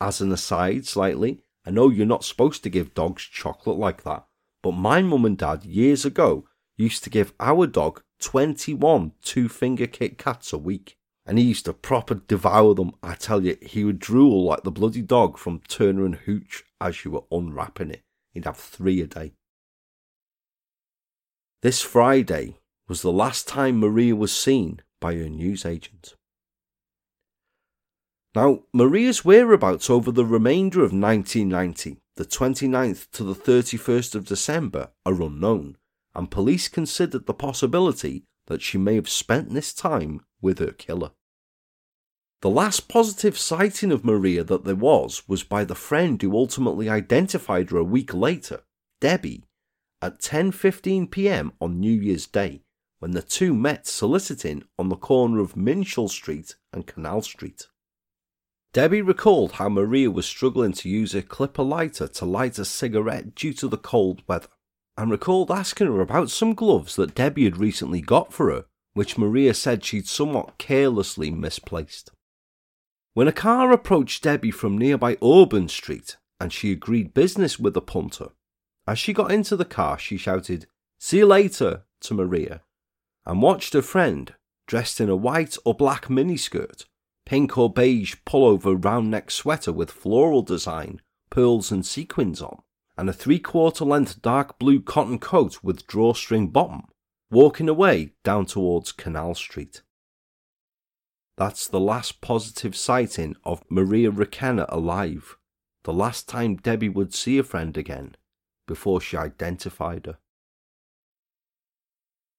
As 0.00 0.22
an 0.22 0.32
aside, 0.32 0.86
slightly, 0.86 1.42
I 1.66 1.70
know 1.70 1.90
you're 1.90 2.06
not 2.06 2.24
supposed 2.24 2.62
to 2.62 2.70
give 2.70 2.94
dogs 2.94 3.24
chocolate 3.24 3.76
like 3.76 4.04
that, 4.04 4.24
but 4.62 4.72
my 4.72 5.02
mum 5.02 5.26
and 5.26 5.36
dad 5.36 5.66
years 5.66 6.06
ago 6.06 6.48
used 6.78 7.04
to 7.04 7.10
give 7.10 7.34
our 7.38 7.66
dog 7.66 8.02
21 8.20 9.12
two 9.22 9.48
finger 9.48 9.86
Kit 9.86 10.18
Kats 10.18 10.52
a 10.52 10.58
week. 10.58 10.96
And 11.24 11.38
he 11.38 11.44
used 11.44 11.64
to 11.64 11.72
proper 11.72 12.14
devour 12.14 12.74
them. 12.74 12.92
I 13.02 13.14
tell 13.14 13.44
you, 13.44 13.56
he 13.60 13.84
would 13.84 13.98
drool 13.98 14.44
like 14.44 14.62
the 14.62 14.70
bloody 14.70 15.02
dog 15.02 15.38
from 15.38 15.60
Turner 15.66 16.06
and 16.06 16.14
Hooch 16.14 16.64
as 16.80 17.04
you 17.04 17.10
were 17.10 17.24
unwrapping 17.32 17.90
it. 17.90 18.02
He'd 18.32 18.44
have 18.44 18.56
three 18.56 19.00
a 19.00 19.06
day. 19.06 19.32
This 21.62 21.82
Friday 21.82 22.58
was 22.88 23.02
the 23.02 23.10
last 23.10 23.48
time 23.48 23.80
Maria 23.80 24.14
was 24.14 24.36
seen 24.36 24.82
by 25.00 25.14
her 25.14 25.28
newsagent. 25.28 26.14
Now, 28.36 28.64
Maria's 28.72 29.24
whereabouts 29.24 29.88
over 29.88 30.12
the 30.12 30.24
remainder 30.24 30.80
of 30.80 30.92
1990, 30.92 31.96
the 32.16 32.24
29th 32.24 33.10
to 33.12 33.24
the 33.24 33.34
31st 33.34 34.14
of 34.14 34.26
December, 34.26 34.90
are 35.06 35.22
unknown, 35.22 35.78
and 36.16 36.30
police 36.30 36.66
considered 36.66 37.26
the 37.26 37.34
possibility 37.34 38.24
that 38.46 38.62
she 38.62 38.78
may 38.78 38.94
have 38.94 39.08
spent 39.08 39.52
this 39.52 39.72
time 39.74 40.20
with 40.40 40.58
her 40.58 40.72
killer. 40.72 41.10
The 42.40 42.50
last 42.50 42.88
positive 42.88 43.38
sighting 43.38 43.92
of 43.92 44.04
Maria 44.04 44.42
that 44.44 44.64
there 44.64 44.74
was 44.74 45.22
was 45.28 45.42
by 45.42 45.64
the 45.64 45.74
friend 45.74 46.20
who 46.20 46.36
ultimately 46.36 46.88
identified 46.88 47.70
her 47.70 47.78
a 47.78 47.84
week 47.84 48.14
later, 48.14 48.62
Debbie, 49.00 49.44
at 50.00 50.20
10:15 50.20 51.10
p.m. 51.10 51.52
on 51.60 51.80
New 51.80 51.92
Year's 51.92 52.26
Day, 52.26 52.62
when 52.98 53.12
the 53.12 53.22
two 53.22 53.54
met 53.54 53.86
soliciting 53.86 54.64
on 54.78 54.88
the 54.88 54.96
corner 54.96 55.40
of 55.40 55.54
Minshull 55.54 56.08
Street 56.08 56.56
and 56.72 56.86
Canal 56.86 57.22
Street. 57.22 57.66
Debbie 58.72 59.02
recalled 59.02 59.52
how 59.52 59.68
Maria 59.68 60.10
was 60.10 60.26
struggling 60.26 60.72
to 60.72 60.88
use 60.88 61.12
her 61.12 61.22
clipper 61.22 61.62
lighter 61.62 62.06
to 62.08 62.24
light 62.26 62.58
a 62.58 62.64
cigarette 62.64 63.34
due 63.34 63.54
to 63.54 63.68
the 63.68 63.78
cold 63.78 64.22
weather, 64.26 64.48
and 64.96 65.10
recalled 65.10 65.50
asking 65.50 65.86
her 65.86 66.00
about 66.00 66.30
some 66.30 66.54
gloves 66.54 66.96
that 66.96 67.14
Debbie 67.14 67.44
had 67.44 67.58
recently 67.58 68.00
got 68.00 68.32
for 68.32 68.50
her, 68.50 68.64
which 68.94 69.18
Maria 69.18 69.52
said 69.52 69.84
she'd 69.84 70.08
somewhat 70.08 70.58
carelessly 70.58 71.30
misplaced. 71.30 72.10
When 73.14 73.28
a 73.28 73.32
car 73.32 73.72
approached 73.72 74.22
Debbie 74.22 74.50
from 74.50 74.78
nearby 74.78 75.16
Auburn 75.20 75.68
Street 75.68 76.16
and 76.40 76.52
she 76.52 76.72
agreed 76.72 77.14
business 77.14 77.58
with 77.58 77.74
the 77.74 77.80
punter, 77.80 78.28
as 78.86 78.98
she 78.98 79.12
got 79.12 79.32
into 79.32 79.56
the 79.56 79.64
car, 79.64 79.98
she 79.98 80.16
shouted, 80.16 80.66
See 80.98 81.18
you 81.18 81.26
later 81.26 81.84
to 82.00 82.14
Maria, 82.14 82.62
and 83.24 83.42
watched 83.42 83.72
her 83.72 83.82
friend, 83.82 84.34
dressed 84.66 85.00
in 85.00 85.08
a 85.08 85.16
white 85.16 85.56
or 85.64 85.74
black 85.74 86.06
miniskirt, 86.06 86.84
pink 87.24 87.58
or 87.58 87.72
beige 87.72 88.14
pullover 88.24 88.82
round 88.82 89.10
neck 89.10 89.30
sweater 89.30 89.72
with 89.72 89.90
floral 89.90 90.42
design, 90.42 91.00
pearls 91.30 91.70
and 91.70 91.84
sequins 91.84 92.40
on, 92.40 92.62
and 92.96 93.08
a 93.08 93.12
three 93.12 93.38
quarter 93.38 93.84
length 93.84 94.22
dark 94.22 94.58
blue 94.58 94.80
cotton 94.80 95.18
coat 95.18 95.62
with 95.62 95.86
drawstring 95.86 96.48
bottom, 96.48 96.84
walking 97.30 97.68
away 97.68 98.12
down 98.24 98.46
towards 98.46 98.92
Canal 98.92 99.34
Street. 99.34 99.82
That's 101.36 101.68
the 101.68 101.80
last 101.80 102.20
positive 102.20 102.74
sighting 102.74 103.36
of 103.44 103.62
Maria 103.68 104.10
Requena 104.10 104.64
alive, 104.70 105.36
the 105.84 105.92
last 105.92 106.28
time 106.28 106.56
Debbie 106.56 106.88
would 106.88 107.12
see 107.12 107.38
a 107.38 107.42
friend 107.42 107.76
again 107.76 108.16
before 108.66 109.00
she 109.00 109.16
identified 109.16 110.06
her. 110.06 110.18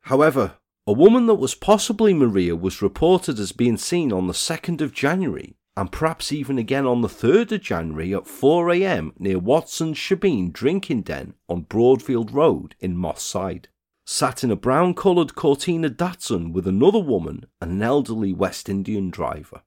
However, 0.02 0.56
a 0.88 0.94
woman 0.94 1.26
that 1.28 1.36
was 1.36 1.54
possibly 1.54 2.14
Maria 2.14 2.56
was 2.56 2.82
reported 2.82 3.40
as 3.40 3.52
being 3.52 3.78
seen 3.78 4.14
on 4.14 4.28
the 4.28 4.34
2nd 4.34 4.82
of 4.82 4.94
January 4.94 5.57
and 5.78 5.92
perhaps 5.92 6.32
even 6.32 6.58
again 6.58 6.88
on 6.88 7.02
the 7.02 7.08
3rd 7.08 7.52
of 7.52 7.62
January 7.62 8.12
at 8.14 8.24
4am 8.24 9.12
near 9.20 9.38
Watson's 9.38 9.98
Shebeen 9.98 10.52
drinking 10.52 11.04
den 11.04 11.36
on 11.48 11.66
Broadfield 11.66 12.34
Road 12.34 12.76
in 12.80 12.98
Moss 12.98 13.22
Side. 13.22 13.70
Sat 14.04 14.44
in 14.44 14.50
a 14.50 14.56
brown 14.56 14.96
coloured 14.96 15.36
Cortina 15.36 15.90
Datsun 15.90 16.52
with 16.52 16.68
another 16.68 17.00
woman 17.00 17.46
and 17.62 17.72
an 17.72 17.84
elderly 17.84 18.34
West 18.34 18.68
Indian 18.68 19.12
driver. 19.12 19.62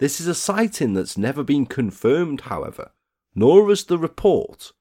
This 0.00 0.20
is 0.20 0.26
a 0.26 0.34
sighting 0.34 0.94
that's 0.94 1.16
never 1.16 1.44
been 1.44 1.66
confirmed, 1.66 2.42
however, 2.42 2.90
nor 3.36 3.68
has 3.68 3.84
the 3.84 3.98
report 3.98 4.72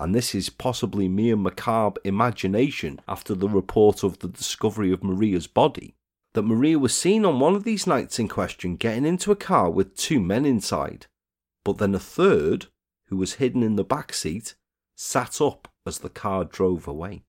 and 0.00 0.14
this 0.14 0.34
is 0.34 0.48
possibly 0.48 1.08
mere 1.08 1.36
macabre 1.36 2.00
imagination 2.04 2.98
after 3.06 3.34
the 3.34 3.48
report 3.48 4.02
of 4.02 4.20
the 4.20 4.28
discovery 4.28 4.90
of 4.90 5.04
Maria's 5.04 5.46
body, 5.46 5.94
that 6.34 6.42
Maria 6.42 6.78
was 6.78 6.94
seen 6.94 7.24
on 7.24 7.40
one 7.40 7.54
of 7.54 7.64
these 7.64 7.86
nights 7.86 8.18
in 8.18 8.28
question 8.28 8.76
getting 8.76 9.04
into 9.04 9.32
a 9.32 9.36
car 9.36 9.70
with 9.70 9.96
two 9.96 10.20
men 10.20 10.44
inside, 10.44 11.06
but 11.64 11.78
then 11.78 11.94
a 11.94 11.98
third, 11.98 12.66
who 13.06 13.16
was 13.16 13.34
hidden 13.34 13.62
in 13.62 13.76
the 13.76 13.84
back 13.84 14.12
seat, 14.12 14.54
sat 14.96 15.40
up 15.40 15.68
as 15.86 15.98
the 15.98 16.08
car 16.08 16.44
drove 16.44 16.86
away. 16.86 17.24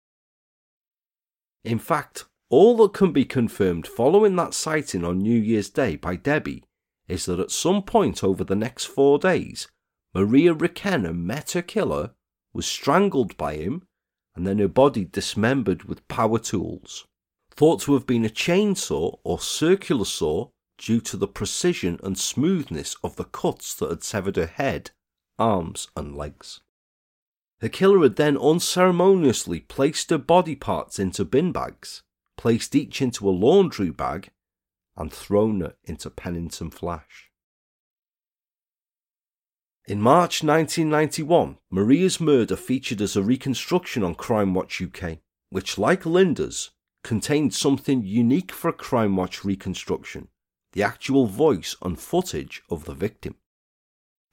In 1.64 1.80
fact, 1.80 2.26
all 2.50 2.76
that 2.78 2.94
can 2.94 3.12
be 3.12 3.26
confirmed 3.26 3.88
following 3.88 4.36
that 4.36 4.54
sighting 4.54 5.04
on 5.04 5.20
New 5.20 5.40
Year's 5.40 5.70
Day 5.70 5.96
by 5.96 6.16
Debbie 6.16 6.64
is 7.08 7.26
that 7.26 7.40
at 7.40 7.52
some 7.52 7.82
point 7.82 8.24
over 8.24 8.44
the 8.44 8.56
next 8.56 8.86
four 8.86 9.18
days, 9.18 9.68
Maria 10.14 10.54
Requena 10.54 11.16
met 11.16 11.52
her 11.52 11.62
killer 11.62 12.12
was 12.54 12.66
strangled 12.66 13.38
by 13.38 13.56
him, 13.56 13.88
and 14.36 14.46
then 14.46 14.60
her 14.60 14.68
body 14.68 15.06
dismembered 15.06 15.84
with 15.84 16.08
power 16.08 16.40
tools. 16.40 17.08
Thought 17.52 17.82
to 17.82 17.94
have 17.94 18.08
been 18.08 18.26
a 18.26 18.30
chainsaw 18.30 19.20
or 19.24 19.40
circular 19.40 20.06
saw 20.06 20.50
due 20.78 21.02
to 21.02 21.18
the 21.18 21.28
precision 21.28 22.00
and 22.04 22.18
smoothness 22.18 22.96
of 23.04 23.16
the 23.16 23.26
cuts 23.26 23.76
that 23.76 23.90
had 23.90 24.04
severed 24.04 24.36
her 24.36 24.48
head, 24.48 24.92
arms, 25.38 25.88
and 25.96 26.16
legs. 26.16 26.62
The 27.60 27.70
killer 27.70 28.02
had 28.02 28.16
then 28.16 28.38
unceremoniously 28.38 29.60
placed 29.60 30.10
her 30.10 30.18
body 30.18 30.56
parts 30.56 30.98
into 30.98 31.24
bin 31.24 31.52
bags, 31.52 32.02
placed 32.36 32.76
each 32.76 33.02
into 33.02 33.30
a 33.30 33.32
laundry 33.32 33.92
bag, 33.92 34.32
and 34.98 35.14
thrown 35.14 35.62
her 35.62 35.76
into 35.84 36.10
Pennington 36.10 36.72
Flash. 36.72 37.30
In 39.88 40.02
March 40.02 40.44
1991, 40.44 41.58
Maria's 41.70 42.20
murder 42.20 42.56
featured 42.56 43.02
as 43.02 43.16
a 43.16 43.22
reconstruction 43.22 44.04
on 44.04 44.16
Crimewatch 44.16 44.82
UK, 44.82 45.20
which, 45.50 45.78
like 45.78 46.06
Linda's, 46.06 46.72
contained 47.04 47.54
something 47.54 48.04
unique 48.04 48.52
for 48.52 48.70
a 48.70 48.74
Crimewatch 48.74 49.44
reconstruction 49.44 50.28
the 50.74 50.84
actual 50.84 51.26
voice 51.26 51.76
and 51.82 52.00
footage 52.00 52.62
of 52.70 52.86
the 52.86 52.94
victim. 52.94 53.36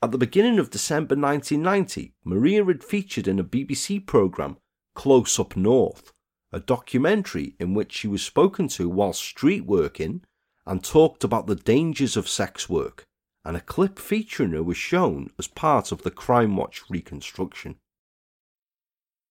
At 0.01 0.13
the 0.13 0.19
beginning 0.19 0.61
of 0.61 0.71
December 0.71 1.17
1990, 1.17 2.15
Maria 2.25 2.65
had 2.65 2.85
featured 2.85 3.27
in 3.27 3.41
a 3.41 3.45
BBC 3.45 4.07
programme, 4.07 4.59
Close 4.95 5.41
Up 5.41 5.57
North, 5.57 6.13
a 6.53 6.61
documentary 6.61 7.57
in 7.59 7.75
which 7.75 7.93
she 7.93 8.07
was 8.07 8.23
spoken 8.23 8.69
to 8.69 8.89
while 8.89 9.13
street 9.13 9.65
working 9.67 10.23
and 10.65 10.85
talked 10.85 11.25
about 11.25 11.49
the 11.49 11.57
dangers 11.57 12.17
of 12.17 12.29
sex 12.29 12.69
work 12.69 13.05
and 13.45 13.57
a 13.57 13.61
clip 13.61 13.99
featuring 13.99 14.53
her 14.53 14.63
was 14.63 14.77
shown 14.77 15.31
as 15.39 15.47
part 15.47 15.91
of 15.91 16.03
the 16.03 16.11
Crimewatch 16.11 16.83
reconstruction. 16.91 17.77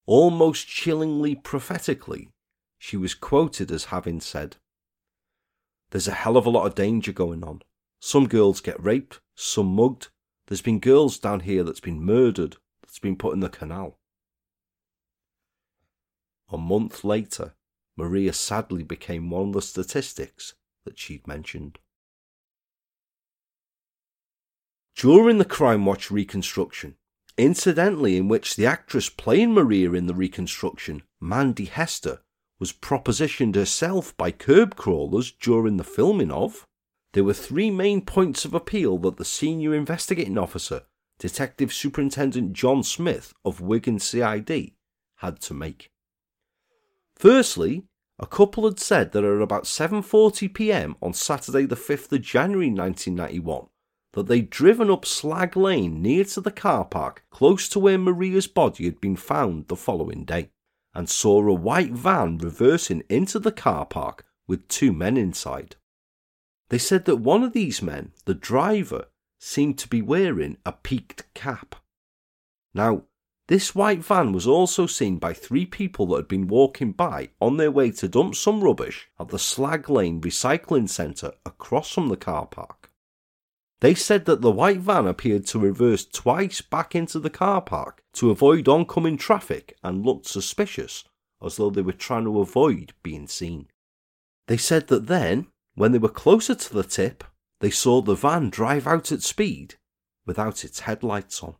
Almost 0.05 0.67
chillingly 0.67 1.35
prophetically, 1.35 2.29
she 2.77 2.97
was 2.97 3.13
quoted 3.13 3.71
as 3.71 3.85
having 3.85 4.19
said, 4.21 4.57
There's 5.91 6.07
a 6.07 6.13
hell 6.13 6.37
of 6.37 6.45
a 6.45 6.49
lot 6.49 6.67
of 6.67 6.75
danger 6.75 7.11
going 7.11 7.43
on. 7.43 7.61
Some 7.99 8.27
girls 8.27 8.61
get 8.61 8.83
raped, 8.83 9.19
some 9.35 9.75
mugged. 9.75 10.09
There's 10.47 10.61
been 10.61 10.79
girls 10.79 11.17
down 11.17 11.41
here 11.41 11.63
that's 11.63 11.79
been 11.79 12.01
murdered, 12.01 12.57
that's 12.81 12.99
been 12.99 13.15
put 13.15 13.33
in 13.33 13.39
the 13.39 13.49
canal. 13.49 13.97
A 16.49 16.57
month 16.57 17.03
later, 17.03 17.55
Maria 17.97 18.31
sadly 18.31 18.83
became 18.83 19.29
one 19.29 19.49
of 19.49 19.53
the 19.53 19.61
statistics 19.61 20.53
that 20.85 20.97
she'd 20.97 21.27
mentioned. 21.27 21.79
During 24.95 25.37
the 25.37 25.45
Crimewatch 25.45 26.09
reconstruction, 26.09 26.95
incidentally, 27.37 28.17
in 28.17 28.27
which 28.27 28.55
the 28.55 28.65
actress 28.65 29.09
playing 29.09 29.53
Maria 29.53 29.91
in 29.91 30.07
the 30.07 30.15
reconstruction, 30.15 31.03
Mandy 31.19 31.65
Hester, 31.65 32.21
was 32.59 32.73
propositioned 32.73 33.55
herself 33.55 34.15
by 34.17 34.31
curb 34.31 34.75
crawlers 34.75 35.31
during 35.31 35.77
the 35.77 35.83
filming 35.83 36.31
of, 36.31 36.65
there 37.13 37.23
were 37.23 37.33
three 37.33 37.71
main 37.71 38.01
points 38.01 38.45
of 38.45 38.53
appeal 38.53 38.97
that 38.97 39.17
the 39.17 39.25
senior 39.25 39.73
investigating 39.73 40.37
officer, 40.37 40.83
Detective 41.19 41.73
Superintendent 41.73 42.53
John 42.53 42.83
Smith 42.83 43.33
of 43.43 43.61
Wigan 43.61 43.99
CID 43.99 44.73
had 45.17 45.39
to 45.41 45.53
make. 45.53 45.89
Firstly, 47.15 47.83
a 48.19 48.27
couple 48.27 48.65
had 48.65 48.79
said 48.79 49.11
that 49.11 49.23
at 49.23 49.41
about 49.41 49.63
7:40 49.63 50.53
p.m. 50.53 50.95
on 51.01 51.13
Saturday 51.13 51.65
the 51.65 51.75
5th 51.75 52.11
of 52.11 52.21
January 52.21 52.69
1991 52.69 53.67
that 54.13 54.27
they'd 54.27 54.49
driven 54.49 54.89
up 54.89 55.05
Slag 55.05 55.55
Lane 55.55 56.01
near 56.01 56.23
to 56.23 56.41
the 56.41 56.51
car 56.51 56.85
park 56.85 57.23
close 57.29 57.69
to 57.69 57.79
where 57.79 57.99
Maria's 57.99 58.47
body 58.47 58.85
had 58.85 58.99
been 58.99 59.15
found 59.15 59.67
the 59.67 59.75
following 59.75 60.23
day 60.25 60.49
and 60.97 61.07
saw 61.07 61.47
a 61.47 61.53
white 61.53 61.91
van 61.91 62.39
reversing 62.39 63.03
into 63.07 63.37
the 63.37 63.51
car 63.51 63.85
park 63.85 64.25
with 64.47 64.67
two 64.67 64.91
men 64.91 65.15
inside. 65.15 65.75
They 66.69 66.79
said 66.79 67.05
that 67.05 67.17
one 67.17 67.43
of 67.43 67.53
these 67.53 67.83
men, 67.83 68.13
the 68.25 68.33
driver, 68.33 69.05
seemed 69.37 69.77
to 69.77 69.87
be 69.87 70.01
wearing 70.01 70.57
a 70.65 70.71
peaked 70.71 71.31
cap. 71.35 71.75
Now, 72.73 73.03
this 73.47 73.75
white 73.75 74.03
van 74.03 74.33
was 74.33 74.47
also 74.47 74.87
seen 74.87 75.19
by 75.19 75.33
three 75.33 75.67
people 75.67 76.07
that 76.07 76.15
had 76.15 76.27
been 76.27 76.47
walking 76.47 76.93
by 76.93 77.29
on 77.39 77.57
their 77.57 77.71
way 77.71 77.91
to 77.91 78.07
dump 78.07 78.33
some 78.33 78.63
rubbish 78.63 79.07
at 79.19 79.27
the 79.27 79.37
Slag 79.37 79.91
Lane 79.91 80.19
Recycling 80.19 80.89
Centre 80.89 81.33
across 81.45 81.91
from 81.91 82.07
the 82.07 82.17
car 82.17 82.47
park. 82.47 82.86
They 83.79 83.93
said 83.93 84.25
that 84.25 84.41
the 84.41 84.51
white 84.51 84.79
van 84.79 85.05
appeared 85.05 85.45
to 85.47 85.59
reverse 85.59 86.05
twice 86.05 86.61
back 86.61 86.95
into 86.95 87.19
the 87.19 87.29
car 87.29 87.61
park 87.61 88.01
to 88.13 88.31
avoid 88.31 88.67
oncoming 88.67 89.17
traffic 89.17 89.77
and 89.83 90.05
looked 90.05 90.25
suspicious, 90.25 91.03
as 91.43 91.57
though 91.57 91.69
they 91.69 91.83
were 91.83 91.91
trying 91.91 92.23
to 92.23 92.39
avoid 92.39 92.93
being 93.03 93.27
seen. 93.27 93.67
They 94.47 94.57
said 94.57 94.87
that 94.87 95.07
then, 95.07 95.47
when 95.75 95.91
they 95.91 95.99
were 95.99 96.09
closer 96.09 96.55
to 96.55 96.73
the 96.73 96.83
tip, 96.83 97.23
they 97.59 97.69
saw 97.69 98.01
the 98.01 98.15
van 98.15 98.49
drive 98.49 98.87
out 98.87 99.11
at 99.11 99.21
speed 99.21 99.75
without 100.25 100.63
its 100.63 100.81
headlights 100.81 101.43
on. 101.43 101.55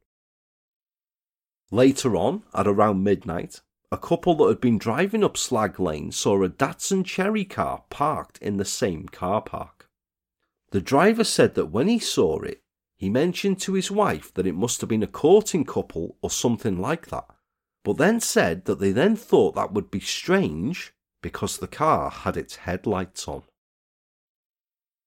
Later 1.70 2.16
on, 2.16 2.44
at 2.54 2.68
around 2.68 3.04
midnight, 3.04 3.62
a 3.92 3.98
couple 3.98 4.36
that 4.36 4.48
had 4.48 4.62
been 4.62 4.78
driving 4.78 5.24
up 5.24 5.38
Slag 5.38 5.80
Lane 5.80 6.12
saw 6.12 6.42
a 6.44 6.50
Datsun 6.50 7.06
Cherry 7.06 7.46
car 7.46 7.84
parked 7.90 8.38
in 8.40 8.58
the 8.58 8.66
same 8.66 9.08
car 9.08 9.42
park. 9.42 9.77
The 10.72 10.82
driver 10.82 11.24
said 11.24 11.56
that 11.56 11.68
when 11.68 11.88
he 11.88 12.00
saw 12.00 12.40
it, 12.42 12.62
he 12.98 13.10
mentioned 13.10 13.62
to 13.62 13.74
his 13.74 13.92
wife 13.92 14.34
that 14.34 14.48
it 14.48 14.56
must 14.56 14.82
have 14.82 14.90
been 14.90 15.04
a 15.04 15.08
courting 15.08 15.64
couple 15.64 16.18
or 16.22 16.30
something 16.30 16.82
like 16.82 17.08
that, 17.08 17.26
but 17.84 17.98
then 17.98 18.20
said 18.20 18.66
that 18.66 18.80
they 18.80 18.92
then 18.92 19.16
thought 19.16 19.56
that 19.56 19.72
would 19.72 19.90
be 19.92 20.00
strange 20.00 20.94
because 21.22 21.58
the 21.58 21.68
car 21.68 22.10
had 22.10 22.36
its 22.36 22.58
headlights 22.58 23.28
on. 23.28 23.44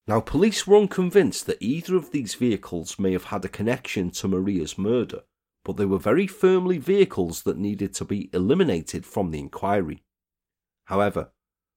Now, 0.07 0.21
police 0.21 0.67
were 0.67 0.79
unconvinced 0.79 1.47
that 1.47 1.63
either 1.63 1.95
of 1.95 2.11
these 2.11 2.35
vehicles 2.35 2.99
may 2.99 3.13
have 3.13 3.25
had 3.25 3.45
a 3.45 3.49
connection 3.49 4.11
to 4.13 4.29
Maria's 4.29 4.79
murder, 4.79 5.23
but 5.65 5.77
they 5.77 5.85
were 5.85 5.99
very 5.99 6.27
firmly 6.27 6.79
vehicles 6.79 7.43
that 7.43 7.59
needed 7.59 7.95
to 7.95 8.05
be 8.05 8.31
eliminated 8.33 9.05
from 9.05 9.31
the 9.31 9.39
inquiry. 9.39 10.03
However, 10.87 11.33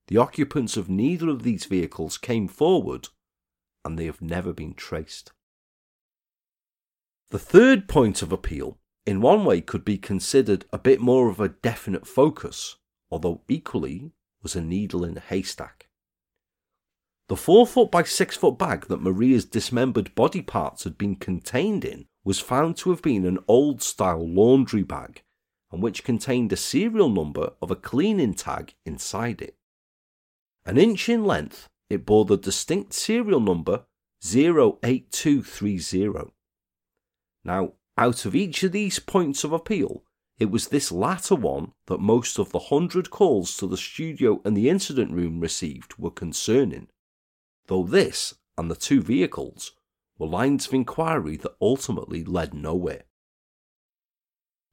the 0.08 0.18
occupants 0.18 0.78
of 0.78 0.90
neither 0.90 1.30
of 1.30 1.44
these 1.44 1.66
vehicles 1.66 2.18
came 2.18 2.48
forward 2.48 3.10
and 3.84 3.98
they 3.98 4.06
have 4.06 4.22
never 4.22 4.54
been 4.54 4.74
traced. 4.74 5.32
The 7.30 7.40
third 7.40 7.88
point 7.88 8.22
of 8.22 8.32
appeal, 8.32 8.78
in 9.06 9.22
one 9.22 9.44
way, 9.44 9.60
could 9.62 9.84
be 9.84 9.98
considered 9.98 10.66
a 10.72 10.78
bit 10.78 11.02
more 11.02 11.30
of 11.30 11.40
a 11.40 11.50
definite 11.50 12.08
focus, 12.08 12.78
although 13.10 13.42
equally 13.48 14.12
was 14.42 14.56
a 14.56 14.62
needle 14.62 15.04
in 15.04 15.18
a 15.18 15.22
haystack. 15.22 15.88
The 17.30 17.38
four 17.38 17.66
foot 17.66 17.90
by 17.90 18.04
six 18.04 18.36
foot 18.36 18.58
bag 18.58 18.88
that 18.88 19.02
Maria's 19.02 19.46
dismembered 19.46 20.14
body 20.14 20.42
parts 20.42 20.84
had 20.84 20.98
been 20.98 21.16
contained 21.16 21.86
in 21.86 22.06
was 22.24 22.40
found 22.40 22.78
to 22.78 22.90
have 22.92 23.02
been 23.02 23.26
an 23.26 23.40
old 23.48 23.82
style 23.82 24.28
laundry 24.28 24.84
bag, 24.84 25.24
and 25.72 25.82
which 25.82 26.04
contained 26.04 26.54
a 26.54 26.58
serial 26.58 27.10
number 27.10 27.54
of 27.62 27.72
a 27.72 27.76
cleaning 27.76 28.34
tag 28.34 28.76
inside 28.86 29.42
it. 29.42 29.58
An 30.66 30.78
inch 30.78 31.10
in 31.10 31.26
length, 31.26 31.70
it 31.90 32.06
bore 32.06 32.26
the 32.26 32.38
distinct 32.38 32.94
serial 32.94 33.40
number 33.40 33.86
08230. 34.24 36.32
Now, 37.44 37.74
out 37.98 38.26
of 38.26 38.36
each 38.36 38.62
of 38.64 38.72
these 38.72 39.00
points 39.00 39.44
of 39.44 39.52
appeal, 39.52 40.04
it 40.40 40.50
was 40.50 40.70
this 40.70 40.92
latter 40.92 41.36
one 41.36 41.74
that 41.86 42.00
most 42.00 42.40
of 42.40 42.52
the 42.52 42.60
hundred 42.60 43.10
calls 43.10 43.58
to 43.58 43.68
the 43.68 43.78
studio 43.78 44.42
and 44.44 44.58
the 44.58 44.70
incident 44.70 45.12
room 45.12 45.40
received 45.40 45.94
were 45.98 46.10
concerning, 46.10 46.88
though 47.68 47.84
this 47.84 48.34
and 48.58 48.72
the 48.72 48.76
two 48.76 49.02
vehicles 49.02 49.74
were 50.18 50.28
lines 50.28 50.68
of 50.68 50.74
inquiry 50.74 51.38
that 51.38 51.56
ultimately 51.62 52.24
led 52.24 52.54
nowhere. 52.54 53.04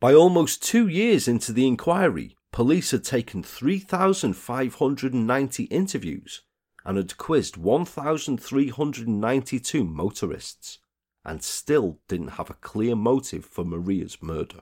By 0.01 0.15
almost 0.15 0.63
two 0.63 0.89
years 0.89 1.29
into 1.29 1.53
the 1.53 1.67
inquiry, 1.67 2.37
police 2.53 2.93
had 2.93 3.05
taken 3.05 3.43
3,590 3.43 5.65
interviews 5.65 6.43
and 6.85 6.97
had 6.97 7.17
quizzed 7.17 7.57
1,392 7.57 9.85
motorists, 9.85 10.79
and 11.25 11.43
still 11.43 11.99
didn't 12.09 12.29
have 12.29 12.51
a 12.51 12.55
clear 12.55 12.97
motive 12.97 13.45
for 13.45 13.65
Maria's 13.65 14.23
murder. 14.23 14.61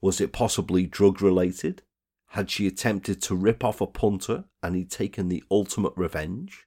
Was 0.00 0.20
it 0.20 0.32
possibly 0.32 0.86
drug 0.86 1.20
related? 1.20 1.82
Had 2.32 2.50
she 2.50 2.66
attempted 2.66 3.22
to 3.22 3.34
rip 3.34 3.64
off 3.64 3.80
a 3.80 3.86
punter 3.86 4.44
and 4.62 4.76
he'd 4.76 4.90
taken 4.90 5.28
the 5.28 5.42
ultimate 5.50 5.94
revenge? 5.96 6.66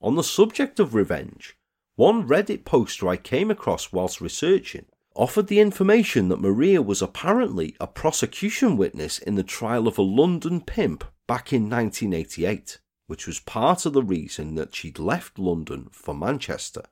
On 0.00 0.14
the 0.14 0.22
subject 0.22 0.80
of 0.80 0.94
revenge, 0.94 1.56
one 1.96 2.26
Reddit 2.26 2.64
poster 2.64 3.08
I 3.08 3.16
came 3.16 3.50
across 3.50 3.92
whilst 3.92 4.20
researching 4.20 4.86
offered 5.14 5.48
the 5.48 5.60
information 5.60 6.28
that 6.28 6.40
Maria 6.40 6.80
was 6.80 7.02
apparently 7.02 7.76
a 7.78 7.86
prosecution 7.86 8.76
witness 8.76 9.18
in 9.18 9.34
the 9.34 9.42
trial 9.42 9.86
of 9.86 9.98
a 9.98 10.02
London 10.02 10.60
pimp 10.60 11.04
back 11.26 11.52
in 11.52 11.68
1988, 11.68 12.78
which 13.06 13.26
was 13.26 13.40
part 13.40 13.84
of 13.84 13.92
the 13.92 14.02
reason 14.02 14.54
that 14.54 14.74
she'd 14.74 14.98
left 14.98 15.38
London 15.38 15.88
for 15.92 16.14
Manchester, 16.14 16.82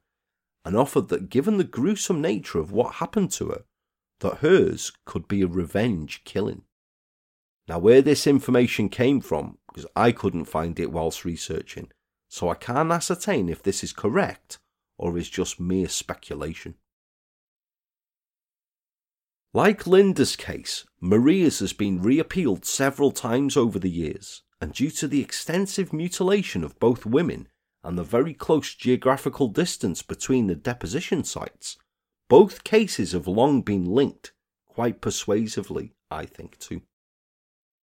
and 0.65 0.77
offered 0.77 1.09
that 1.09 1.31
given 1.31 1.57
the 1.57 1.65
gruesome 1.65 2.21
nature 2.21 2.59
of 2.59 2.73
what 2.73 2.97
happened 2.97 3.33
to 3.33 3.49
her, 3.49 3.65
that 4.21 4.39
hers 4.39 4.93
could 5.05 5.27
be 5.27 5.43
a 5.43 5.47
revenge 5.47 6.23
killing. 6.25 6.63
Now, 7.67 7.79
where 7.79 8.03
this 8.03 8.27
information 8.27 8.89
came 8.89 9.21
from, 9.21 9.59
because 9.69 9.87
I 9.95 10.13
couldn't 10.13 10.47
find 10.47 10.79
it 10.79 10.93
whilst 10.93 11.25
researching, 11.25 11.91
so 12.29 12.49
I 12.49 12.55
can't 12.55 12.91
ascertain 12.91 13.49
if 13.49 13.63
this 13.63 13.83
is 13.83 13.93
correct 13.93 14.59
or 14.99 15.17
is 15.17 15.31
just 15.31 15.59
mere 15.61 15.89
speculation. 15.89 16.75
Like 19.53 19.87
Linda's 19.87 20.37
case, 20.37 20.85
Maria's 21.01 21.59
has 21.59 21.73
been 21.73 22.03
reappealed 22.03 22.65
several 22.65 23.11
times 23.11 23.57
over 23.57 23.79
the 23.79 23.91
years, 23.91 24.43
and 24.61 24.73
due 24.73 24.91
to 24.91 25.09
the 25.09 25.21
extensive 25.21 25.93
mutilation 25.93 26.63
of 26.63 26.79
both 26.79 27.07
women 27.07 27.49
and 27.83 27.97
the 27.97 28.05
very 28.05 28.35
close 28.35 28.75
geographical 28.75 29.49
distance 29.49 30.03
between 30.03 30.47
the 30.47 30.55
deposition 30.55 31.25
sites, 31.25 31.79
both 32.29 32.65
cases 32.65 33.13
have 33.13 33.27
long 33.27 33.63
been 33.63 33.85
linked, 33.87 34.33
quite 34.69 35.01
persuasively, 35.01 35.95
I 36.11 36.27
think, 36.27 36.59
too. 36.59 36.83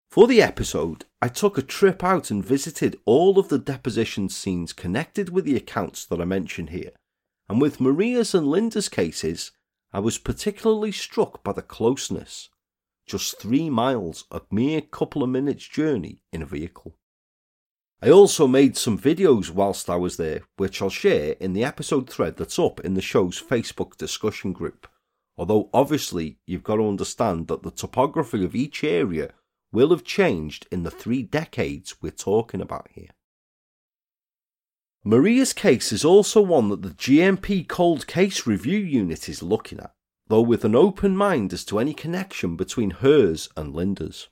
For 0.09 0.27
the 0.27 0.41
episode, 0.41 1.05
I 1.21 1.27
took 1.27 1.57
a 1.57 1.61
trip 1.61 2.03
out 2.03 2.31
and 2.31 2.45
visited 2.45 2.97
all 3.05 3.37
of 3.37 3.49
the 3.49 3.59
deposition 3.59 4.29
scenes 4.29 4.71
connected 4.71 5.29
with 5.29 5.45
the 5.45 5.57
accounts 5.57 6.05
that 6.05 6.21
I 6.21 6.25
mention 6.25 6.67
here, 6.67 6.91
and 7.49 7.59
with 7.59 7.81
Maria's 7.81 8.33
and 8.33 8.47
Linda's 8.47 8.87
cases, 8.87 9.51
I 9.91 9.99
was 9.99 10.17
particularly 10.17 10.91
struck 10.91 11.43
by 11.43 11.53
the 11.53 11.61
closeness. 11.61 12.49
Just 13.07 13.39
three 13.39 13.69
miles, 13.69 14.25
a 14.31 14.41
mere 14.51 14.81
couple 14.81 15.23
of 15.23 15.29
minutes' 15.29 15.67
journey 15.67 16.23
in 16.33 16.41
a 16.41 16.45
vehicle. 16.45 16.97
I 18.01 18.11
also 18.11 18.45
made 18.47 18.77
some 18.77 18.99
videos 18.99 19.49
whilst 19.49 19.89
I 19.89 19.95
was 19.95 20.17
there, 20.17 20.41
which 20.57 20.81
I'll 20.81 20.89
share 20.89 21.31
in 21.39 21.53
the 21.53 21.63
episode 21.63 22.09
thread 22.09 22.37
that's 22.37 22.59
up 22.59 22.79
in 22.81 22.93
the 22.93 23.01
show's 23.01 23.41
Facebook 23.41 23.97
discussion 23.97 24.53
group. 24.53 24.87
Although 25.37 25.69
obviously 25.73 26.37
you've 26.45 26.63
got 26.63 26.75
to 26.75 26.87
understand 26.87 27.47
that 27.47 27.63
the 27.63 27.71
topography 27.71 28.43
of 28.43 28.55
each 28.55 28.83
area 28.83 29.33
will 29.71 29.89
have 29.89 30.03
changed 30.03 30.67
in 30.71 30.83
the 30.83 30.91
three 30.91 31.23
decades 31.23 31.95
we're 32.01 32.11
talking 32.11 32.61
about 32.61 32.89
here. 32.91 33.09
Maria's 35.03 35.53
case 35.53 35.91
is 35.91 36.03
also 36.03 36.41
one 36.41 36.69
that 36.69 36.81
the 36.81 36.89
GMP 36.89 37.67
Cold 37.67 38.07
Case 38.07 38.45
Review 38.45 38.79
Unit 38.79 39.29
is 39.29 39.41
looking 39.41 39.79
at, 39.79 39.93
though 40.27 40.41
with 40.41 40.65
an 40.65 40.75
open 40.75 41.15
mind 41.15 41.53
as 41.53 41.63
to 41.65 41.79
any 41.79 41.93
connection 41.93 42.55
between 42.55 42.91
hers 42.91 43.49
and 43.55 43.73
Linda's. 43.73 44.27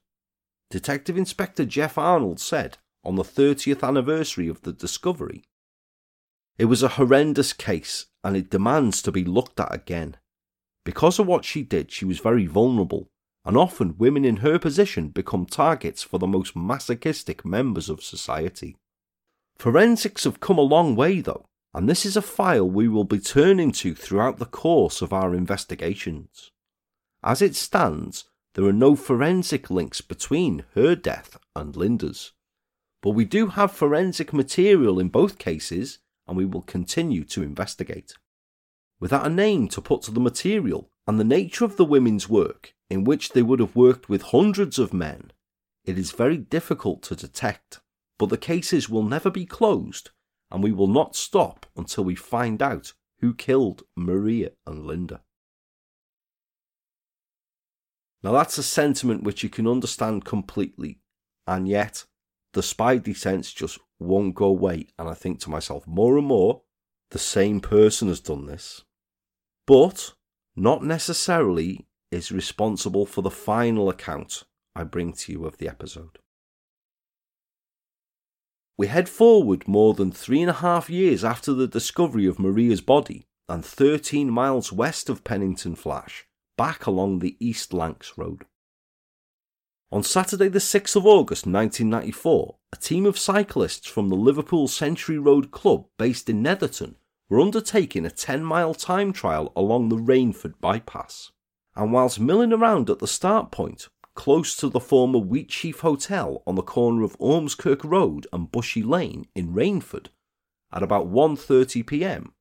Detective 0.70 1.18
Inspector 1.18 1.64
Jeff 1.66 1.98
Arnold 1.98 2.40
said 2.40 2.78
on 3.04 3.16
the 3.16 3.24
30th 3.24 3.88
anniversary 3.88 4.48
of 4.48 4.62
the 4.62 4.74
discovery 4.74 5.44
It 6.58 6.66
was 6.66 6.84
a 6.84 6.90
horrendous 6.90 7.54
case 7.54 8.08
and 8.24 8.36
it 8.36 8.50
demands 8.50 9.02
to 9.04 9.12
be 9.12 9.24
looked 9.24 9.60
at 9.60 9.74
again. 9.74 10.18
Because 10.84 11.20
of 11.20 11.28
what 11.28 11.46
she 11.46 11.64
did, 11.64 11.92
she 11.92 12.06
was 12.06 12.20
very 12.20 12.46
vulnerable, 12.46 13.08
and 13.44 13.56
often 13.56 13.98
women 13.98 14.26
in 14.26 14.38
her 14.38 14.58
position 14.58 15.10
become 15.10 15.46
targets 15.46 16.04
for 16.04 16.20
the 16.20 16.28
most 16.28 16.56
masochistic 16.56 17.46
members 17.46 17.90
of 17.90 18.04
society. 18.04 18.76
Forensics 19.58 20.24
have 20.24 20.40
come 20.40 20.58
a 20.58 20.62
long 20.62 20.96
way 20.96 21.22
though, 21.22 21.46
and 21.76 21.90
this 21.90 22.06
is 22.06 22.16
a 22.16 22.22
file 22.22 22.68
we 22.68 22.88
will 22.88 23.04
be 23.04 23.20
turning 23.20 23.70
to 23.70 23.94
throughout 23.94 24.40
the 24.40 24.46
course 24.46 25.02
of 25.02 25.12
our 25.12 25.36
investigations. 25.36 26.52
As 27.22 27.42
it 27.42 27.54
stands, 27.54 28.24
there 28.54 28.64
are 28.64 28.72
no 28.72 28.96
forensic 28.96 29.70
links 29.70 30.00
between 30.00 30.64
her 30.74 30.96
death 30.96 31.38
and 31.54 31.76
Linda's. 31.76 32.32
But 33.02 33.10
we 33.10 33.26
do 33.26 33.48
have 33.48 33.74
forensic 33.74 34.32
material 34.32 35.00
in 35.00 35.10
both 35.10 35.38
cases, 35.38 36.00
and 36.26 36.38
we 36.38 36.46
will 36.46 36.62
continue 36.62 37.26
to 37.26 37.44
investigate. 37.44 38.14
Without 39.02 39.28
a 39.28 39.30
name 39.30 39.68
to 39.68 39.82
put 39.82 40.02
to 40.04 40.12
the 40.12 40.22
material 40.22 40.90
and 41.06 41.20
the 41.20 41.26
nature 41.26 41.66
of 41.66 41.76
the 41.76 41.84
women's 41.84 42.30
work, 42.30 42.74
in 42.90 43.04
which 43.04 43.32
they 43.32 43.42
would 43.42 43.60
have 43.60 43.76
worked 43.76 44.08
with 44.08 44.22
hundreds 44.22 44.80
of 44.80 44.94
men, 44.94 45.34
it 45.84 46.00
is 46.00 46.14
very 46.14 46.38
difficult 46.38 47.02
to 47.04 47.18
detect. 47.18 47.82
But 48.18 48.30
the 48.30 48.38
cases 48.38 48.88
will 48.88 49.04
never 49.04 49.30
be 49.30 49.46
closed, 49.46 50.12
and 50.56 50.64
we 50.64 50.72
will 50.72 50.88
not 50.88 51.18
stop 51.18 51.66
until 51.76 52.06
we 52.06 52.16
find 52.16 52.62
out 52.62 52.94
who 53.20 53.34
killed 53.34 53.84
Maria 53.94 54.52
and 54.66 54.86
Linda. 54.86 55.20
Now, 58.24 58.32
that's 58.32 58.58
a 58.58 58.64
sentiment 58.64 59.24
which 59.24 59.44
you 59.44 59.50
can 59.50 59.68
understand 59.68 60.24
completely, 60.24 61.02
and 61.46 61.68
yet 61.68 62.06
the 62.54 62.62
spidey 62.62 63.14
sense 63.18 63.52
just 63.52 63.80
won't 64.00 64.34
go 64.34 64.46
away. 64.46 64.88
And 64.98 65.10
I 65.10 65.14
think 65.14 65.42
to 65.42 65.50
myself, 65.50 65.86
more 65.86 66.18
and 66.18 66.28
more, 66.28 66.62
the 67.12 67.20
same 67.20 67.60
person 67.60 68.08
has 68.08 68.22
done 68.22 68.46
this, 68.46 68.86
but 69.68 70.14
not 70.56 70.86
necessarily 70.86 71.86
is 72.12 72.32
responsible 72.32 73.06
for 73.06 73.22
the 73.22 73.30
final 73.30 73.90
account 73.90 74.44
I 74.74 74.86
bring 74.86 75.12
to 75.12 75.34
you 75.34 75.46
of 75.46 75.58
the 75.58 75.68
episode. 75.68 76.20
We 78.78 78.88
head 78.88 79.08
forward 79.08 79.68
more 79.68 79.94
than 79.94 80.12
three 80.12 80.42
and 80.42 80.50
a 80.50 80.54
half 80.54 80.90
years 80.90 81.24
after 81.24 81.54
the 81.54 81.68
discovery 81.68 82.26
of 82.26 82.40
Maria's 82.40 82.82
body 82.82 83.26
and 83.48 83.64
13 83.64 84.30
miles 84.30 84.74
west 84.74 85.10
of 85.10 85.24
Pennington 85.24 85.76
Flash 85.76 86.28
back 86.58 86.86
along 86.86 87.20
the 87.20 87.38
East 87.40 87.74
Lancs 87.74 88.18
Road. 88.18 88.46
On 89.92 90.04
Saturday, 90.04 90.50
the 90.50 90.60
6th 90.60 90.98
of 90.98 91.06
August 91.06 91.46
1994, 91.46 92.56
a 92.74 92.76
team 92.76 93.06
of 93.06 93.18
cyclists 93.18 93.88
from 93.88 94.10
the 94.10 94.16
Liverpool 94.16 94.68
Century 94.68 95.18
Road 95.18 95.52
Club 95.52 95.86
based 95.98 96.30
in 96.30 96.42
Netherton 96.42 96.96
were 97.30 97.40
undertaking 97.40 98.06
a 98.06 98.12
10 98.12 98.44
mile 98.44 98.74
time 98.74 99.14
trial 99.14 99.54
along 99.56 99.88
the 99.88 99.96
Rainford 99.96 100.56
bypass. 100.60 101.32
And 101.78 101.94
whilst 101.94 102.20
milling 102.20 102.52
around 102.52 102.90
at 102.90 103.00
the 103.00 103.08
start 103.08 103.52
point, 103.52 103.88
close 104.16 104.56
to 104.56 104.70
the 104.70 104.80
former 104.80 105.20
Wheatsheaf 105.20 105.82
Hotel 105.82 106.42
on 106.48 106.56
the 106.56 106.64
corner 106.64 107.04
of 107.04 107.18
Ormskirk 107.20 107.84
Road 107.84 108.26
and 108.34 108.52
Bushy 108.52 108.82
Lane 108.82 109.28
in 109.36 109.54
Rainford, 109.54 110.08
at 110.74 110.82
about 110.82 111.08
1:30 111.08 111.86
p.m., 111.86 112.34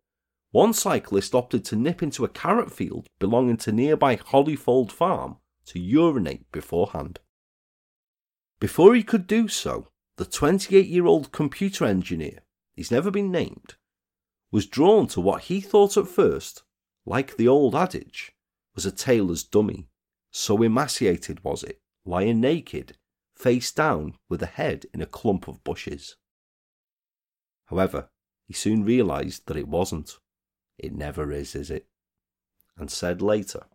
one 0.50 0.72
cyclist 0.72 1.34
opted 1.34 1.64
to 1.64 1.76
nip 1.76 2.02
into 2.02 2.24
a 2.24 2.28
carrot 2.28 2.72
field 2.72 3.08
belonging 3.18 3.56
to 3.58 3.72
nearby 3.72 4.16
Hollyfold 4.16 4.92
Farm 4.92 5.38
to 5.66 5.80
urinate 5.80 6.50
beforehand. 6.52 7.18
Before 8.60 8.94
he 8.94 9.02
could 9.02 9.26
do 9.26 9.48
so, 9.48 9.88
the 10.16 10.24
28 10.24 10.86
year 10.86 11.06
old 11.06 11.32
computer 11.32 11.84
engineer, 11.84 12.40
he's 12.72 12.92
never 12.92 13.10
been 13.10 13.32
named, 13.32 13.74
was 14.52 14.66
drawn 14.66 15.08
to 15.08 15.20
what 15.20 15.42
he 15.44 15.60
thought 15.60 15.96
at 15.96 16.06
first, 16.06 16.62
like 17.04 17.36
the 17.36 17.48
old 17.48 17.74
adage, 17.74 18.32
was 18.76 18.86
a 18.86 18.92
tailor's 18.92 19.42
dummy. 19.42 19.88
So 20.36 20.62
emaciated 20.62 21.44
was 21.44 21.62
it, 21.62 21.80
lying 22.04 22.40
naked, 22.40 22.96
face 23.36 23.70
down 23.70 24.16
with 24.28 24.42
a 24.42 24.46
head 24.46 24.84
in 24.92 25.00
a 25.00 25.06
clump 25.06 25.46
of 25.46 25.62
bushes. 25.62 26.16
However, 27.66 28.08
he 28.48 28.52
soon 28.52 28.84
realised 28.84 29.46
that 29.46 29.56
it 29.56 29.68
wasn't. 29.68 30.18
It 30.76 30.92
never 30.92 31.30
is, 31.30 31.54
is 31.54 31.70
it? 31.70 31.86
And 32.76 32.90
said 32.90 33.22
later, 33.22 33.66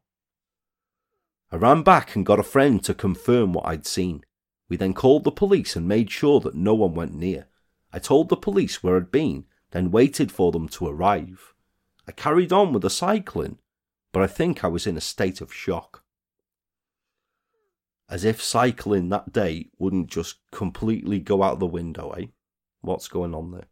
I 1.49 1.55
ran 1.55 1.81
back 1.81 2.13
and 2.13 2.25
got 2.25 2.41
a 2.41 2.43
friend 2.43 2.83
to 2.83 2.93
confirm 2.93 3.53
what 3.53 3.65
I'd 3.65 3.87
seen. 3.87 4.25
We 4.67 4.75
then 4.75 4.93
called 4.93 5.23
the 5.23 5.31
police 5.31 5.77
and 5.77 5.87
made 5.87 6.11
sure 6.11 6.41
that 6.41 6.55
no 6.55 6.73
one 6.73 6.93
went 6.93 7.15
near. 7.15 7.47
I 7.93 7.99
told 7.99 8.27
the 8.27 8.35
police 8.35 8.83
where 8.83 8.97
I'd 8.97 9.11
been, 9.11 9.45
then 9.71 9.91
waited 9.91 10.29
for 10.29 10.51
them 10.51 10.67
to 10.69 10.89
arrive. 10.89 11.53
I 12.05 12.11
carried 12.11 12.51
on 12.51 12.73
with 12.73 12.81
the 12.81 12.89
cycling, 12.89 13.59
but 14.11 14.23
I 14.23 14.27
think 14.27 14.61
I 14.61 14.67
was 14.67 14.85
in 14.85 14.97
a 14.97 15.01
state 15.01 15.39
of 15.39 15.53
shock. 15.53 15.98
As 18.09 18.25
if 18.25 18.41
cycling 18.41 19.09
that 19.09 19.31
day 19.31 19.69
wouldn't 19.77 20.09
just 20.09 20.39
completely 20.51 21.19
go 21.19 21.43
out 21.43 21.59
the 21.59 21.67
window, 21.67 22.09
eh? 22.11 22.25
What's 22.81 23.07
going 23.07 23.35
on 23.35 23.51
there? 23.51 23.67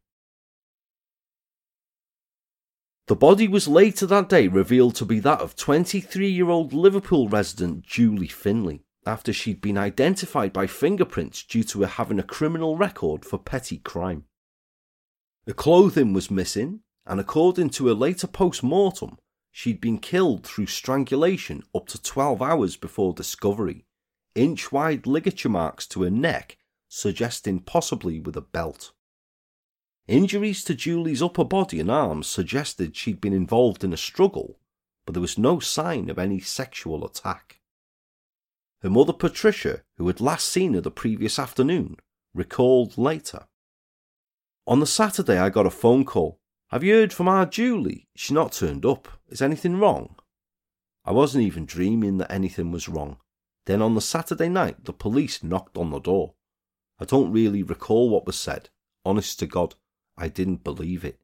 The 3.07 3.15
body 3.15 3.47
was 3.47 3.67
later 3.67 4.05
that 4.05 4.29
day 4.29 4.47
revealed 4.47 4.93
to 4.95 5.05
be 5.05 5.19
that 5.21 5.39
of 5.39 5.55
23 5.55 6.29
year 6.29 6.49
old 6.49 6.71
Liverpool 6.71 7.27
resident 7.27 7.83
Julie 7.83 8.27
Finley, 8.27 8.83
after 9.07 9.33
she'd 9.33 9.61
been 9.61 9.77
identified 9.77 10.53
by 10.53 10.67
fingerprints 10.67 11.41
due 11.43 11.63
to 11.63 11.81
her 11.81 11.87
having 11.87 12.19
a 12.19 12.23
criminal 12.23 12.77
record 12.77 13.25
for 13.25 13.39
petty 13.39 13.77
crime. 13.77 14.25
Her 15.47 15.53
clothing 15.53 16.13
was 16.13 16.29
missing, 16.29 16.81
and 17.07 17.19
according 17.19 17.69
to 17.71 17.89
a 17.89 17.93
later 17.93 18.27
post 18.27 18.61
mortem, 18.61 19.17
she'd 19.49 19.79
been 19.79 19.97
killed 19.97 20.45
through 20.45 20.67
strangulation 20.67 21.63
up 21.73 21.87
to 21.87 22.01
12 22.01 22.41
hours 22.41 22.75
before 22.75 23.13
discovery, 23.13 23.86
inch 24.37 24.71
wide 24.71 25.07
ligature 25.07 25.49
marks 25.49 25.87
to 25.87 26.03
her 26.03 26.09
neck 26.09 26.57
suggesting 26.87 27.59
possibly 27.59 28.19
with 28.19 28.37
a 28.37 28.41
belt. 28.41 28.93
Injuries 30.07 30.63
to 30.63 30.73
Julie's 30.73 31.21
upper 31.21 31.43
body 31.43 31.79
and 31.79 31.91
arms 31.91 32.27
suggested 32.27 32.95
she'd 32.95 33.19
been 33.19 33.33
involved 33.33 33.83
in 33.83 33.91
a 33.91 33.97
struggle, 33.97 34.59
but 35.05 35.13
there 35.13 35.21
was 35.21 35.37
no 35.37 35.59
sign 35.59 36.09
of 36.09 36.17
any 36.17 36.39
sexual 36.39 37.05
attack. 37.05 37.59
Her 38.81 38.89
mother 38.89 39.11
Patricia, 39.11 39.81
who 39.97 40.07
had 40.07 40.21
last 40.21 40.47
seen 40.47 40.75
her 40.75 40.81
the 40.81 40.91
previous 40.91 41.37
afternoon, 41.37 41.97
recalled 42.33 42.97
later. 42.97 43.47
On 44.65 44.79
the 44.79 44.85
Saturday, 44.85 45.37
I 45.37 45.49
got 45.49 45.65
a 45.65 45.71
phone 45.71 46.05
call. 46.05 46.39
Have 46.69 46.83
you 46.83 46.93
heard 46.93 47.11
from 47.11 47.27
our 47.27 47.45
Julie? 47.45 48.07
She's 48.15 48.31
not 48.31 48.51
turned 48.51 48.85
up. 48.85 49.07
Is 49.29 49.41
anything 49.41 49.79
wrong? 49.79 50.15
I 51.03 51.11
wasn't 51.11 51.45
even 51.45 51.65
dreaming 51.65 52.17
that 52.17 52.31
anything 52.31 52.71
was 52.71 52.87
wrong. 52.87 53.17
Then 53.67 53.81
on 53.81 53.95
the 53.95 54.01
Saturday 54.01 54.47
night, 54.47 54.85
the 54.85 54.93
police 54.93 55.43
knocked 55.43 55.77
on 55.77 55.91
the 55.91 55.99
door. 55.99 56.35
I 56.99 57.05
don't 57.05 57.33
really 57.33 57.63
recall 57.63 58.09
what 58.09 58.25
was 58.25 58.39
said. 58.39 58.69
Honest 59.03 59.39
to 59.39 59.45
God, 59.45 59.75
I 60.17 60.29
didn't 60.29 60.63
believe 60.63 61.03
it. 61.03 61.19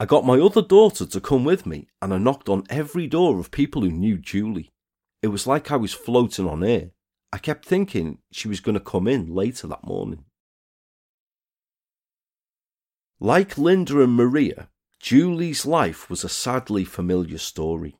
I 0.00 0.06
got 0.06 0.24
my 0.24 0.40
other 0.40 0.62
daughter 0.62 1.04
to 1.04 1.20
come 1.20 1.44
with 1.44 1.66
me, 1.66 1.88
and 2.00 2.14
I 2.14 2.16
knocked 2.16 2.48
on 2.48 2.64
every 2.70 3.06
door 3.06 3.38
of 3.38 3.50
people 3.50 3.82
who 3.82 3.90
knew 3.90 4.16
Julie. 4.16 4.72
It 5.20 5.28
was 5.28 5.46
like 5.46 5.70
I 5.70 5.76
was 5.76 5.92
floating 5.92 6.48
on 6.48 6.64
air. 6.64 6.92
I 7.34 7.36
kept 7.36 7.66
thinking 7.66 8.18
she 8.32 8.48
was 8.48 8.60
going 8.60 8.74
to 8.74 8.80
come 8.80 9.06
in 9.06 9.26
later 9.26 9.66
that 9.66 9.84
morning. 9.84 10.24
Like 13.20 13.58
Linda 13.58 14.00
and 14.00 14.14
Maria, 14.14 14.70
Julie's 15.00 15.66
life 15.66 16.08
was 16.08 16.24
a 16.24 16.30
sadly 16.30 16.84
familiar 16.84 17.38
story. 17.38 17.94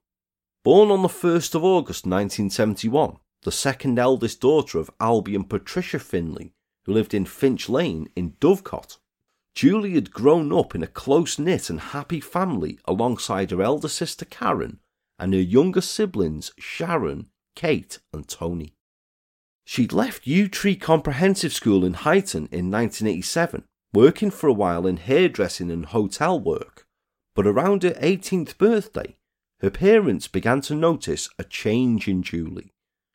Born 0.65 0.91
on 0.91 1.03
the 1.03 1.09
1st 1.09 1.55
of 1.55 1.63
August 1.63 2.07
1971, 2.07 3.19
the 3.43 3.53
second 3.53 3.99
eldest 3.99 4.41
daughter 4.41 4.79
of 4.79 4.91
Albie 4.99 5.35
and 5.35 5.49
Patricia 5.49 5.99
Finley, 5.99 6.53
who 6.85 6.93
lived 6.93 7.13
in 7.13 7.25
Finch 7.25 7.69
Lane 7.69 8.09
in 8.15 8.33
Dovecot, 8.41 8.99
Julie 9.55 9.95
had 9.95 10.13
grown 10.13 10.53
up 10.53 10.75
in 10.75 10.83
a 10.83 10.87
close 10.87 11.39
knit 11.39 11.69
and 11.69 11.81
happy 11.81 12.21
family 12.21 12.79
alongside 12.87 13.51
her 13.51 13.61
elder 13.61 13.89
sister 13.89 14.25
Karen 14.25 14.79
and 15.19 15.35
her 15.35 15.41
younger 15.41 15.81
siblings 15.81 16.53
Sharon, 16.59 17.27
Kate, 17.55 17.99
and 18.13 18.27
Tony. 18.27 18.75
She'd 19.65 19.93
left 19.93 20.27
Yew 20.27 20.49
Tree 20.49 20.77
Comprehensive 20.77 21.53
School 21.53 21.85
in 21.85 21.95
Huyton 21.95 22.49
in 22.51 22.71
1987, 22.71 23.65
working 23.93 24.31
for 24.31 24.49
a 24.49 24.53
while 24.55 24.87
in 24.87 24.97
hairdressing 24.97 25.71
and 25.71 25.87
hotel 25.87 26.41
work. 26.41 26.87
But 27.35 27.47
around 27.47 27.83
her 27.83 27.93
18th 27.93 28.57
birthday, 28.57 29.17
her 29.61 29.71
parents 29.71 30.29
began 30.29 30.61
to 30.63 30.75
notice 30.75 31.29
a 31.39 31.45
change 31.45 32.09
in 32.09 32.23
Julie 32.23 32.72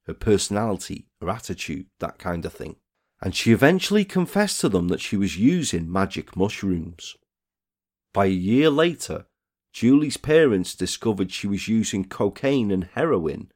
her 0.07 0.13
personality, 0.13 1.07
her 1.21 1.29
attitude, 1.29 1.85
that 1.99 2.17
kind 2.17 2.45
of 2.45 2.53
thing 2.53 2.77
and 3.21 3.35
she 3.35 3.51
eventually 3.51 4.05
confessed 4.05 4.61
to 4.61 4.69
them 4.69 4.89
that 4.89 5.01
she 5.01 5.17
was 5.17 5.37
using 5.37 5.91
magic 5.91 6.35
mushrooms. 6.35 7.15
By 8.13 8.25
a 8.25 8.29
year 8.29 8.69
later, 8.69 9.25
Julie's 9.73 10.17
parents 10.17 10.75
discovered 10.75 11.31
she 11.31 11.47
was 11.47 11.67
using 11.67 12.05
cocaine 12.05 12.71
and 12.71 12.89
heroin 12.93 13.51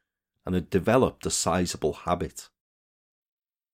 and 0.45 0.55
had 0.55 0.69
developed 0.69 1.25
a 1.25 1.31
sizable 1.31 1.93
habit. 1.93 2.49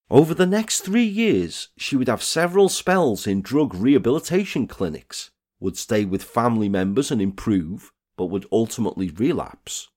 Over 0.10 0.34
the 0.34 0.46
next 0.46 0.82
three 0.82 1.06
years, 1.06 1.70
she 1.78 1.96
would 1.96 2.08
have 2.08 2.24
several 2.24 2.70
spells 2.70 3.28
in 3.28 3.42
drug 3.42 3.74
rehabilitation 3.74 4.68
clinics, 4.68 5.32
would 5.60 5.78
stay 5.78 6.06
with 6.06 6.24
family 6.24 6.70
members 6.70 7.12
and 7.12 7.22
improve, 7.22 7.92
but 8.18 8.28
would 8.28 8.46
ultimately 8.52 9.10
relapse. 9.10 9.90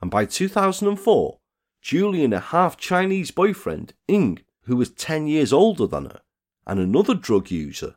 And 0.00 0.10
by 0.10 0.24
2004, 0.24 1.38
Julie 1.86 2.24
and 2.24 2.32
her 2.32 2.40
half 2.40 2.76
Chinese 2.76 3.30
boyfriend, 3.30 3.94
Ing, 4.08 4.40
who 4.62 4.74
was 4.74 4.90
10 4.90 5.28
years 5.28 5.52
older 5.52 5.86
than 5.86 6.06
her, 6.06 6.20
and 6.66 6.80
another 6.80 7.14
drug 7.14 7.48
user, 7.48 7.94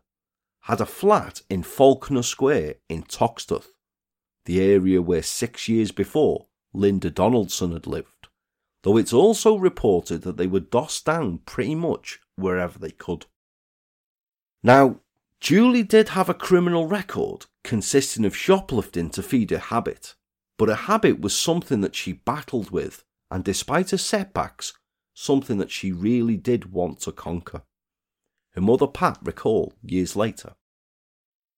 had 0.66 0.80
a 0.80 0.86
flat 0.86 1.42
in 1.50 1.64
Falkner 1.64 2.22
Square 2.22 2.76
in 2.88 3.02
Toxteth, 3.02 3.70
the 4.46 4.62
area 4.62 5.02
where 5.02 5.24
six 5.24 5.68
years 5.68 5.92
before 5.92 6.46
Linda 6.72 7.10
Donaldson 7.10 7.72
had 7.72 7.88
lived, 7.88 8.28
though 8.84 8.96
it's 8.96 9.12
also 9.12 9.56
reported 9.56 10.22
that 10.22 10.38
they 10.38 10.46
would 10.46 10.70
doss 10.70 11.02
down 11.02 11.40
pretty 11.40 11.74
much 11.74 12.20
wherever 12.36 12.78
they 12.78 12.92
could. 12.92 13.26
Now, 14.62 15.00
Julie 15.42 15.82
did 15.82 16.10
have 16.10 16.30
a 16.30 16.36
criminal 16.36 16.86
record 16.86 17.48
consisting 17.64 18.24
of 18.24 18.38
shoplifting 18.38 19.10
to 19.10 19.24
feed 19.24 19.50
her 19.50 19.58
habit, 19.58 20.14
but 20.60 20.70
her 20.70 20.76
habit 20.76 21.22
was 21.22 21.36
something 21.36 21.82
that 21.82 21.96
she 21.96 22.14
battled 22.14 22.70
with, 22.70 23.04
and 23.32 23.44
despite 23.44 23.92
her 23.92 23.98
setbacks, 23.98 24.74
something 25.14 25.58
that 25.58 25.72
she 25.72 25.92
really 25.92 26.38
did 26.38 26.72
want 26.72 27.00
to 27.02 27.12
conquer. 27.12 27.64
Her 28.54 28.62
mother 28.62 28.88
Pat 28.88 29.20
recalled 29.22 29.76
years 29.84 30.16
later. 30.16 30.56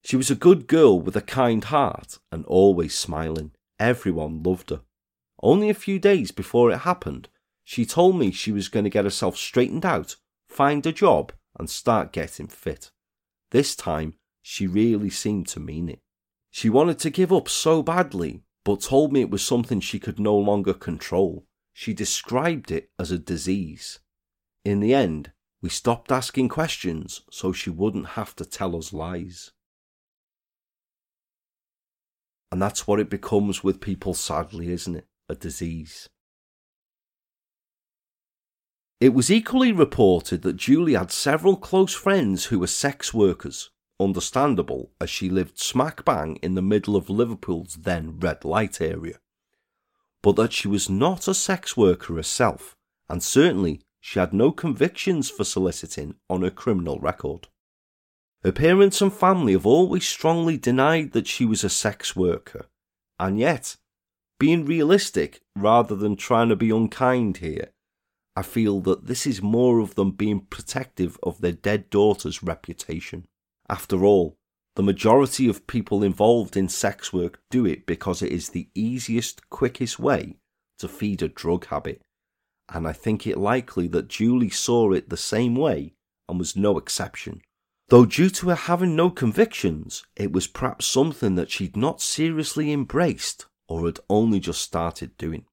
She 0.03 0.15
was 0.15 0.32
a 0.32 0.36
good 0.36 0.67
girl 0.67 0.99
with 0.99 1.15
a 1.15 1.22
kind 1.22 1.63
heart 1.63 2.19
and 2.32 2.45
always 2.45 2.97
smiling. 2.97 3.51
Everyone 3.80 4.41
loved 4.41 4.72
her. 4.72 4.82
Only 5.41 5.69
a 5.69 5.76
few 5.76 5.99
days 5.99 6.32
before 6.32 6.72
it 6.72 6.80
happened, 6.80 7.30
she 7.63 7.86
told 7.86 8.17
me 8.17 8.32
she 8.32 8.51
was 8.51 8.67
going 8.67 8.84
to 8.84 8.89
get 8.89 9.05
herself 9.05 9.38
straightened 9.38 9.86
out, 9.86 10.15
find 10.47 10.86
a 10.86 10.91
job, 10.91 11.32
and 11.57 11.69
start 11.69 12.11
getting 12.11 12.47
fit. 12.47 12.91
This 13.51 13.76
time, 13.76 14.15
she 14.41 14.67
really 14.67 15.09
seemed 15.09 15.47
to 15.49 15.59
mean 15.59 15.88
it. 15.88 15.99
She 16.49 16.69
wanted 16.69 16.99
to 16.99 17.09
give 17.09 17.32
up 17.32 17.47
so 17.47 17.82
badly, 17.82 18.41
but 18.65 18.82
told 18.82 19.13
me 19.13 19.22
it 19.22 19.30
was 19.30 19.45
something 19.45 19.80
she 19.80 19.99
could 19.99 20.19
no 20.19 20.36
longer 20.36 20.74
control. 20.74 21.45
She 21.74 21.93
described 21.93 22.72
it 22.72 22.89
as 22.99 23.11
a 23.11 23.17
disease. 23.17 23.99
In 24.63 24.80
the 24.80 24.93
end, 24.93 25.32
we 25.61 25.69
stopped 25.69 26.11
asking 26.11 26.49
questions 26.49 27.22
so 27.30 27.51
she 27.51 27.69
wouldn't 27.69 28.09
have 28.09 28.36
to 28.38 28.45
tell 28.45 28.76
us 28.76 28.93
lies. 28.93 29.51
And 32.51 32.61
that's 32.61 32.86
what 32.86 32.99
it 32.99 33.09
becomes 33.09 33.63
with 33.63 33.80
people, 33.80 34.13
sadly, 34.13 34.72
isn't 34.72 34.95
it? 34.95 35.07
A 35.30 35.36
disease. 35.36 36.09
It 38.99 39.13
was 39.13 39.32
equally 39.32 39.72
reported 39.72 40.41
that 40.43 40.57
Julie 40.57 40.93
had 40.93 41.11
several 41.11 41.55
close 41.55 41.93
friends 41.93 42.45
who 42.45 42.59
were 42.59 42.67
sex 42.67 43.13
workers, 43.13 43.72
understandable 43.99 44.91
as 44.99 45.09
she 45.09 45.30
lived 45.30 45.57
smack 45.57 46.03
bang 46.05 46.36
in 46.43 46.55
the 46.55 46.61
middle 46.61 46.95
of 46.95 47.09
Liverpool's 47.09 47.76
then 47.76 48.19
red 48.19 48.43
light 48.43 48.82
area. 48.82 49.19
But 50.24 50.36
that 50.36 50.53
she 50.53 50.67
was 50.67 50.89
not 50.89 51.28
a 51.28 51.34
sex 51.34 51.76
worker 51.76 52.15
herself, 52.15 52.76
and 53.09 53.24
certainly 53.24 53.82
she 53.99 54.19
had 54.19 54.34
no 54.34 54.51
convictions 54.51 55.30
for 55.30 55.43
soliciting 55.43 56.15
on 56.30 56.41
her 56.41 56.51
criminal 56.51 56.99
record. 56.99 57.47
Her 58.43 58.51
parents 58.51 59.01
and 59.01 59.13
family 59.13 59.53
have 59.53 59.65
always 59.65 60.07
strongly 60.07 60.57
denied 60.57 61.11
that 61.11 61.28
she 61.28 61.45
was 61.45 61.63
a 61.63 61.69
sex 61.69 62.15
worker, 62.15 62.67
and 63.19 63.39
yet, 63.39 63.78
being 64.39 64.65
realistic 64.65 65.41
rather 65.55 65.95
than 65.95 66.15
trying 66.15 66.49
to 66.49 66.55
be 66.55 66.72
unkind 66.72 67.38
here, 67.38 67.69
I 68.36 68.41
feel 68.41 68.80
that 68.82 69.05
this 69.05 69.28
is 69.28 69.41
more 69.41 69.80
of 69.80 69.95
them 69.95 70.11
being 70.11 70.41
protective 70.41 71.17
of 71.22 71.41
their 71.41 71.51
dead 71.51 71.89
daughter's 71.89 72.41
reputation. 72.41 73.28
After 73.69 74.03
all, 74.03 74.38
the 74.76 74.84
majority 74.84 75.47
of 75.47 75.67
people 75.67 76.03
involved 76.03 76.55
in 76.55 76.69
sex 76.69 77.11
work 77.11 77.39
do 77.49 77.65
it 77.65 77.86
because 77.86 78.22
it 78.22 78.32
is 78.32 78.49
the 78.49 78.69
easiest, 78.74 79.49
quickest 79.49 79.99
way 79.99 80.38
to 80.80 80.88
feed 80.88 81.22
a 81.22 81.28
drug 81.28 81.67
habit. 81.67 82.01
And 82.69 82.88
I 82.88 82.93
think 82.93 83.28
it 83.28 83.38
likely 83.38 83.88
that 83.89 84.07
Julie 84.07 84.49
saw 84.49 84.91
it 84.93 85.09
the 85.09 85.17
same 85.17 85.55
way 85.55 85.93
and 86.30 86.39
was 86.39 86.55
no 86.55 86.78
exception. 86.78 87.41
Though 87.89 88.05
due 88.05 88.30
to 88.30 88.49
her 88.49 88.55
having 88.55 88.95
no 88.95 89.09
convictions, 89.09 90.03
it 90.15 90.32
was 90.32 90.47
perhaps 90.47 90.86
something 90.86 91.36
that 91.36 91.51
she'd 91.51 91.76
not 91.76 92.01
seriously 92.01 92.72
embraced 92.72 93.47
or 93.67 93.86
had 93.86 93.99
only 94.09 94.39
just 94.39 94.61
started 94.61 95.17
doing. 95.17 95.45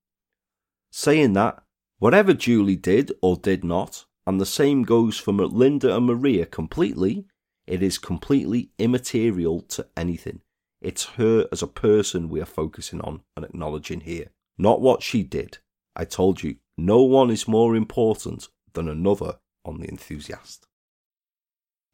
Saying 0.92 1.32
that, 1.32 1.62
Whatever 1.98 2.32
Julie 2.32 2.76
did 2.76 3.12
or 3.20 3.36
did 3.36 3.64
not, 3.64 4.06
and 4.26 4.40
the 4.40 4.46
same 4.46 4.84
goes 4.84 5.18
for 5.18 5.32
Linda 5.32 5.96
and 5.96 6.06
Maria 6.06 6.46
completely, 6.46 7.26
it 7.68 7.82
is 7.82 7.98
completely 7.98 8.70
immaterial 8.78 9.60
to 9.60 9.86
anything. 9.96 10.40
It's 10.80 11.04
her 11.16 11.46
as 11.52 11.62
a 11.62 11.66
person 11.66 12.28
we 12.28 12.40
are 12.40 12.46
focusing 12.46 13.00
on 13.02 13.20
and 13.36 13.44
acknowledging 13.44 14.00
here, 14.00 14.30
not 14.56 14.80
what 14.80 15.02
she 15.02 15.22
did. 15.22 15.58
I 15.94 16.04
told 16.04 16.42
you, 16.42 16.56
no 16.76 17.02
one 17.02 17.30
is 17.30 17.46
more 17.46 17.76
important 17.76 18.48
than 18.72 18.88
another 18.88 19.38
on 19.64 19.80
the 19.80 19.88
enthusiast. 19.88 20.66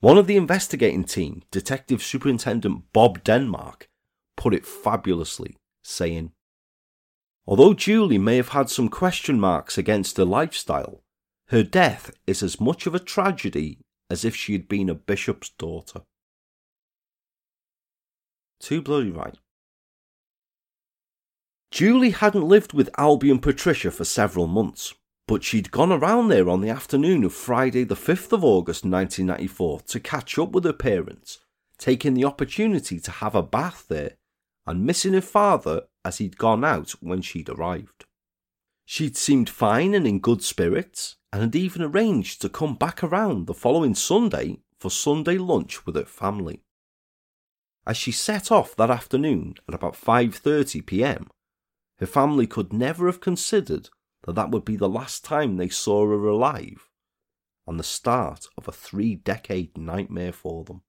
One 0.01 0.19
of 0.19 0.27
the 0.27 0.37
investigating 0.37 1.05
team, 1.05 1.43
Detective 1.51 2.03
Superintendent 2.03 2.93
Bob 2.93 3.25
Denmark, 3.25 3.89
put 4.37 4.55
it 4.55 4.67
fabulously, 4.67 5.57
saying, 5.83 6.33
Although 7.47 7.75
Julie 7.75 8.19
may 8.19 8.37
have 8.37 8.51
had 8.51 8.71
some 8.71 8.89
question 8.89 9.41
marks 9.41 9.77
against 9.77 10.19
her 10.19 10.25
lifestyle, 10.25 11.03
her 11.49 11.63
death 11.63 12.11
is 12.27 12.43
as 12.43 12.61
much 12.61 12.87
of 12.87 12.95
a 12.95 12.99
tragedy 12.99 13.79
as 14.11 14.25
if 14.25 14.35
she 14.35 14.53
had 14.53 14.69
been 14.69 14.89
a 14.89 14.95
bishop's 14.95 15.51
daughter. 15.51 16.03
Too 18.61 18.83
bloody 18.83 19.11
right. 19.11 19.37
Julie 21.71 22.11
hadn't 22.11 22.49
lived 22.49 22.73
with 22.73 22.93
Albie 22.93 23.31
and 23.31 23.43
Patricia 23.43 23.91
for 23.91 24.05
several 24.05 24.47
months, 24.47 24.95
but 25.27 25.43
she'd 25.43 25.73
gone 25.73 25.91
around 25.91 26.29
there 26.29 26.49
on 26.49 26.61
the 26.61 26.69
afternoon 26.69 27.25
of 27.25 27.35
Friday, 27.35 27.83
the 27.83 27.97
5th 27.97 28.33
of 28.33 28.45
August 28.45 28.85
1994, 28.85 29.81
to 29.81 30.01
catch 30.01 30.39
up 30.39 30.53
with 30.53 30.65
her 30.65 30.73
parents, 30.73 31.41
taking 31.79 32.15
the 32.15 32.25
opportunity 32.25 33.01
to 33.01 33.11
have 33.11 33.35
a 33.35 33.43
bath 33.43 33.87
there, 33.89 34.13
and 34.67 34.87
missing 34.87 35.15
her 35.15 35.21
father 35.21 35.83
as 36.05 36.19
he'd 36.19 36.39
gone 36.39 36.65
out 36.65 36.93
when 37.01 37.21
she'd 37.21 37.49
arrived. 37.49 38.05
She'd 38.85 39.17
seemed 39.17 39.49
fine 39.49 39.95
and 39.95 40.07
in 40.07 40.21
good 40.21 40.43
spirits, 40.43 41.17
and 41.33 41.43
had 41.43 41.57
even 41.57 41.83
arranged 41.83 42.41
to 42.43 42.49
come 42.49 42.75
back 42.75 43.03
around 43.03 43.47
the 43.47 43.55
following 43.55 43.95
Sunday 43.95 44.59
for 44.79 44.91
Sunday 44.91 45.39
lunch 45.39 45.87
with 45.87 45.97
her 45.97 46.05
family. 46.05 46.63
As 47.87 47.97
she 47.97 48.13
set 48.13 48.53
off 48.53 48.77
that 48.77 48.91
afternoon 48.91 49.55
at 49.69 49.75
about 49.75 49.95
5:30 49.95 50.87
p.m., 50.87 51.31
her 51.99 52.07
family 52.07 52.47
could 52.47 52.73
never 52.73 53.07
have 53.07 53.21
considered 53.21 53.89
that 54.25 54.35
that 54.35 54.51
would 54.51 54.65
be 54.65 54.77
the 54.77 54.89
last 54.89 55.25
time 55.25 55.57
they 55.57 55.69
saw 55.69 56.07
her 56.07 56.27
alive, 56.27 56.89
and 57.67 57.79
the 57.79 57.85
start 57.85 58.47
of 58.57 58.69
a 58.69 58.73
three-decade 58.73 59.77
nightmare 59.77 60.33
for 60.33 60.65
them. 60.65 60.83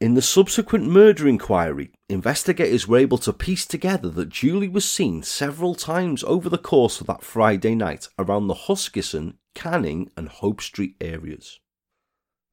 In 0.00 0.14
the 0.14 0.22
subsequent 0.22 0.86
murder 0.86 1.28
inquiry, 1.28 1.90
investigators 2.08 2.88
were 2.88 2.96
able 2.96 3.18
to 3.18 3.34
piece 3.34 3.66
together 3.66 4.08
that 4.08 4.30
Julie 4.30 4.66
was 4.66 4.88
seen 4.88 5.22
several 5.22 5.74
times 5.74 6.24
over 6.24 6.48
the 6.48 6.56
course 6.56 7.02
of 7.02 7.06
that 7.08 7.22
Friday 7.22 7.74
night 7.74 8.08
around 8.18 8.46
the 8.46 8.54
Huskisson, 8.54 9.34
Canning, 9.54 10.10
and 10.16 10.30
Hope 10.30 10.62
Street 10.62 10.96
areas. 11.02 11.60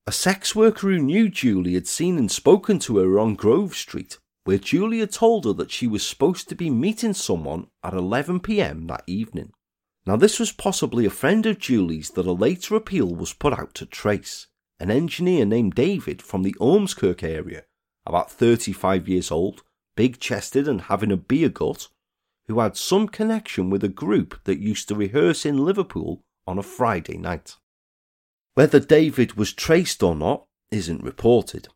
A 0.05 0.11
sex 0.11 0.57
worker 0.57 0.89
who 0.89 0.99
knew 0.99 1.29
Julie 1.29 1.75
had 1.75 1.87
seen 1.87 2.17
and 2.17 2.29
spoken 2.29 2.79
to 2.79 2.97
her 2.97 3.17
on 3.17 3.35
Grove 3.35 3.75
Street, 3.75 4.17
where 4.43 4.57
Julie 4.57 4.99
had 4.99 5.13
told 5.13 5.45
her 5.45 5.53
that 5.53 5.71
she 5.71 5.87
was 5.87 6.05
supposed 6.05 6.49
to 6.49 6.55
be 6.55 6.69
meeting 6.69 7.13
someone 7.13 7.67
at 7.81 7.93
11pm 7.93 8.89
that 8.89 9.03
evening. 9.07 9.53
Now, 10.05 10.17
this 10.17 10.37
was 10.37 10.51
possibly 10.51 11.05
a 11.05 11.09
friend 11.09 11.45
of 11.45 11.59
Julie's 11.59 12.09
that 12.11 12.25
a 12.25 12.33
later 12.33 12.75
appeal 12.75 13.15
was 13.15 13.31
put 13.31 13.57
out 13.57 13.73
to 13.75 13.85
trace 13.85 14.47
an 14.79 14.91
engineer 14.91 15.45
named 15.45 15.73
David 15.75 16.21
from 16.21 16.43
the 16.43 16.55
Ormskirk 16.59 17.23
area, 17.23 17.63
about 18.05 18.31
35 18.31 19.07
years 19.07 19.31
old, 19.31 19.63
big 19.95 20.19
chested 20.19 20.67
and 20.67 20.81
having 20.81 21.11
a 21.11 21.17
beer 21.17 21.49
gut, 21.49 21.87
who 22.47 22.59
had 22.59 22.77
some 22.77 23.07
connection 23.07 23.69
with 23.69 23.83
a 23.83 23.89
group 23.89 24.43
that 24.45 24.59
used 24.59 24.87
to 24.87 24.95
rehearse 24.95 25.45
in 25.45 25.65
Liverpool 25.65 26.23
on 26.45 26.57
a 26.57 26.63
Friday 26.63 27.17
night. 27.17 27.55
Whether 28.53 28.79
David 28.79 29.33
was 29.33 29.53
traced 29.53 30.01
or 30.01 30.15
not 30.15 30.45
isn't 30.71 31.03
reported. 31.03 31.67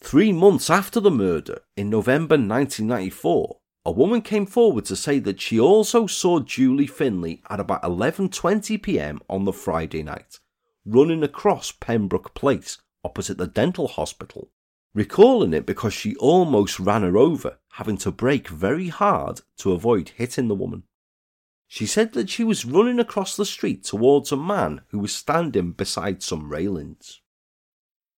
Three 0.00 0.32
months 0.32 0.70
after 0.70 1.00
the 1.00 1.10
murder, 1.10 1.62
in 1.76 1.90
November 1.90 2.34
1994, 2.34 3.58
a 3.84 3.90
woman 3.90 4.22
came 4.22 4.46
forward 4.46 4.84
to 4.86 4.96
say 4.96 5.18
that 5.18 5.40
she 5.40 5.58
also 5.58 6.06
saw 6.06 6.40
Julie 6.40 6.86
Finley 6.86 7.42
at 7.50 7.60
about 7.60 7.82
11:20 7.82 8.82
p.m. 8.82 9.20
on 9.28 9.44
the 9.44 9.52
Friday 9.52 10.02
night 10.02 10.38
running 10.88 11.22
across 11.22 11.70
Pembroke 11.70 12.34
Place 12.34 12.78
opposite 13.04 13.38
the 13.38 13.46
dental 13.46 13.88
hospital, 13.88 14.50
recalling 14.94 15.52
it 15.52 15.66
because 15.66 15.94
she 15.94 16.16
almost 16.16 16.80
ran 16.80 17.02
her 17.02 17.16
over, 17.16 17.58
having 17.72 17.96
to 17.98 18.10
brake 18.10 18.48
very 18.48 18.88
hard 18.88 19.40
to 19.58 19.72
avoid 19.72 20.10
hitting 20.16 20.48
the 20.48 20.54
woman. 20.54 20.82
She 21.66 21.86
said 21.86 22.14
that 22.14 22.30
she 22.30 22.44
was 22.44 22.64
running 22.64 22.98
across 22.98 23.36
the 23.36 23.44
street 23.44 23.84
towards 23.84 24.32
a 24.32 24.36
man 24.36 24.80
who 24.88 24.98
was 24.98 25.14
standing 25.14 25.72
beside 25.72 26.22
some 26.22 26.48
railings. 26.48 27.20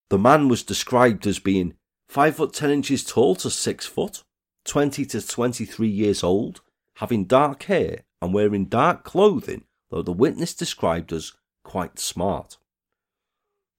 The 0.08 0.18
man 0.18 0.48
was 0.48 0.62
described 0.62 1.26
as 1.26 1.40
being 1.40 1.74
5 2.08 2.36
foot 2.36 2.52
10 2.52 2.70
inches 2.70 3.04
tall 3.04 3.34
to 3.36 3.50
6 3.50 3.86
foot, 3.86 4.22
20 4.64 5.04
to 5.06 5.26
23 5.26 5.88
years 5.88 6.22
old, 6.22 6.60
having 6.96 7.24
dark 7.24 7.64
hair 7.64 8.04
and 8.22 8.32
wearing 8.32 8.66
dark 8.66 9.04
clothing, 9.04 9.64
though 9.90 10.02
the 10.02 10.12
witness 10.12 10.54
described 10.54 11.12
as 11.12 11.32
quite 11.64 11.98
smart. 11.98 12.56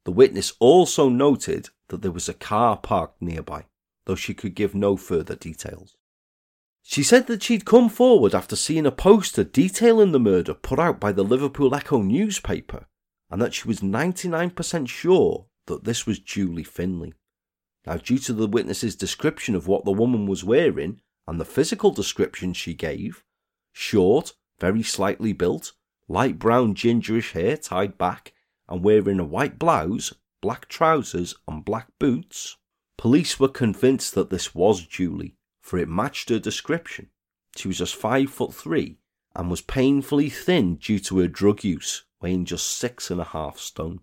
The 0.05 0.11
witness 0.11 0.53
also 0.59 1.09
noted 1.09 1.69
that 1.89 2.01
there 2.01 2.11
was 2.11 2.27
a 2.27 2.33
car 2.33 2.77
parked 2.77 3.21
nearby, 3.21 3.65
though 4.05 4.15
she 4.15 4.33
could 4.33 4.55
give 4.55 4.73
no 4.73 4.97
further 4.97 5.35
details. 5.35 5.95
She 6.81 7.03
said 7.03 7.27
that 7.27 7.43
she'd 7.43 7.65
come 7.65 7.89
forward 7.89 8.33
after 8.33 8.55
seeing 8.55 8.85
a 8.85 8.91
poster 8.91 9.43
detailing 9.43 10.11
the 10.11 10.19
murder 10.19 10.53
put 10.53 10.79
out 10.79 10.99
by 10.99 11.11
the 11.11 11.23
Liverpool 11.23 11.75
Echo 11.75 12.01
newspaper, 12.01 12.87
and 13.29 13.41
that 13.41 13.53
she 13.53 13.67
was 13.67 13.81
99% 13.81 14.89
sure 14.89 15.45
that 15.67 15.83
this 15.83 16.07
was 16.07 16.19
Julie 16.19 16.63
Finley. 16.63 17.13
Now, 17.85 17.97
due 17.97 18.17
to 18.19 18.33
the 18.33 18.47
witness's 18.47 18.95
description 18.95 19.55
of 19.55 19.67
what 19.67 19.85
the 19.85 19.91
woman 19.91 20.25
was 20.25 20.43
wearing 20.43 21.01
and 21.27 21.39
the 21.39 21.45
physical 21.45 21.91
description 21.91 22.53
she 22.53 22.73
gave 22.73 23.23
short, 23.71 24.33
very 24.59 24.83
slightly 24.83 25.33
built, 25.33 25.73
light 26.07 26.37
brown 26.37 26.75
gingerish 26.75 27.31
hair 27.31 27.57
tied 27.57 27.97
back, 27.97 28.33
and 28.71 28.83
wearing 28.83 29.19
a 29.19 29.25
white 29.25 29.59
blouse, 29.59 30.13
black 30.41 30.67
trousers, 30.67 31.35
and 31.47 31.63
black 31.63 31.87
boots 31.99 32.57
police 33.01 33.39
were 33.39 33.47
convinced 33.47 34.13
that 34.13 34.29
this 34.29 34.53
was 34.53 34.85
Julie, 34.85 35.35
for 35.59 35.79
it 35.79 35.89
matched 35.89 36.29
her 36.29 36.37
description. 36.37 37.09
She 37.55 37.67
was 37.67 37.79
just 37.79 37.95
five 37.95 38.29
foot 38.29 38.53
three 38.53 38.99
and 39.35 39.49
was 39.49 39.61
painfully 39.61 40.29
thin 40.29 40.75
due 40.75 40.99
to 40.99 41.17
her 41.17 41.27
drug 41.27 41.63
use, 41.63 42.03
weighing 42.21 42.45
just 42.45 42.67
six 42.67 43.09
and 43.09 43.19
a 43.19 43.23
half 43.23 43.57
stone. 43.57 44.01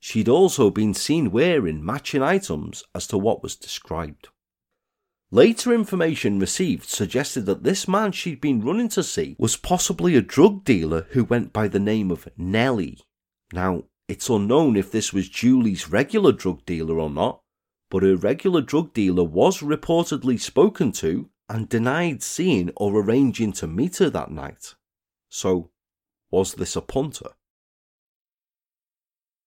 She'd 0.00 0.28
also 0.28 0.68
been 0.68 0.94
seen 0.94 1.30
wearing 1.30 1.84
matching 1.84 2.24
items 2.24 2.82
as 2.92 3.06
to 3.06 3.18
what 3.18 3.40
was 3.40 3.54
described. 3.54 4.30
Later 5.30 5.72
information 5.72 6.40
received 6.40 6.88
suggested 6.88 7.46
that 7.46 7.62
this 7.62 7.86
man 7.86 8.10
she'd 8.10 8.40
been 8.40 8.64
running 8.64 8.88
to 8.88 9.04
see 9.04 9.36
was 9.38 9.56
possibly 9.56 10.16
a 10.16 10.20
drug 10.20 10.64
dealer 10.64 11.06
who 11.10 11.22
went 11.22 11.52
by 11.52 11.68
the 11.68 11.78
name 11.78 12.10
of 12.10 12.28
Nellie. 12.36 12.98
Now, 13.52 13.84
it's 14.08 14.28
unknown 14.28 14.76
if 14.76 14.90
this 14.90 15.12
was 15.12 15.28
Julie's 15.28 15.88
regular 15.88 16.32
drug 16.32 16.64
dealer 16.64 16.98
or 16.98 17.10
not, 17.10 17.42
but 17.90 18.02
her 18.02 18.16
regular 18.16 18.62
drug 18.62 18.94
dealer 18.94 19.24
was 19.24 19.60
reportedly 19.60 20.40
spoken 20.40 20.92
to 20.92 21.28
and 21.48 21.68
denied 21.68 22.22
seeing 22.22 22.70
or 22.76 22.98
arranging 22.98 23.52
to 23.52 23.66
meet 23.66 23.98
her 23.98 24.08
that 24.10 24.30
night. 24.30 24.74
So, 25.28 25.70
was 26.30 26.54
this 26.54 26.76
a 26.76 26.80
punter? 26.80 27.30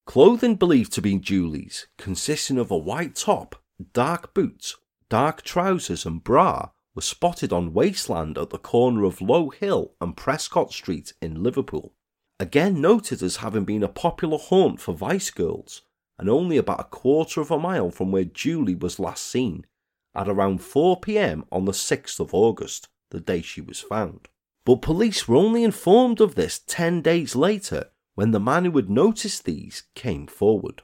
Clothing 0.05 0.55
believed 0.55 0.93
to 0.93 1.01
be 1.01 1.17
Julie's, 1.17 1.87
consisting 1.97 2.59
of 2.59 2.69
a 2.69 2.77
white 2.77 3.15
top, 3.15 3.55
dark 3.93 4.35
boots, 4.35 4.75
dark 5.09 5.41
trousers, 5.41 6.05
and 6.05 6.23
bra, 6.23 6.69
were 6.93 7.01
spotted 7.01 7.51
on 7.51 7.73
wasteland 7.73 8.37
at 8.37 8.51
the 8.51 8.59
corner 8.59 9.03
of 9.03 9.19
Low 9.19 9.49
Hill 9.49 9.93
and 9.99 10.15
Prescot 10.15 10.71
Street 10.71 11.13
in 11.21 11.41
Liverpool. 11.41 11.93
Again 12.39 12.81
noted 12.81 13.23
as 13.23 13.37
having 13.37 13.63
been 13.63 13.83
a 13.83 13.87
popular 13.87 14.37
haunt 14.37 14.81
for 14.81 14.93
vice 14.93 15.31
girls, 15.31 15.83
and 16.17 16.29
only 16.29 16.57
about 16.57 16.81
a 16.81 16.85
quarter 16.85 17.39
of 17.41 17.51
a 17.51 17.57
mile 17.57 17.91
from 17.91 18.11
where 18.11 18.25
Julie 18.25 18.75
was 18.75 18.99
last 18.99 19.25
seen, 19.25 19.65
at 20.13 20.27
around 20.27 20.59
4 20.61 20.99
pm 20.99 21.45
on 21.51 21.65
the 21.65 21.71
6th 21.71 22.19
of 22.19 22.33
August, 22.33 22.87
the 23.11 23.19
day 23.19 23.41
she 23.41 23.61
was 23.61 23.79
found. 23.79 24.27
But 24.65 24.81
police 24.81 25.27
were 25.27 25.35
only 25.35 25.63
informed 25.63 26.19
of 26.19 26.35
this 26.35 26.59
10 26.59 27.01
days 27.01 27.35
later 27.35 27.91
when 28.15 28.31
the 28.31 28.39
man 28.39 28.65
who 28.65 28.71
had 28.71 28.89
noticed 28.89 29.45
these 29.45 29.83
came 29.93 30.25
forward. 30.27 30.81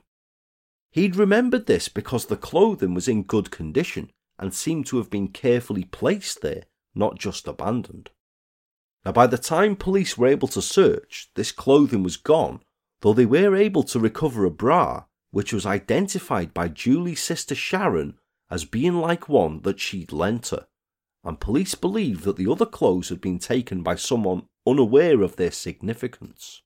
He'd 0.91 1.15
remembered 1.15 1.65
this 1.65 1.87
because 1.87 2.25
the 2.25 2.37
clothing 2.37 2.93
was 2.93 3.07
in 3.07 3.23
good 3.23 3.51
condition 3.51 4.11
and 4.37 4.53
seemed 4.53 4.85
to 4.87 4.97
have 4.97 5.09
been 5.09 5.29
carefully 5.29 5.85
placed 5.85 6.41
there, 6.41 6.63
not 6.93 7.17
just 7.17 7.47
abandoned. 7.47 8.09
Now, 9.05 9.11
by 9.11 9.27
the 9.27 9.37
time 9.37 9.75
police 9.75 10.17
were 10.17 10.27
able 10.27 10.47
to 10.49 10.61
search, 10.61 11.29
this 11.35 11.51
clothing 11.51 12.03
was 12.03 12.17
gone, 12.17 12.61
though 13.01 13.13
they 13.13 13.25
were 13.25 13.55
able 13.55 13.83
to 13.83 13.99
recover 13.99 14.45
a 14.45 14.51
bra, 14.51 15.05
which 15.31 15.53
was 15.53 15.65
identified 15.65 16.53
by 16.53 16.67
Julie's 16.67 17.23
sister 17.23 17.55
Sharon 17.55 18.17
as 18.49 18.65
being 18.65 18.99
like 18.99 19.29
one 19.29 19.61
that 19.61 19.79
she'd 19.79 20.11
lent 20.11 20.49
her, 20.49 20.67
and 21.23 21.39
police 21.39 21.73
believe 21.75 22.23
that 22.23 22.35
the 22.35 22.51
other 22.51 22.65
clothes 22.65 23.09
had 23.09 23.21
been 23.21 23.39
taken 23.39 23.81
by 23.81 23.95
someone 23.95 24.47
unaware 24.67 25.21
of 25.21 25.37
their 25.37 25.51
significance 25.51 26.61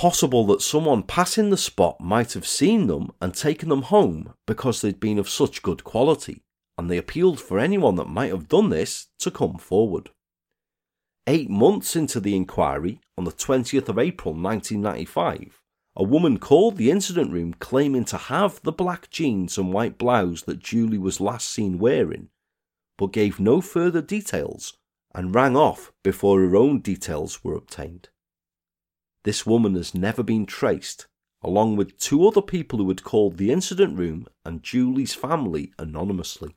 possible 0.00 0.46
that 0.46 0.62
someone 0.62 1.02
passing 1.02 1.50
the 1.50 1.58
spot 1.58 2.00
might 2.00 2.32
have 2.32 2.46
seen 2.46 2.86
them 2.86 3.10
and 3.20 3.34
taken 3.34 3.68
them 3.68 3.82
home 3.82 4.32
because 4.46 4.80
they'd 4.80 4.98
been 4.98 5.18
of 5.18 5.28
such 5.28 5.60
good 5.60 5.84
quality, 5.84 6.42
and 6.78 6.88
they 6.88 6.96
appealed 6.96 7.38
for 7.38 7.58
anyone 7.58 7.96
that 7.96 8.08
might 8.08 8.30
have 8.30 8.48
done 8.48 8.70
this 8.70 9.08
to 9.18 9.30
come 9.30 9.58
forward. 9.58 10.08
Eight 11.26 11.50
months 11.50 11.94
into 11.96 12.18
the 12.18 12.34
inquiry, 12.34 13.00
on 13.16 13.24
the 13.24 13.32
20th 13.32 13.88
of 13.88 13.98
April 13.98 14.34
1995, 14.34 15.60
a 15.96 16.02
woman 16.02 16.38
called 16.38 16.76
the 16.76 16.90
incident 16.90 17.32
room 17.32 17.54
claiming 17.54 18.04
to 18.06 18.16
have 18.16 18.60
the 18.62 18.72
black 18.72 19.10
jeans 19.10 19.58
and 19.58 19.72
white 19.72 19.98
blouse 19.98 20.42
that 20.42 20.60
Julie 20.60 20.98
was 20.98 21.20
last 21.20 21.48
seen 21.48 21.78
wearing, 21.78 22.30
but 22.96 23.12
gave 23.12 23.38
no 23.40 23.60
further 23.60 24.00
details 24.00 24.78
and 25.14 25.34
rang 25.34 25.56
off 25.56 25.92
before 26.02 26.40
her 26.40 26.56
own 26.56 26.80
details 26.80 27.44
were 27.44 27.54
obtained. 27.54 28.08
This 29.24 29.44
woman 29.44 29.74
has 29.74 29.94
never 29.94 30.22
been 30.22 30.46
traced, 30.46 31.06
along 31.42 31.76
with 31.76 31.98
two 31.98 32.26
other 32.26 32.42
people 32.42 32.78
who 32.78 32.88
had 32.88 33.04
called 33.04 33.36
the 33.36 33.52
incident 33.52 33.98
room 33.98 34.26
and 34.44 34.62
Julie's 34.62 35.14
family 35.14 35.72
anonymously. 35.78 36.56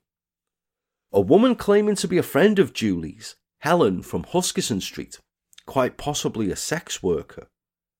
A 1.11 1.21
woman 1.21 1.55
claiming 1.55 1.95
to 1.95 2.07
be 2.07 2.17
a 2.17 2.23
friend 2.23 2.59
of 2.59 2.73
Julie's, 2.73 3.35
Helen 3.63 4.01
from 4.01 4.25
Huskisson 4.25 4.81
Street, 4.81 5.21
quite 5.65 5.95
possibly 5.95 6.51
a 6.51 6.55
sex 6.57 7.01
worker, 7.01 7.47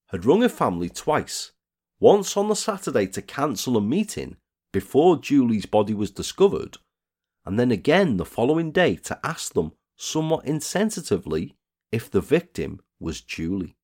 had 0.10 0.26
rung 0.26 0.42
her 0.42 0.50
family 0.50 0.90
twice, 0.90 1.54
once 2.02 2.36
on 2.36 2.50
the 2.50 2.54
Saturday 2.54 3.08
to 3.08 3.22
cancel 3.22 3.78
a 3.78 3.82
meeting 3.82 4.36
before 4.74 5.16
Julie's 5.16 5.66
body 5.66 5.94
was 5.94 6.12
discovered, 6.12 6.80
and 7.46 7.58
then 7.58 7.72
again 7.72 8.18
the 8.18 8.26
following 8.26 8.72
day 8.72 8.98
to 8.98 9.18
ask 9.24 9.54
them 9.54 9.72
somewhat 9.96 10.46
insensitively 10.46 11.54
if 11.94 12.12
the 12.12 12.20
victim 12.20 12.82
was 13.00 13.22
Julie. 13.22 13.78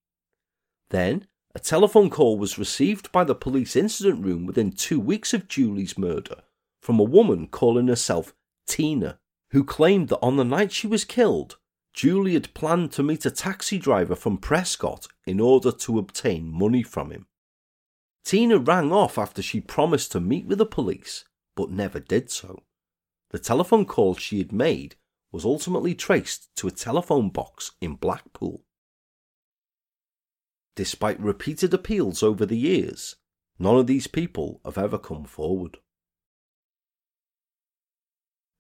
Then, 0.90 1.28
a 1.56 1.60
telephone 1.60 2.10
call 2.10 2.38
was 2.38 2.60
received 2.60 3.10
by 3.14 3.24
the 3.24 3.36
police 3.36 3.78
incident 3.78 4.26
room 4.26 4.46
within 4.46 4.74
two 4.74 5.00
weeks 5.00 5.34
of 5.34 5.48
Julie's 5.48 5.98
murder 5.98 6.42
from 6.82 7.00
a 7.00 7.04
woman 7.04 7.48
calling 7.48 7.88
herself 7.88 8.36
Tina, 8.68 9.18
who 9.52 9.64
claimed 9.64 10.10
that 10.10 10.20
on 10.20 10.36
the 10.36 10.44
night 10.44 10.74
she 10.74 10.86
was 10.86 11.06
killed, 11.06 11.56
Julie 12.00 12.36
had 12.36 12.54
planned 12.54 12.94
to 12.94 13.04
meet 13.04 13.26
a 13.26 13.30
taxi 13.30 13.78
driver 13.78 14.16
from 14.16 14.38
Prescot 14.38 15.10
in 15.26 15.42
order 15.42 15.70
to 15.70 16.00
obtain 16.00 16.50
money 16.50 16.82
from 16.82 17.12
him. 17.12 17.28
Tina 18.24 18.58
rang 18.58 18.94
off 18.94 19.18
after 19.18 19.42
she 19.42 19.60
promised 19.60 20.14
to 20.14 20.22
meet 20.22 20.46
with 20.46 20.60
the 20.60 20.66
police, 20.66 21.26
but 21.58 21.72
never 21.72 22.00
did 22.00 22.32
so. 22.32 22.64
The 23.32 23.38
telephone 23.38 23.84
call 23.84 24.16
she 24.16 24.38
had 24.38 24.54
made 24.54 24.96
was 25.34 25.44
ultimately 25.44 25.94
traced 25.94 26.48
to 26.56 26.70
a 26.70 26.72
telephone 26.72 27.32
box 27.32 27.74
in 27.82 27.96
Blackpool. 27.96 28.64
Despite 30.78 31.20
repeated 31.20 31.74
appeals 31.74 32.24
over 32.24 32.46
the 32.46 32.58
years, 32.58 33.18
none 33.60 33.76
of 33.76 33.88
these 33.88 34.08
people 34.08 34.62
have 34.64 34.78
ever 34.78 35.00
come 35.00 35.26
forward. 35.26 35.80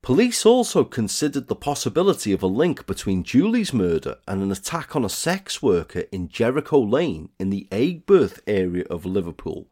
Police 0.02 0.46
also 0.46 0.84
considered 0.84 1.48
the 1.48 1.56
possibility 1.56 2.32
of 2.32 2.42
a 2.42 2.48
link 2.48 2.86
between 2.86 3.24
Julie's 3.24 3.74
murder 3.74 4.18
and 4.28 4.42
an 4.42 4.52
attack 4.52 4.96
on 4.96 5.06
a 5.06 5.10
sex 5.10 5.62
worker 5.62 6.06
in 6.12 6.30
Jericho 6.30 6.80
Lane 6.80 7.30
in 7.40 7.50
the 7.50 7.68
Aigburth 7.72 8.40
area 8.48 8.86
of 8.90 9.06
Liverpool 9.06 9.70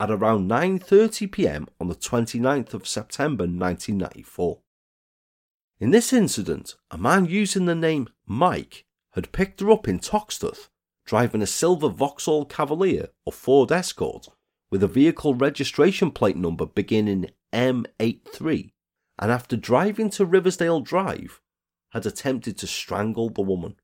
at 0.00 0.10
around 0.10 0.48
9:30 0.48 1.30
p.m. 1.32 1.68
on 1.80 1.88
the 1.88 1.94
29th 1.94 2.74
of 2.74 2.86
September 2.86 3.44
1994. 3.44 4.60
In 5.80 5.90
this 5.90 6.12
incident, 6.12 6.74
a 6.90 6.98
man 6.98 7.26
using 7.26 7.66
the 7.66 7.74
name 7.74 8.08
Mike 8.26 8.84
had 9.12 9.32
picked 9.32 9.60
her 9.60 9.70
up 9.70 9.86
in 9.86 10.00
Toxteth 10.00 10.68
driving 11.06 11.40
a 11.40 11.46
silver 11.46 11.88
Vauxhall 11.88 12.44
Cavalier 12.44 13.08
or 13.24 13.32
Ford 13.32 13.72
Escort 13.72 14.28
with 14.70 14.82
a 14.82 14.88
vehicle 14.88 15.34
registration 15.34 16.10
plate 16.10 16.36
number 16.36 16.66
beginning 16.66 17.30
M83, 17.54 18.72
and 19.18 19.32
after 19.32 19.56
driving 19.56 20.10
to 20.10 20.24
Riversdale 20.24 20.80
Drive, 20.80 21.40
had 21.90 22.06
attempted 22.06 22.56
to 22.58 22.66
strangle 22.66 23.30
the 23.30 23.42
woman. 23.42 23.76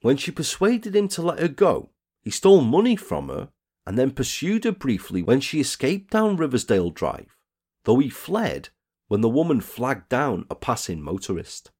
When 0.00 0.16
she 0.16 0.30
persuaded 0.30 0.96
him 0.96 1.08
to 1.08 1.22
let 1.22 1.38
her 1.38 1.48
go, 1.48 1.90
he 2.22 2.30
stole 2.30 2.62
money 2.62 2.96
from 2.96 3.28
her 3.28 3.50
and 3.86 3.98
then 3.98 4.10
pursued 4.10 4.64
her 4.64 4.72
briefly 4.72 5.22
when 5.22 5.40
she 5.40 5.60
escaped 5.60 6.10
down 6.10 6.36
Riversdale 6.36 6.90
Drive, 6.90 7.36
though 7.84 7.98
he 7.98 8.08
fled 8.08 8.70
when 9.08 9.20
the 9.20 9.28
woman 9.28 9.60
flagged 9.60 10.08
down 10.08 10.46
a 10.50 10.54
passing 10.54 11.02
motorist. 11.02 11.70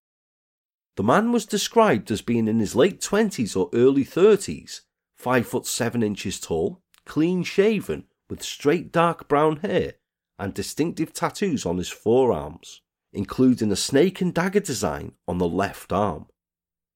The 0.96 1.02
man 1.02 1.32
was 1.32 1.46
described 1.46 2.11
as 2.11 2.22
being 2.22 2.46
in 2.46 2.61
his 2.61 2.76
late 2.76 3.00
20s 3.00 3.57
or 3.57 3.70
early 3.72 4.05
30s, 4.05 4.82
5 5.16 5.46
foot 5.46 5.66
7 5.66 6.02
inches 6.02 6.38
tall, 6.38 6.82
clean 7.05 7.42
shaven, 7.42 8.05
with 8.28 8.42
straight 8.42 8.92
dark 8.92 9.28
brown 9.28 9.57
hair 9.57 9.94
and 10.39 10.55
distinctive 10.55 11.12
tattoos 11.12 11.64
on 11.64 11.78
his 11.78 11.89
forearms, 11.89 12.82
including 13.12 13.70
a 13.70 13.76
snake 13.76 14.20
and 14.20 14.35
dagger 14.35 14.61
design 14.61 15.12
on 15.28 15.39
the 15.39 15.49
left 15.49 15.93
arm. 15.93 16.26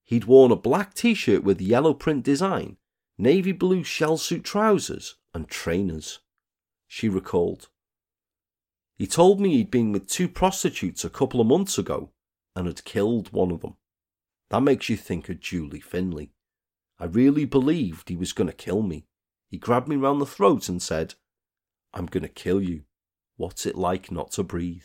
He'd 0.05 0.25
worn 0.25 0.51
a 0.51 0.57
black 0.57 0.95
t 0.95 1.15
shirt 1.15 1.45
with 1.45 1.61
yellow 1.61 1.95
print 1.95 2.25
design, 2.25 2.77
navy 3.17 3.53
blue 3.53 3.85
shell 3.85 4.17
suit 4.17 4.45
trousers, 4.45 5.17
and 5.35 5.49
trainers. 5.49 6.21
she 6.87 7.09
recalled. 7.09 7.69
He 8.97 9.07
told 9.07 9.41
me 9.41 9.51
he'd 9.51 9.71
been 9.71 9.93
with 9.93 10.09
two 10.09 10.29
prostitutes 10.29 11.05
a 11.05 11.11
couple 11.11 11.41
of 11.41 11.47
months 11.47 11.79
ago 11.79 12.11
and 12.57 12.67
had 12.67 12.85
killed 12.85 13.33
one 13.33 13.53
of 13.53 13.61
them. 13.61 13.77
That 14.51 14.63
makes 14.63 14.89
you 14.89 14.97
think 14.97 15.29
of 15.29 15.41
Julie 15.41 15.81
Finley. 15.81 16.33
I 16.99 17.05
really 17.05 17.45
believed 17.45 18.09
he 18.09 18.17
was 18.17 18.33
going 18.33 18.49
to 18.49 18.57
kill 18.57 18.83
me. 18.83 19.07
He 19.49 19.59
grabbed 19.59 19.87
me 19.87 19.97
round 19.97 20.21
the 20.21 20.27
throat 20.27 20.69
and 20.69 20.83
said, 20.83 21.15
I'm 21.95 22.07
going 22.07 22.23
to 22.23 22.29
kill 22.29 22.61
you. 22.61 22.85
What's 23.39 23.67
it 23.67 23.77
like 23.77 24.11
not 24.11 24.33
to 24.33 24.43
breathe? 24.43 24.83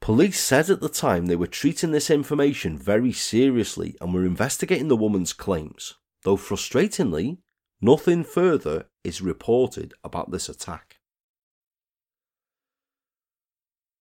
Police 0.00 0.40
said 0.40 0.68
at 0.68 0.80
the 0.80 0.88
time 0.88 1.26
they 1.26 1.36
were 1.36 1.46
treating 1.46 1.92
this 1.92 2.10
information 2.10 2.76
very 2.76 3.12
seriously 3.12 3.96
and 4.00 4.12
were 4.12 4.26
investigating 4.26 4.88
the 4.88 4.96
woman's 4.96 5.32
claims, 5.32 5.94
though 6.24 6.36
frustratingly, 6.36 7.38
nothing 7.80 8.24
further 8.24 8.86
is 9.04 9.22
reported 9.22 9.94
about 10.02 10.32
this 10.32 10.48
attack. 10.48 10.96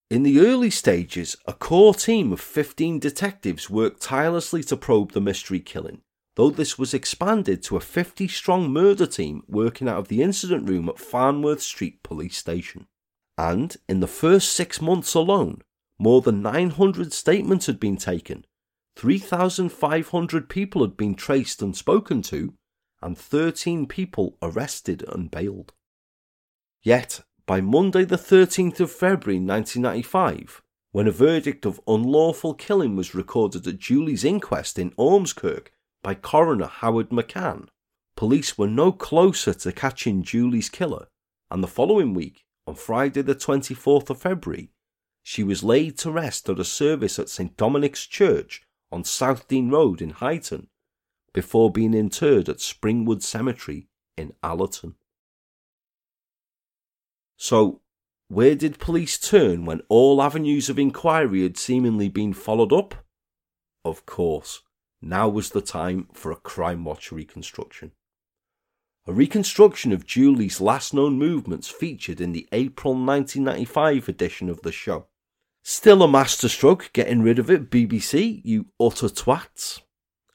In 0.09 0.23
the 0.23 0.39
early 0.39 0.71
stages, 0.71 1.35
a 1.45 1.53
core 1.53 1.93
team 1.93 2.33
of 2.33 2.41
15 2.41 2.97
detectives 2.97 3.69
worked 3.69 4.01
tirelessly 4.01 4.63
to 4.63 4.75
probe 4.75 5.11
the 5.11 5.21
mystery 5.21 5.59
killing, 5.59 6.01
though 6.39 6.49
this 6.49 6.79
was 6.79 6.93
expanded 6.93 7.61
to 7.61 7.75
a 7.75 7.81
50 7.81 8.25
strong 8.29 8.71
murder 8.71 9.05
team 9.05 9.43
working 9.49 9.89
out 9.89 9.97
of 9.97 10.07
the 10.07 10.21
incident 10.21 10.69
room 10.69 10.87
at 10.87 10.97
Farnworth 10.97 11.61
Street 11.61 12.01
Police 12.01 12.37
Station. 12.37 12.87
And 13.37 13.75
in 13.89 13.99
the 13.99 14.07
first 14.07 14.53
six 14.53 14.81
months 14.81 15.13
alone, 15.13 15.63
more 15.99 16.21
than 16.21 16.41
900 16.41 17.11
statements 17.11 17.65
had 17.65 17.77
been 17.77 17.97
taken, 17.97 18.45
3,500 18.95 20.47
people 20.47 20.81
had 20.81 20.95
been 20.95 21.13
traced 21.13 21.61
and 21.61 21.75
spoken 21.75 22.21
to, 22.21 22.53
and 23.01 23.17
13 23.17 23.85
people 23.85 24.37
arrested 24.41 25.03
and 25.09 25.29
bailed. 25.29 25.73
Yet, 26.81 27.19
by 27.47 27.59
Monday, 27.59 28.05
the 28.05 28.15
13th 28.15 28.79
of 28.79 28.93
February 28.93 29.41
1995, 29.41 30.61
when 30.93 31.05
a 31.05 31.11
verdict 31.11 31.65
of 31.65 31.81
unlawful 31.85 32.53
killing 32.53 32.95
was 32.95 33.13
recorded 33.13 33.67
at 33.67 33.79
Julie's 33.79 34.23
inquest 34.23 34.79
in 34.79 34.91
Ormskirk 34.91 35.71
by 36.03 36.15
coroner 36.15 36.67
Howard 36.67 37.09
McCann, 37.09 37.67
police 38.15 38.57
were 38.57 38.67
no 38.67 38.91
closer 38.91 39.53
to 39.53 39.71
catching 39.71 40.23
Julie's 40.23 40.69
killer, 40.69 41.07
and 41.51 41.63
the 41.63 41.67
following 41.67 42.13
week, 42.13 42.43
on 42.67 42.75
Friday, 42.75 43.21
the 43.21 43.35
24th 43.35 44.09
of 44.09 44.21
February, 44.21 44.71
she 45.23 45.43
was 45.43 45.63
laid 45.63 45.97
to 45.99 46.11
rest 46.11 46.49
at 46.49 46.59
a 46.59 46.63
service 46.63 47.19
at 47.19 47.29
St 47.29 47.55
Dominic's 47.57 48.05
Church 48.05 48.63
on 48.91 49.03
South 49.03 49.47
Dean 49.47 49.69
Road 49.69 50.01
in 50.01 50.13
Huyton, 50.13 50.67
before 51.33 51.71
being 51.71 51.93
interred 51.93 52.49
at 52.49 52.57
Springwood 52.57 53.21
Cemetery 53.21 53.87
in 54.17 54.33
Allerton. 54.41 54.95
So, 57.37 57.81
where 58.27 58.55
did 58.55 58.79
police 58.79 59.17
turn 59.17 59.65
when 59.65 59.81
all 59.89 60.21
avenues 60.21 60.69
of 60.69 60.77
inquiry 60.77 61.43
had 61.43 61.57
seemingly 61.57 62.09
been 62.09 62.33
followed 62.33 62.73
up? 62.73 62.95
Of 63.85 64.05
course, 64.05 64.61
now 65.01 65.29
was 65.29 65.49
the 65.49 65.61
time 65.61 66.07
for 66.13 66.31
a 66.31 66.35
Crimewatch 66.35 67.11
reconstruction. 67.11 67.91
A 69.07 69.13
reconstruction 69.13 69.91
of 69.91 70.05
Julie's 70.05 70.61
last 70.61 70.93
known 70.93 71.17
movements 71.17 71.67
featured 71.67 72.21
in 72.21 72.31
the 72.31 72.47
April 72.51 72.93
1995 72.93 74.07
edition 74.07 74.49
of 74.49 74.61
the 74.61 74.71
show. 74.71 75.07
Still 75.63 76.03
a 76.03 76.07
masterstroke 76.07 76.91
getting 76.93 77.21
rid 77.21 77.39
of 77.39 77.49
it, 77.49 77.69
BBC, 77.69 78.41
you 78.43 78.67
utter 78.79 79.07
twats. 79.07 79.81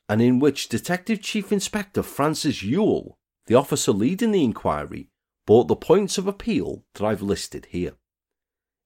And 0.09 0.21
in 0.21 0.39
which 0.39 0.69
Detective 0.69 1.21
Chief 1.21 1.53
Inspector 1.53 2.03
Francis 2.03 2.63
Ewell, 2.63 3.19
the 3.47 3.55
officer 3.55 3.93
leading 3.93 4.33
the 4.33 4.45
inquiry, 4.45 5.09
bought 5.47 5.69
the 5.69 5.77
points 5.77 6.19
of 6.19 6.27
appeal 6.27 6.85
that 6.95 7.05
I've 7.05 7.23
listed 7.23 7.69
here. 7.71 7.95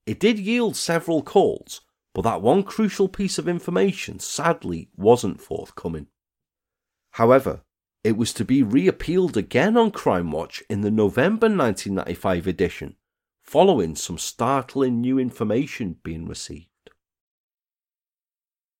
It 0.06 0.20
did 0.20 0.38
yield 0.38 0.76
several 0.76 1.22
calls, 1.22 1.80
but 2.18 2.24
that 2.24 2.42
one 2.42 2.64
crucial 2.64 3.08
piece 3.08 3.38
of 3.38 3.46
information 3.46 4.18
sadly 4.18 4.88
wasn't 4.96 5.40
forthcoming. 5.40 6.08
However, 7.12 7.60
it 8.02 8.16
was 8.16 8.32
to 8.32 8.44
be 8.44 8.60
reappealed 8.60 9.36
again 9.36 9.76
on 9.76 9.92
Crimewatch 9.92 10.60
in 10.68 10.80
the 10.80 10.90
November 10.90 11.46
1995 11.46 12.48
edition, 12.48 12.96
following 13.44 13.94
some 13.94 14.18
startling 14.18 15.00
new 15.00 15.16
information 15.16 16.00
being 16.02 16.26
received. 16.26 16.90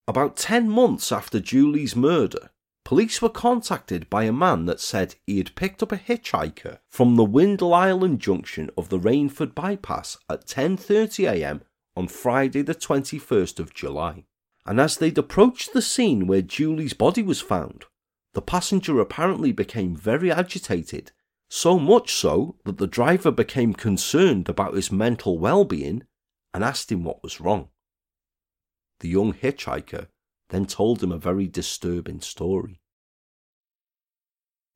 About 0.09 0.37
10 0.37 0.69
months 0.69 1.13
after 1.13 1.39
Julie's 1.39 1.95
murder, 1.95 2.51
Police 2.85 3.23
were 3.23 3.29
contacted 3.29 4.09
by 4.11 4.25
a 4.25 4.33
man 4.33 4.65
that 4.65 4.81
said 4.81 5.15
he 5.27 5.39
had 5.39 5.55
picked 5.55 5.83
up 5.83 5.93
a 5.93 5.99
hitchhiker 5.99 6.79
from 6.89 7.15
the 7.15 7.25
Windle 7.25 7.75
Island 7.75 8.19
junction 8.19 8.71
of 8.79 8.89
the 8.89 8.99
Rainford 8.99 9.55
bypass 9.55 10.17
at 10.29 10.47
10:30 10.47 11.31
a.m. 11.31 11.63
on 11.99 12.07
Friday 12.07 12.63
the 12.63 12.77
21st 12.77 13.59
of 13.59 13.75
July. 13.75 14.23
And 14.65 14.81
as 14.81 14.99
they'd 14.99 15.19
approached 15.19 15.73
the 15.73 15.83
scene 15.83 16.29
where 16.29 16.43
Julie's 16.43 16.93
body 16.93 17.25
was 17.25 17.41
found, 17.41 17.87
the 18.35 18.41
passenger 18.41 19.01
apparently 19.01 19.51
became 19.51 19.97
very 19.97 20.31
agitated, 20.31 21.11
so 21.51 21.77
much 21.77 22.15
so 22.15 22.55
that 22.65 22.79
the 22.79 22.87
driver 22.87 23.33
became 23.33 23.75
concerned 23.75 24.49
about 24.49 24.75
his 24.75 24.93
mental 24.93 25.41
well-being 25.41 26.05
and 26.55 26.63
asked 26.63 26.93
him 26.93 27.03
what 27.03 27.21
was 27.21 27.41
wrong. 27.41 27.69
The 29.01 29.09
young 29.09 29.35
hitchhiker 29.35 30.07
then 30.51 30.67
told 30.67 31.03
him 31.03 31.11
a 31.11 31.19
very 31.19 31.49
disturbing 31.49 32.21
story. 32.21 32.81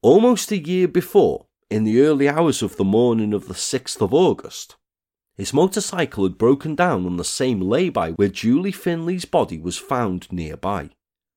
Almost 0.03 0.51
a 0.51 0.59
year 0.59 0.89
before, 0.89 1.47
in 1.71 1.85
the 1.85 2.01
early 2.01 2.29
hours 2.29 2.63
of 2.63 2.77
the 2.77 2.85
morning 2.85 3.33
of 3.33 3.47
the 3.47 3.55
6th 3.55 4.01
of 4.01 4.13
August, 4.13 4.75
his 5.37 5.53
motorcycle 5.53 6.25
had 6.25 6.39
broken 6.39 6.75
down 6.75 7.07
on 7.07 7.17
the 7.17 7.25
same 7.25 7.61
lay-by 7.61 8.13
where 8.13 8.29
Julie 8.29 8.73
Finley's 8.73 9.25
body 9.25 9.59
was 9.59 9.79
found 9.79 10.31
nearby, 10.31 10.91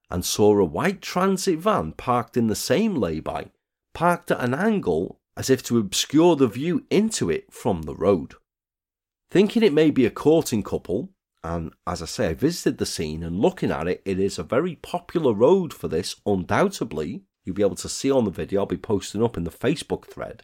and 0.10 0.24
saw 0.24 0.58
a 0.58 0.66
white 0.66 1.02
transit 1.02 1.60
van 1.60 1.92
parked 1.94 2.38
in 2.38 2.48
the 2.48 2.56
same 2.56 2.96
lay-by, 2.96 3.52
parked 3.94 4.32
at 4.32 4.44
an 4.44 4.54
angle 4.54 5.20
as 5.38 5.50
if 5.50 5.64
to 5.64 5.78
obscure 5.78 6.36
the 6.36 6.48
view 6.48 6.86
into 6.90 7.30
it 7.30 7.52
from 7.52 7.84
the 7.84 7.96
road. 7.96 8.36
Thinking 9.32 9.64
it 9.64 9.74
may 9.74 9.92
be 9.92 10.06
a 10.06 10.12
courting 10.12 10.64
couple, 10.64 11.10
and 11.44 11.74
as 11.86 12.02
I 12.02 12.06
say, 12.06 12.28
I 12.30 12.34
visited 12.34 12.78
the 12.78 12.86
scene 12.86 13.24
and 13.24 13.40
looking 13.40 13.72
at 13.72 13.88
it, 13.88 14.02
it 14.06 14.20
is 14.20 14.40
a 14.40 14.44
very 14.44 14.76
popular 14.76 15.34
road 15.34 15.74
for 15.74 15.88
this, 15.88 16.16
undoubtedly. 16.26 17.24
You'll 17.44 17.56
be 17.56 17.62
able 17.62 17.76
to 17.76 17.90
see 17.90 18.10
on 18.10 18.26
the 18.26 18.32
video, 18.32 18.62
I'll 18.62 18.66
be 18.66 18.78
posting 18.78 19.24
up 19.24 19.38
in 19.38 19.44
the 19.44 19.52
Facebook 19.52 20.06
thread. 20.06 20.44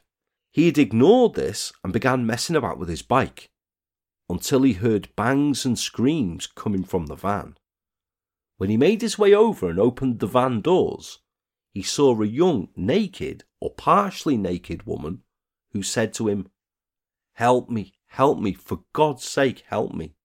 He 0.52 0.66
had 0.66 0.78
ignored 0.78 1.34
this 1.34 1.72
and 1.84 1.94
began 1.94 2.26
messing 2.26 2.56
about 2.56 2.78
with 2.78 2.90
his 2.90 3.02
bike 3.02 3.50
until 4.30 4.64
he 4.64 4.74
heard 4.74 5.16
bangs 5.16 5.66
and 5.66 5.80
screams 5.80 6.48
coming 6.48 6.84
from 6.84 7.06
the 7.06 7.16
van. 7.16 7.56
When 8.58 8.70
he 8.70 8.78
made 8.78 9.02
his 9.02 9.18
way 9.18 9.34
over 9.34 9.70
and 9.70 9.80
opened 9.80 10.20
the 10.20 10.28
van 10.28 10.62
doors, 10.62 11.20
he 11.74 11.82
saw 11.82 12.22
a 12.22 12.26
young, 12.26 12.68
naked 12.76 13.46
or 13.60 13.74
partially 13.74 14.38
naked 14.38 14.86
woman 14.86 15.24
who 15.72 15.82
said 15.84 16.14
to 16.16 16.28
him, 16.28 16.50
Help 17.34 17.70
me, 17.70 17.94
help 18.08 18.40
me, 18.40 18.54
for 18.54 18.84
God's 18.94 19.24
sake, 19.24 19.64
help 19.68 19.94
me. 19.94 20.16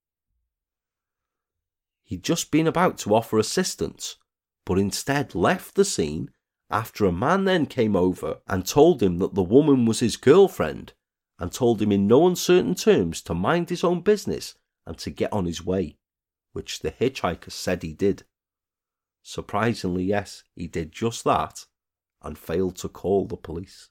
He'd 2.05 2.25
just 2.25 2.51
been 2.51 2.67
about 2.67 2.99
to 2.99 3.15
offer 3.15 3.39
assistance, 3.39 4.17
but 4.65 4.79
instead 4.79 5.35
left 5.35 5.77
the 5.77 5.85
scene 5.85 6.31
after 6.71 7.05
a 7.05 7.13
man 7.13 7.45
then 7.45 7.67
came 7.67 7.95
over 7.95 8.41
and 8.49 8.67
told 8.67 9.03
him 9.03 9.19
that 9.19 9.35
the 9.35 9.43
woman 9.43 9.87
was 9.87 10.01
his 10.01 10.17
girlfriend 10.17 10.93
and 11.39 11.53
told 11.53 11.81
him 11.81 11.93
in 11.93 12.07
no 12.07 12.27
uncertain 12.27 12.75
terms 12.75 13.23
to 13.23 13.35
mind 13.35 13.69
his 13.69 13.85
own 13.85 14.01
business 14.01 14.55
and 14.87 14.99
to 14.99 15.11
get 15.11 15.33
on 15.33 15.45
his 15.45 15.65
way, 15.65 15.97
which 16.53 16.81
the 16.81 16.91
hitchhiker 16.91 17.51
said 17.51 17.83
he 17.83 17.93
did. 17.93 18.25
Surprisingly, 19.23 20.05
yes, 20.05 20.45
he 20.55 20.67
did 20.67 20.93
just 20.93 21.25
that 21.25 21.67
and 22.23 22.39
failed 22.39 22.77
to 22.77 22.89
call 22.89 23.27
the 23.27 23.37
police. 23.37 23.91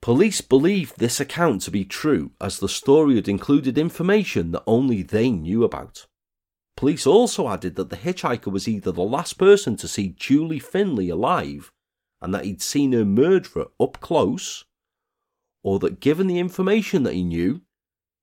Police 0.00 0.40
believed 0.40 0.98
this 0.98 1.20
account 1.20 1.62
to 1.62 1.70
be 1.70 1.84
true 1.84 2.32
as 2.40 2.58
the 2.58 2.68
story 2.68 3.14
had 3.14 3.28
included 3.28 3.78
information 3.78 4.50
that 4.50 4.64
only 4.66 5.02
they 5.02 5.30
knew 5.30 5.62
about. 5.62 6.06
Police 6.82 7.06
also 7.06 7.48
added 7.48 7.76
that 7.76 7.90
the 7.90 7.96
hitchhiker 7.96 8.50
was 8.50 8.66
either 8.66 8.90
the 8.90 9.02
last 9.02 9.34
person 9.34 9.76
to 9.76 9.86
see 9.86 10.16
Julie 10.18 10.58
Finley 10.58 11.10
alive 11.10 11.70
and 12.20 12.34
that 12.34 12.44
he'd 12.44 12.60
seen 12.60 12.90
her 12.90 13.04
murderer 13.04 13.66
up 13.78 14.00
close, 14.00 14.64
or 15.62 15.78
that 15.78 16.00
given 16.00 16.26
the 16.26 16.40
information 16.40 17.04
that 17.04 17.14
he 17.14 17.22
knew, 17.22 17.60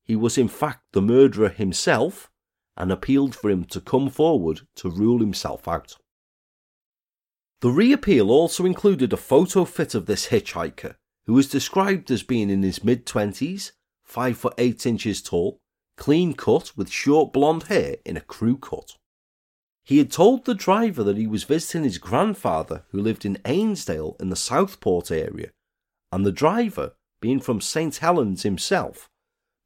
he 0.03 0.17
was 0.17 0.37
in 0.37 0.49
fact 0.49 0.83
the 0.91 1.01
murderer 1.01 1.47
himself 1.47 2.29
and 2.75 2.91
appealed 2.91 3.33
for 3.33 3.49
him 3.49 3.63
to 3.63 3.79
come 3.79 4.09
forward 4.09 4.67
to 4.75 4.89
rule 4.89 5.19
himself 5.19 5.65
out. 5.65 5.95
The 7.61 7.69
reappeal 7.69 8.29
also 8.29 8.65
included 8.65 9.13
a 9.13 9.17
photo 9.31 9.63
fit 9.63 9.95
of 9.95 10.05
this 10.05 10.27
hitchhiker 10.27 10.95
who 11.27 11.33
was 11.35 11.47
described 11.47 12.11
as 12.11 12.23
being 12.23 12.49
in 12.49 12.63
his 12.63 12.83
mid 12.83 13.05
20s, 13.05 13.71
5 14.03 14.37
foot 14.37 14.53
8 14.57 14.85
inches 14.85 15.21
tall, 15.21 15.61
clean 15.99 16.33
cut 16.33 16.71
with 16.77 16.89
short 16.89 17.33
blonde 17.33 17.63
hair 17.63 17.97
in 18.05 18.15
a 18.15 18.21
crew 18.21 18.57
cut. 18.57 18.95
He 19.83 19.97
had 19.97 20.09
told 20.09 20.45
the 20.45 20.55
driver 20.55 21.03
that 21.03 21.17
he 21.17 21.27
was 21.27 21.43
visiting 21.43 21.83
his 21.83 21.97
grandfather 21.97 22.85
who 22.89 23.01
lived 23.01 23.25
in 23.25 23.37
Ainsdale 23.43 24.15
in 24.17 24.29
the 24.29 24.37
Southport 24.37 25.11
area 25.11 25.51
and 26.11 26.25
the 26.25 26.31
driver, 26.31 26.93
being 27.21 27.41
from 27.41 27.59
St. 27.59 27.97
Helens 27.97 28.43
himself, 28.43 29.09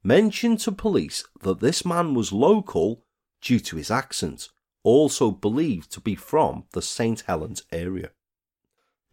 mentioned 0.03 0.59
to 0.61 0.71
police 0.71 1.23
that 1.41 1.59
this 1.59 1.85
man 1.85 2.15
was 2.15 2.33
local 2.33 3.05
due 3.39 3.59
to 3.59 3.77
his 3.77 3.91
accent, 3.91 4.49
also 4.83 5.29
believed 5.29 5.91
to 5.91 6.01
be 6.01 6.15
from 6.15 6.63
the 6.73 6.81
St. 6.81 7.21
Helens 7.27 7.61
area. 7.71 8.09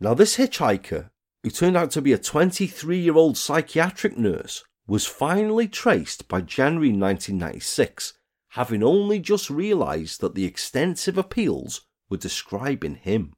Now, 0.01 0.15
this 0.15 0.39
hitchhiker, 0.39 1.11
who 1.43 1.51
turned 1.51 1.77
out 1.77 1.91
to 1.93 2.01
be 2.01 2.15
a 2.15 2.19
23 2.19 2.99
year 2.99 3.15
old 3.15 3.37
psychiatric 3.37 4.17
nurse, 4.17 4.65
was 4.86 5.07
finally 5.07 5.69
traced 5.69 6.28
by 6.28 6.40
January 6.40 6.89
1996, 6.89 8.15
having 8.51 8.82
only 8.82 9.19
just 9.19 9.51
realised 9.51 10.20
that 10.20 10.35
the 10.35 10.44
extensive 10.44 11.16
appeals 11.16 11.82
were 12.09 12.16
describing 12.16 12.97
him. 12.97 13.35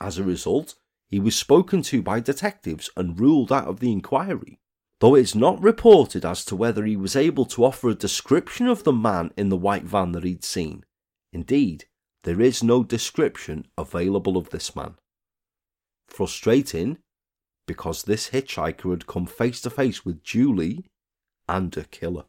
As 0.00 0.18
a 0.18 0.24
result, 0.24 0.74
he 1.08 1.18
was 1.20 1.34
spoken 1.36 1.82
to 1.82 2.00
by 2.02 2.20
detectives 2.20 2.88
and 2.96 3.20
ruled 3.20 3.52
out 3.52 3.68
of 3.68 3.80
the 3.80 3.92
inquiry, 3.92 4.60
though 5.00 5.14
it's 5.14 5.34
not 5.34 5.62
reported 5.62 6.24
as 6.24 6.44
to 6.44 6.56
whether 6.56 6.84
he 6.84 6.96
was 6.96 7.16
able 7.16 7.44
to 7.44 7.64
offer 7.64 7.90
a 7.90 7.94
description 7.94 8.66
of 8.66 8.84
the 8.84 8.92
man 8.92 9.32
in 9.36 9.48
the 9.48 9.56
white 9.56 9.84
van 9.84 10.12
that 10.12 10.24
he'd 10.24 10.44
seen. 10.44 10.84
Indeed, 11.32 11.86
there 12.24 12.40
is 12.40 12.62
no 12.62 12.84
description 12.84 13.66
available 13.76 14.36
of 14.36 14.50
this 14.50 14.76
man. 14.76 14.94
Frustrating, 16.08 16.98
because 17.72 18.02
this 18.02 18.28
hitchhiker 18.28 18.90
had 18.90 19.06
come 19.06 19.24
face 19.24 19.62
to 19.62 19.70
face 19.70 20.04
with 20.04 20.22
Julie 20.22 20.84
and 21.48 21.74
a 21.74 21.84
killer. 21.84 22.24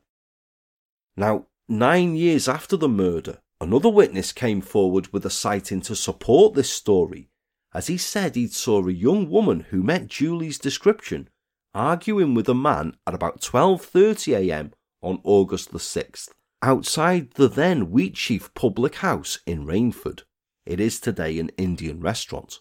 Now, 1.18 1.48
nine 1.68 2.16
years 2.16 2.48
after 2.48 2.78
the 2.78 2.88
murder, 2.88 3.40
another 3.60 3.90
witness 3.90 4.32
came 4.32 4.62
forward 4.62 5.12
with 5.12 5.26
a 5.26 5.30
sighting 5.30 5.82
to 5.82 5.98
support 5.98 6.54
this 6.54 6.70
story, 6.70 7.28
as 7.74 7.88
he 7.88 7.98
said 7.98 8.36
he'd 8.36 8.54
saw 8.54 8.88
a 8.88 8.92
young 8.94 9.30
woman 9.30 9.66
who 9.70 9.84
met 9.84 10.08
Julie's 10.08 10.58
description 10.58 11.28
arguing 11.74 12.34
with 12.36 12.48
a 12.48 12.54
man 12.54 12.96
at 13.06 13.14
about 13.14 13.42
12:30 13.42 14.38
a.m. 14.38 14.72
on 15.02 15.20
August 15.26 15.72
the 15.72 15.78
6th 15.78 16.30
outside 16.62 17.32
the 17.32 17.50
then 17.50 17.88
Wheatsheaf 17.88 18.54
Public 18.54 18.96
House 19.08 19.40
in 19.46 19.66
Rainford. 19.66 20.22
It 20.66 20.80
is 20.80 21.02
today 21.02 21.38
an 21.38 21.50
Indian 21.58 22.00
restaurant, 22.00 22.60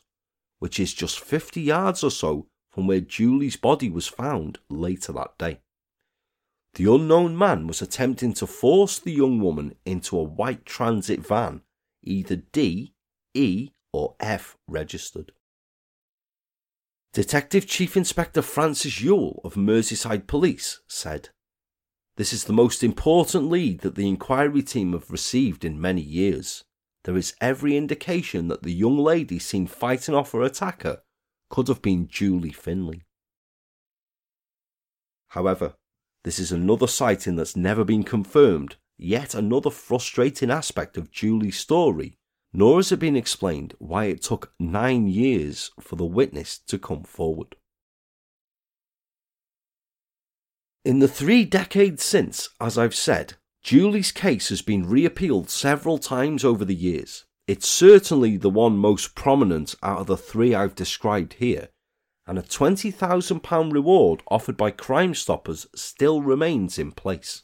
which 0.59 0.80
is 0.80 0.92
just 0.92 1.20
50 1.20 1.60
yards 1.60 2.02
or 2.02 2.10
so 2.10 2.48
from 2.73 2.86
where 2.86 3.01
Julie's 3.01 3.57
body 3.57 3.90
was 3.90 4.09
found 4.09 4.59
later 4.69 5.12
that 5.12 5.36
day. 5.39 5.61
The 6.74 6.93
unknown 6.93 7.36
man 7.36 7.66
was 7.66 7.82
attempting 7.82 8.32
to 8.35 8.47
force 8.47 8.99
the 8.99 9.12
young 9.12 9.40
woman 9.40 9.74
into 9.85 10.19
a 10.19 10.23
white 10.23 10.65
transit 10.65 11.20
van, 11.20 11.61
either 12.03 12.36
D, 12.36 12.94
E, 13.35 13.70
or 13.93 14.16
F 14.19 14.57
registered. 14.66 15.32
Detective 17.12 17.66
Chief 17.66 17.94
Inspector 17.94 18.40
Francis 18.40 19.03
Yule 19.03 19.43
of 19.44 19.55
Merseyside 19.55 20.27
Police 20.27 20.81
said, 20.89 21.28
This 22.16 22.32
is 22.32 22.44
the 22.44 22.55
most 22.55 22.82
important 22.82 23.51
lead 23.51 23.81
that 23.81 23.97
the 23.97 24.09
inquiry 24.09 24.62
team 24.62 24.93
have 24.93 25.11
received 25.11 25.62
in 25.62 25.78
many 25.78 26.01
years. 26.01 26.65
There 27.05 27.19
is 27.19 27.35
every 27.39 27.77
indication 27.77 28.49
that 28.49 28.62
the 28.62 28.73
young 28.73 28.97
lady 28.97 29.39
seen 29.39 29.66
fighting 29.66 30.15
off 30.15 30.32
her 30.32 30.40
attacker 30.40 31.03
could 31.53 31.69
have 31.69 31.83
been 31.83 32.09
Julie 32.09 32.51
Finley. 32.51 33.03
However, 35.29 35.74
this 36.24 36.39
is 36.39 36.51
another 36.51 36.87
sighting 36.87 37.37
that's 37.37 37.55
never 37.55 37.85
been 37.85 38.05
confirmed, 38.05 38.77
yet 38.97 39.35
another 39.35 39.69
frustrating 39.69 40.51
aspect 40.51 40.97
of 40.97 41.11
Julie's 41.11 41.59
story, 41.59 42.16
nor 42.55 42.79
has 42.79 42.91
it 42.91 43.01
been 43.01 43.16
explained 43.16 43.74
why 43.79 44.07
it 44.07 44.23
took 44.23 44.55
nine 44.59 45.09
years 45.09 45.70
for 45.79 45.97
the 45.97 46.07
witness 46.07 46.59
to 46.59 46.79
come 46.79 47.03
forward. 47.03 47.55
In 50.87 51.01
the 51.01 51.09
three 51.09 51.45
decades 51.45 52.03
since, 52.03 52.49
as 52.62 52.79
I've 52.79 52.95
said, 52.95 53.35
Julie's 53.62 54.11
case 54.11 54.49
has 54.49 54.62
been 54.62 54.89
reappealed 54.89 55.51
several 55.51 55.99
times 55.99 56.47
over 56.47 56.65
the 56.65 56.74
years, 56.74 57.27
it's 57.53 57.69
certainly 57.69 58.39
the 58.39 58.49
one 58.49 58.79
most 58.79 59.15
prominent 59.15 59.74
out 59.83 60.01
of 60.01 60.07
the 60.07 60.16
three 60.16 60.55
I've 60.55 60.74
described 60.74 61.35
here, 61.35 61.69
and 62.27 62.39
a 62.39 62.43
£20,000 62.43 63.73
reward 63.74 64.23
offered 64.29 64.57
by 64.57 64.70
Crimestoppers 64.70 65.66
still 65.77 66.23
remains 66.23 66.79
in 66.79 66.93
place. 66.93 67.43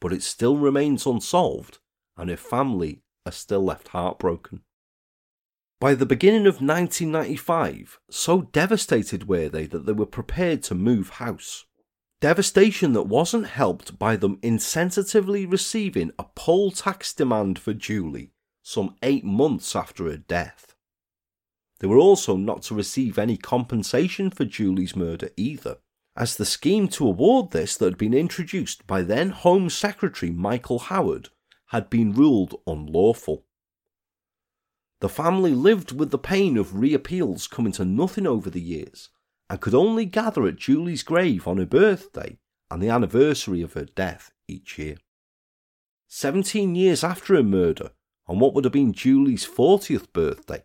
But 0.00 0.12
it 0.12 0.24
still 0.24 0.56
remains 0.56 1.06
unsolved, 1.06 1.78
and 2.16 2.28
her 2.28 2.36
family 2.36 3.02
are 3.24 3.30
still 3.30 3.62
left 3.62 3.86
heartbroken. 3.88 4.62
By 5.78 5.94
the 5.94 6.06
beginning 6.06 6.48
of 6.48 6.54
1995, 6.54 8.00
so 8.10 8.42
devastated 8.50 9.28
were 9.28 9.48
they 9.48 9.66
that 9.66 9.86
they 9.86 9.92
were 9.92 10.06
prepared 10.06 10.64
to 10.64 10.74
move 10.74 11.10
house. 11.20 11.66
Devastation 12.20 12.94
that 12.94 13.04
wasn't 13.04 13.46
helped 13.46 13.96
by 13.96 14.16
them 14.16 14.38
insensitively 14.38 15.48
receiving 15.48 16.10
a 16.18 16.24
poll 16.34 16.72
tax 16.72 17.12
demand 17.12 17.60
for 17.60 17.74
Julie 17.74 18.32
some 18.68 18.96
eight 19.00 19.24
months 19.24 19.76
after 19.76 20.10
her 20.10 20.16
death. 20.16 20.74
They 21.78 21.86
were 21.86 22.00
also 22.00 22.36
not 22.36 22.62
to 22.62 22.74
receive 22.74 23.16
any 23.16 23.36
compensation 23.36 24.28
for 24.28 24.44
Julie's 24.44 24.96
murder 24.96 25.30
either, 25.36 25.78
as 26.16 26.34
the 26.34 26.44
scheme 26.44 26.88
to 26.88 27.06
award 27.06 27.52
this 27.52 27.76
that 27.76 27.84
had 27.84 27.96
been 27.96 28.12
introduced 28.12 28.84
by 28.84 29.02
then 29.02 29.30
Home 29.30 29.70
Secretary 29.70 30.32
Michael 30.32 30.80
Howard 30.80 31.28
had 31.66 31.88
been 31.88 32.12
ruled 32.12 32.60
unlawful. 32.66 33.44
The 34.98 35.08
family 35.08 35.52
lived 35.52 35.92
with 35.92 36.10
the 36.10 36.18
pain 36.18 36.56
of 36.56 36.74
reappeals 36.74 37.46
coming 37.46 37.72
to 37.74 37.84
nothing 37.84 38.26
over 38.26 38.50
the 38.50 38.60
years 38.60 39.10
and 39.48 39.60
could 39.60 39.76
only 39.76 40.06
gather 40.06 40.44
at 40.44 40.56
Julie's 40.56 41.04
grave 41.04 41.46
on 41.46 41.58
her 41.58 41.66
birthday 41.66 42.36
and 42.68 42.82
the 42.82 42.88
anniversary 42.90 43.62
of 43.62 43.74
her 43.74 43.84
death 43.84 44.32
each 44.48 44.76
year. 44.76 44.96
Seventeen 46.08 46.74
years 46.74 47.04
after 47.04 47.36
her 47.36 47.44
murder, 47.44 47.90
on 48.28 48.38
what 48.38 48.54
would 48.54 48.64
have 48.64 48.72
been 48.72 48.92
Julie's 48.92 49.46
40th 49.46 50.12
birthday. 50.12 50.64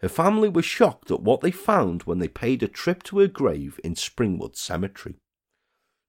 Her 0.00 0.08
family 0.08 0.48
were 0.48 0.62
shocked 0.62 1.10
at 1.10 1.22
what 1.22 1.40
they 1.40 1.50
found 1.50 2.02
when 2.02 2.18
they 2.18 2.28
paid 2.28 2.62
a 2.62 2.68
trip 2.68 3.02
to 3.04 3.20
her 3.20 3.26
grave 3.26 3.80
in 3.82 3.94
Springwood 3.94 4.56
Cemetery. 4.56 5.16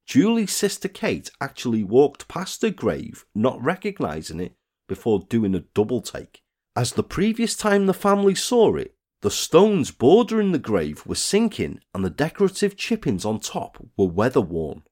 Julie's 0.05 0.55
sister 0.55 0.87
Kate 0.87 1.31
actually 1.41 1.83
walked 1.83 2.27
past 2.27 2.61
her 2.61 2.69
grave, 2.69 3.25
not 3.33 3.63
recognising 3.63 4.39
it, 4.39 4.55
before 4.87 5.25
doing 5.29 5.55
a 5.55 5.61
double 5.73 6.01
take. 6.01 6.43
As 6.75 6.91
the 6.91 7.03
previous 7.03 7.55
time 7.55 7.85
the 7.85 7.93
family 7.93 8.35
saw 8.35 8.75
it, 8.75 8.95
the 9.21 9.31
stones 9.31 9.91
bordering 9.91 10.51
the 10.51 10.59
grave 10.59 11.05
were 11.05 11.15
sinking 11.15 11.79
and 11.93 12.05
the 12.05 12.09
decorative 12.09 12.75
chippings 12.75 13.25
on 13.25 13.39
top 13.39 13.83
were 13.97 14.05
weather 14.05 14.41
worn. 14.41 14.83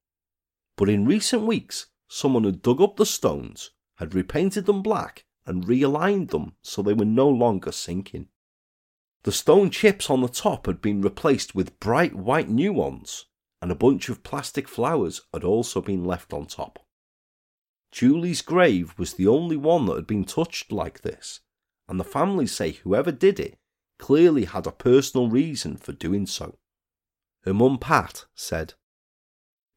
But 0.78 0.90
in 0.90 1.06
recent 1.06 1.44
weeks, 1.44 1.88
someone 2.08 2.46
had 2.46 2.62
dug 2.62 2.82
up 2.82 2.96
the 2.96 3.06
stones, 3.06 3.72
had 3.98 4.16
repainted 4.16 4.66
them 4.66 4.82
black, 4.82 5.26
and 5.46 5.66
realigned 5.66 6.32
them 6.32 6.56
so 6.62 6.82
they 6.82 6.94
were 6.94 7.06
no 7.06 7.28
longer 7.30 7.72
sinking. 7.72 8.28
The 9.24 9.32
stone 9.32 9.70
chips 9.70 10.10
on 10.10 10.22
the 10.22 10.28
top 10.28 10.66
had 10.66 10.82
been 10.82 11.02
replaced 11.02 11.56
with 11.56 11.80
bright 11.80 12.14
white 12.14 12.50
new 12.50 12.74
ones, 12.74 13.26
and 13.62 13.72
a 13.72 13.76
bunch 13.76 14.10
of 14.10 14.24
plastic 14.24 14.68
flowers 14.68 15.22
had 15.34 15.44
also 15.44 15.82
been 15.82 16.04
left 16.04 16.34
on 16.34 16.46
top. 16.46 16.80
Julie's 17.92 18.42
grave 18.42 18.94
was 18.98 19.14
the 19.14 19.28
only 19.28 19.56
one 19.56 19.86
that 19.86 19.96
had 19.96 20.08
been 20.08 20.26
touched 20.26 20.72
like 20.72 21.02
this, 21.02 21.42
and 21.88 22.00
the 22.00 22.04
family 22.04 22.48
say 22.48 22.72
whoever 22.72 23.12
did 23.12 23.40
it 23.40 23.58
clearly 24.00 24.46
had 24.46 24.66
a 24.66 24.72
personal 24.72 25.30
reason 25.30 25.78
for 25.78 25.92
doing 25.92 26.26
so. 26.26 26.58
Her 27.44 27.54
mum 27.54 27.78
Pat 27.78 28.26
said, 28.36 28.74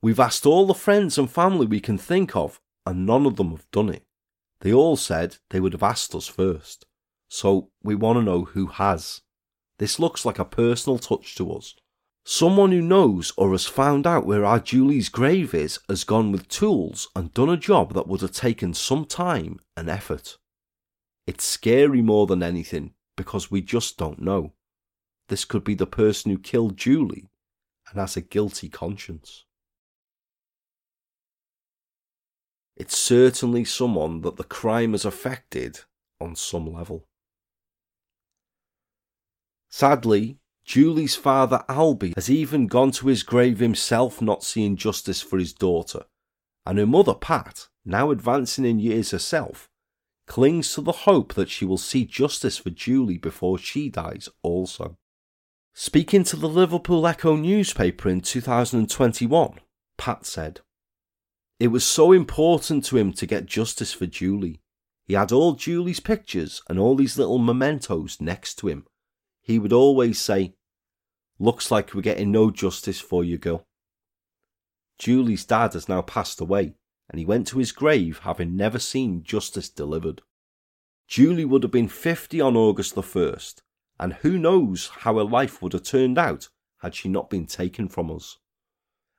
We've 0.00 0.20
asked 0.20 0.46
all 0.46 0.66
the 0.66 0.74
friends 0.74 1.18
and 1.18 1.30
family 1.30 1.66
we 1.66 1.80
can 1.80 1.98
think 1.98 2.34
of, 2.34 2.60
and 2.84 3.06
none 3.06 3.26
of 3.26 3.36
them 3.36 3.50
have 3.50 3.70
done 3.70 3.88
it. 3.88 4.05
They 4.60 4.72
all 4.72 4.96
said 4.96 5.36
they 5.50 5.60
would 5.60 5.72
have 5.72 5.82
asked 5.82 6.14
us 6.14 6.26
first. 6.26 6.86
So 7.28 7.70
we 7.82 7.94
want 7.94 8.18
to 8.18 8.22
know 8.22 8.44
who 8.44 8.66
has. 8.66 9.22
This 9.78 9.98
looks 9.98 10.24
like 10.24 10.38
a 10.38 10.44
personal 10.44 10.98
touch 10.98 11.34
to 11.36 11.52
us. 11.52 11.74
Someone 12.24 12.72
who 12.72 12.82
knows 12.82 13.32
or 13.36 13.52
has 13.52 13.66
found 13.66 14.06
out 14.06 14.26
where 14.26 14.44
our 14.44 14.58
Julie's 14.58 15.08
grave 15.08 15.54
is 15.54 15.78
has 15.88 16.02
gone 16.02 16.32
with 16.32 16.48
tools 16.48 17.08
and 17.14 17.32
done 17.32 17.50
a 17.50 17.56
job 17.56 17.94
that 17.94 18.08
would 18.08 18.20
have 18.20 18.32
taken 18.32 18.74
some 18.74 19.04
time 19.04 19.60
and 19.76 19.88
effort. 19.88 20.36
It's 21.26 21.44
scary 21.44 22.02
more 22.02 22.26
than 22.26 22.42
anything 22.42 22.94
because 23.16 23.50
we 23.50 23.60
just 23.60 23.96
don't 23.96 24.20
know. 24.20 24.54
This 25.28 25.44
could 25.44 25.64
be 25.64 25.74
the 25.74 25.86
person 25.86 26.30
who 26.30 26.38
killed 26.38 26.76
Julie 26.76 27.28
and 27.90 28.00
has 28.00 28.16
a 28.16 28.20
guilty 28.20 28.68
conscience. 28.68 29.45
It's 32.76 32.96
certainly 32.96 33.64
someone 33.64 34.20
that 34.20 34.36
the 34.36 34.44
crime 34.44 34.92
has 34.92 35.04
affected 35.04 35.80
on 36.20 36.36
some 36.36 36.72
level. 36.72 37.04
Sadly, 39.70 40.38
Julie's 40.64 41.14
father 41.16 41.64
Albie 41.68 42.14
has 42.16 42.28
even 42.28 42.66
gone 42.66 42.90
to 42.92 43.06
his 43.06 43.22
grave 43.22 43.60
himself 43.60 44.20
not 44.20 44.42
seeing 44.42 44.76
justice 44.76 45.22
for 45.22 45.38
his 45.38 45.52
daughter, 45.52 46.04
and 46.66 46.78
her 46.78 46.86
mother 46.86 47.14
Pat, 47.14 47.68
now 47.84 48.10
advancing 48.10 48.64
in 48.64 48.80
years 48.80 49.12
herself, 49.12 49.68
clings 50.26 50.74
to 50.74 50.80
the 50.80 50.92
hope 50.92 51.34
that 51.34 51.50
she 51.50 51.64
will 51.64 51.78
see 51.78 52.04
justice 52.04 52.58
for 52.58 52.70
Julie 52.70 53.18
before 53.18 53.58
she 53.58 53.88
dies 53.88 54.28
also. 54.42 54.96
Speaking 55.72 56.24
to 56.24 56.36
the 56.36 56.48
Liverpool 56.48 57.06
Echo 57.06 57.36
newspaper 57.36 58.08
in 58.08 58.20
2021, 58.20 59.60
Pat 59.98 60.26
said, 60.26 60.60
It 61.58 61.68
was 61.68 61.86
so 61.86 62.12
important 62.12 62.84
to 62.86 62.96
him 62.96 63.12
to 63.14 63.26
get 63.26 63.46
justice 63.46 63.92
for 63.92 64.06
Julie. 64.06 64.60
He 65.06 65.14
had 65.14 65.32
all 65.32 65.54
Julie's 65.54 66.00
pictures 66.00 66.62
and 66.68 66.78
all 66.78 66.96
these 66.96 67.16
little 67.16 67.38
mementos 67.38 68.20
next 68.20 68.56
to 68.56 68.68
him. 68.68 68.86
He 69.40 69.58
would 69.58 69.72
always 69.72 70.20
say, 70.20 70.54
Looks 71.38 71.70
like 71.70 71.94
we're 71.94 72.02
getting 72.02 72.32
no 72.32 72.50
justice 72.50 73.00
for 73.00 73.22
you, 73.22 73.38
girl. 73.38 73.66
Julie's 74.98 75.44
dad 75.44 75.74
has 75.74 75.88
now 75.88 76.02
passed 76.02 76.40
away, 76.40 76.74
and 77.10 77.18
he 77.18 77.26
went 77.26 77.46
to 77.48 77.58
his 77.58 77.72
grave 77.72 78.20
having 78.20 78.56
never 78.56 78.78
seen 78.78 79.22
justice 79.22 79.68
delivered. 79.68 80.22
Julie 81.06 81.44
would 81.44 81.62
have 81.62 81.72
been 81.72 81.88
50 81.88 82.40
on 82.40 82.56
August 82.56 82.94
the 82.94 83.02
1st, 83.02 83.60
and 84.00 84.14
who 84.14 84.38
knows 84.38 84.88
how 84.88 85.16
her 85.16 85.24
life 85.24 85.62
would 85.62 85.72
have 85.72 85.84
turned 85.84 86.18
out 86.18 86.48
had 86.78 86.94
she 86.94 87.08
not 87.08 87.30
been 87.30 87.46
taken 87.46 87.88
from 87.88 88.10
us. 88.10 88.38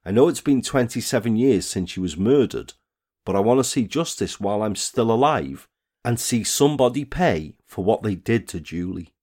I 0.07 0.11
know 0.11 0.29
it's 0.29 0.39
been 0.39 0.61
27 0.61 1.35
years 1.35 1.67
since 1.67 1.91
she 1.91 1.99
was 1.99 2.15
murdered, 2.15 2.75
but 3.25 3.35
I 3.35 3.41
want 3.41 3.59
to 3.59 3.63
see 3.65 3.85
justice 3.85 4.39
while 4.39 4.63
I'm 4.63 4.77
still 4.77 5.11
alive 5.11 5.67
and 6.05 6.17
see 6.17 6.45
somebody 6.45 7.03
pay 7.03 7.55
for 7.65 7.84
what 7.84 8.03
they 8.03 8.15
did 8.15 8.47
to 8.47 8.61
Julie. 8.61 9.13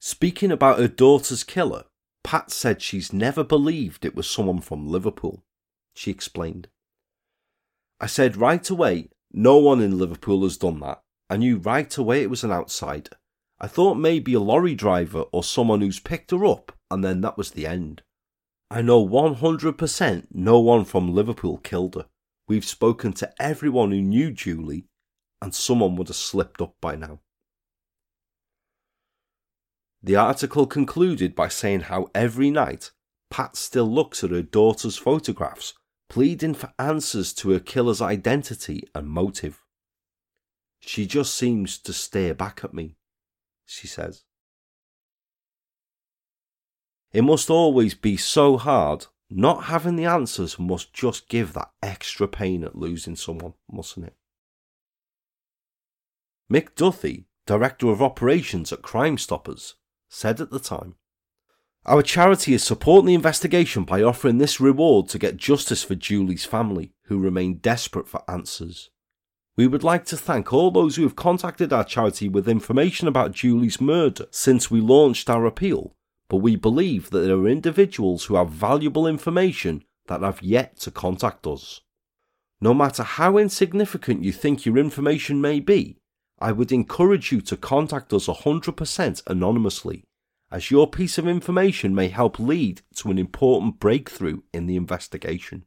Speaking 0.00 0.50
about 0.50 0.78
her 0.78 0.88
daughter's 0.88 1.44
killer, 1.44 1.84
Pat 2.22 2.50
said 2.50 2.80
she's 2.80 3.12
never 3.12 3.44
believed 3.44 4.02
it 4.02 4.16
was 4.16 4.26
someone 4.26 4.62
from 4.62 4.88
Liverpool. 4.88 5.44
She 5.94 6.10
explained. 6.10 6.68
I 8.00 8.06
said 8.06 8.38
right 8.38 8.70
away, 8.70 9.10
no 9.30 9.58
one 9.58 9.82
in 9.82 9.98
Liverpool 9.98 10.42
has 10.42 10.56
done 10.56 10.80
that. 10.80 11.02
I 11.28 11.36
knew 11.36 11.58
right 11.58 11.94
away 11.98 12.22
it 12.22 12.30
was 12.30 12.42
an 12.42 12.50
outsider. 12.50 13.18
I 13.60 13.66
thought 13.66 13.96
maybe 13.96 14.32
a 14.32 14.40
lorry 14.40 14.74
driver 14.74 15.24
or 15.32 15.44
someone 15.44 15.82
who's 15.82 16.00
picked 16.00 16.30
her 16.30 16.46
up, 16.46 16.72
and 16.90 17.04
then 17.04 17.20
that 17.20 17.36
was 17.36 17.50
the 17.50 17.66
end. 17.66 18.00
I 18.74 18.82
know 18.82 19.06
100% 19.06 20.26
no 20.32 20.58
one 20.58 20.84
from 20.84 21.14
Liverpool 21.14 21.58
killed 21.58 21.94
her. 21.94 22.06
We've 22.48 22.64
spoken 22.64 23.12
to 23.12 23.32
everyone 23.40 23.92
who 23.92 24.02
knew 24.02 24.32
Julie, 24.32 24.88
and 25.40 25.54
someone 25.54 25.94
would 25.94 26.08
have 26.08 26.16
slipped 26.16 26.60
up 26.60 26.74
by 26.80 26.96
now. 26.96 27.20
The 30.02 30.16
article 30.16 30.66
concluded 30.66 31.36
by 31.36 31.46
saying 31.46 31.82
how 31.82 32.10
every 32.16 32.50
night 32.50 32.90
Pat 33.30 33.54
still 33.54 33.88
looks 33.88 34.24
at 34.24 34.32
her 34.32 34.42
daughter's 34.42 34.96
photographs, 34.96 35.74
pleading 36.08 36.54
for 36.54 36.72
answers 36.76 37.32
to 37.34 37.50
her 37.50 37.60
killer's 37.60 38.02
identity 38.02 38.88
and 38.92 39.06
motive. 39.06 39.62
She 40.80 41.06
just 41.06 41.36
seems 41.36 41.78
to 41.78 41.92
stare 41.92 42.34
back 42.34 42.64
at 42.64 42.74
me, 42.74 42.96
she 43.66 43.86
says. 43.86 44.24
It 47.14 47.22
must 47.22 47.48
always 47.48 47.94
be 47.94 48.16
so 48.16 48.56
hard. 48.56 49.06
Not 49.30 49.64
having 49.64 49.94
the 49.94 50.04
answers 50.04 50.58
must 50.58 50.92
just 50.92 51.28
give 51.28 51.52
that 51.52 51.70
extra 51.80 52.26
pain 52.26 52.64
at 52.64 52.76
losing 52.76 53.14
someone, 53.14 53.54
mustn't 53.70 54.06
it? 54.06 54.16
Mick 56.52 56.74
Duthie, 56.74 57.26
Director 57.46 57.88
of 57.88 58.02
Operations 58.02 58.72
at 58.72 58.82
Crimestoppers, 58.82 59.74
said 60.08 60.40
at 60.40 60.50
the 60.50 60.58
time. 60.58 60.96
Our 61.86 62.02
charity 62.02 62.52
is 62.52 62.64
supporting 62.64 63.06
the 63.06 63.14
investigation 63.14 63.84
by 63.84 64.02
offering 64.02 64.38
this 64.38 64.60
reward 64.60 65.08
to 65.10 65.18
get 65.18 65.36
justice 65.36 65.84
for 65.84 65.94
Julie's 65.94 66.44
family, 66.44 66.94
who 67.04 67.18
remain 67.20 67.58
desperate 67.58 68.08
for 68.08 68.28
answers. 68.28 68.90
We 69.56 69.68
would 69.68 69.84
like 69.84 70.04
to 70.06 70.16
thank 70.16 70.52
all 70.52 70.72
those 70.72 70.96
who 70.96 71.02
have 71.04 71.14
contacted 71.14 71.72
our 71.72 71.84
charity 71.84 72.28
with 72.28 72.48
information 72.48 73.06
about 73.06 73.32
Julie's 73.32 73.80
murder 73.80 74.26
since 74.32 74.70
we 74.70 74.80
launched 74.80 75.30
our 75.30 75.46
appeal, 75.46 75.94
but 76.34 76.42
we 76.42 76.56
believe 76.56 77.10
that 77.10 77.20
there 77.20 77.36
are 77.36 77.46
individuals 77.46 78.24
who 78.24 78.34
have 78.34 78.50
valuable 78.50 79.06
information 79.06 79.84
that 80.08 80.22
have 80.22 80.42
yet 80.42 80.76
to 80.80 80.90
contact 80.90 81.46
us. 81.46 81.80
No 82.60 82.74
matter 82.74 83.04
how 83.04 83.38
insignificant 83.38 84.24
you 84.24 84.32
think 84.32 84.66
your 84.66 84.76
information 84.76 85.40
may 85.40 85.60
be, 85.60 85.96
I 86.40 86.50
would 86.50 86.72
encourage 86.72 87.30
you 87.30 87.40
to 87.42 87.56
contact 87.56 88.12
us 88.12 88.26
100% 88.26 89.22
anonymously, 89.28 90.02
as 90.50 90.72
your 90.72 90.90
piece 90.90 91.18
of 91.18 91.28
information 91.28 91.94
may 91.94 92.08
help 92.08 92.40
lead 92.40 92.82
to 92.96 93.12
an 93.12 93.18
important 93.20 93.78
breakthrough 93.78 94.40
in 94.52 94.66
the 94.66 94.74
investigation. 94.74 95.64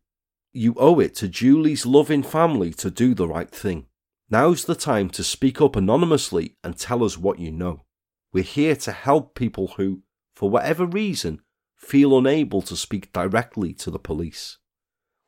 You 0.51 0.75
owe 0.75 0.99
it 0.99 1.15
to 1.15 1.29
Julie's 1.29 1.85
loving 1.85 2.23
family 2.23 2.73
to 2.73 2.91
do 2.91 3.13
the 3.13 3.29
right 3.29 3.49
thing. 3.49 3.85
Now's 4.29 4.65
the 4.65 4.75
time 4.75 5.09
to 5.11 5.23
speak 5.23 5.61
up 5.61 5.77
anonymously 5.77 6.57
and 6.61 6.77
tell 6.77 7.05
us 7.05 7.17
what 7.17 7.39
you 7.39 7.53
know. 7.53 7.85
We're 8.33 8.43
here 8.43 8.75
to 8.75 8.91
help 8.91 9.33
people 9.33 9.67
who, 9.77 10.01
for 10.37 10.51
whatever 10.51 10.85
reason, 10.85 11.41
feel 11.75 12.15
unable 12.15 12.61
to 12.61 12.75
speak 12.75 13.11
directly 13.11 13.73
to 13.73 13.89
the 13.89 13.97
police. 13.97 14.59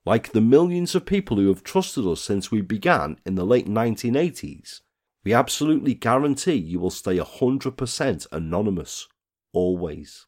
Like 0.06 0.34
the 0.34 0.40
millions 0.40 0.94
of 0.94 1.08
people 1.08 1.38
who 1.38 1.48
have 1.48 1.64
trusted 1.64 2.06
us 2.06 2.22
since 2.22 2.52
we 2.52 2.62
began 2.62 3.18
in 3.26 3.34
the 3.34 3.44
late 3.44 3.66
1980s, 3.66 4.82
we 5.24 5.34
absolutely 5.34 5.96
guarantee 5.96 6.58
you 6.58 6.80
will 6.80 6.92
stay 6.92 7.18
100% 7.18 8.28
anonymous, 8.32 9.08
always. 9.52 10.28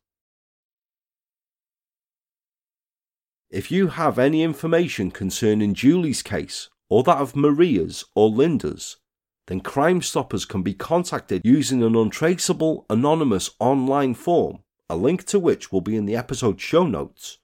If 3.51 3.69
you 3.69 3.89
have 3.89 4.17
any 4.17 4.41
information 4.41 5.11
concerning 5.11 5.75
Julie's 5.75 6.23
case, 6.23 6.69
or 6.89 7.03
that 7.03 7.17
of 7.17 7.35
Maria's 7.35 8.03
or 8.15 8.31
Linda's, 8.31 8.97
then 9.45 9.61
Crimestoppers 9.61 10.47
can 10.47 10.63
be 10.63 10.73
contacted 10.73 11.43
using 11.45 11.83
an 11.83 11.95
untraceable 11.95 12.87
anonymous 12.89 13.51
online 13.59 14.15
form, 14.15 14.63
a 14.91 14.95
link 14.95 15.23
to 15.23 15.39
which 15.39 15.71
will 15.71 15.79
be 15.79 15.95
in 15.95 16.05
the 16.05 16.17
episode 16.17 16.59
show 16.59 16.85
notes, 16.85 17.37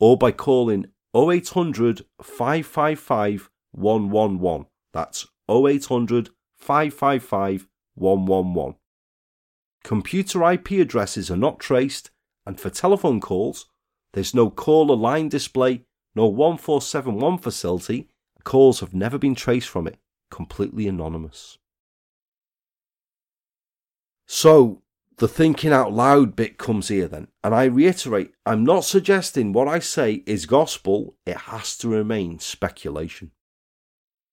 or 0.00 0.16
by 0.16 0.32
calling 0.32 0.86
0800 1.14 2.06
555 2.22 3.50
111. 3.72 4.66
That's 4.94 5.26
0800 5.46 6.30
555 6.56 7.66
111. 7.96 8.76
Computer 9.84 10.50
IP 10.50 10.70
addresses 10.72 11.30
are 11.30 11.36
not 11.36 11.60
traced, 11.60 12.10
and 12.46 12.58
for 12.58 12.70
telephone 12.70 13.20
calls, 13.20 13.66
there's 14.14 14.34
no 14.34 14.48
caller 14.48 14.96
line 14.96 15.28
display, 15.28 15.84
no 16.14 16.26
1471 16.26 17.36
facility. 17.36 18.08
Calls 18.42 18.80
have 18.80 18.94
never 18.94 19.18
been 19.18 19.34
traced 19.34 19.68
from 19.68 19.86
it, 19.86 19.98
completely 20.30 20.88
anonymous. 20.88 21.58
So, 24.26 24.80
the 25.18 25.28
thinking 25.28 25.72
out 25.72 25.92
loud 25.92 26.36
bit 26.36 26.58
comes 26.58 26.88
here 26.88 27.08
then, 27.08 27.28
and 27.42 27.54
I 27.54 27.64
reiterate 27.64 28.32
I'm 28.44 28.64
not 28.64 28.84
suggesting 28.84 29.52
what 29.52 29.68
I 29.68 29.78
say 29.78 30.22
is 30.26 30.46
gospel, 30.46 31.16
it 31.24 31.36
has 31.36 31.76
to 31.78 31.88
remain 31.88 32.38
speculation. 32.38 33.30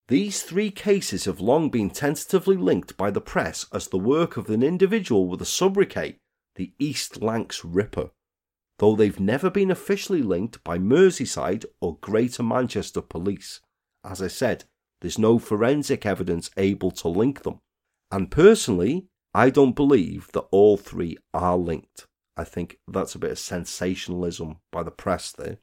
These 0.09 0.43
three 0.43 0.69
cases 0.69 1.23
have 1.25 1.39
long 1.39 1.69
been 1.69 1.89
tentatively 1.89 2.57
linked 2.57 2.97
by 2.97 3.09
the 3.09 3.21
press 3.21 3.65
as 3.71 3.87
the 3.87 3.97
work 3.97 4.35
of 4.35 4.49
an 4.49 4.61
individual 4.61 5.27
with 5.27 5.41
a 5.41 5.45
sobriquet, 5.45 6.17
the 6.55 6.73
East 6.77 7.21
Lancs 7.21 7.63
Ripper, 7.63 8.11
though 8.79 8.95
they've 8.97 9.19
never 9.19 9.49
been 9.49 9.71
officially 9.71 10.21
linked 10.21 10.61
by 10.65 10.77
Merseyside 10.77 11.63
or 11.79 11.97
Greater 12.01 12.43
Manchester 12.43 13.01
Police. 13.01 13.61
As 14.03 14.21
I 14.21 14.27
said, 14.27 14.65
there's 14.99 15.17
no 15.17 15.39
forensic 15.39 16.05
evidence 16.05 16.49
able 16.57 16.91
to 16.91 17.07
link 17.07 17.43
them. 17.43 17.61
And 18.11 18.29
personally, 18.29 19.07
I 19.33 19.49
don't 19.49 19.75
believe 19.75 20.29
that 20.33 20.47
all 20.51 20.77
three 20.77 21.17
are 21.33 21.57
linked. 21.57 22.07
I 22.37 22.43
think 22.43 22.79
that's 22.87 23.15
a 23.15 23.19
bit 23.19 23.31
of 23.31 23.39
sensationalism 23.39 24.57
by 24.71 24.83
the 24.83 24.91
press 24.91 25.31
there. 25.31 25.57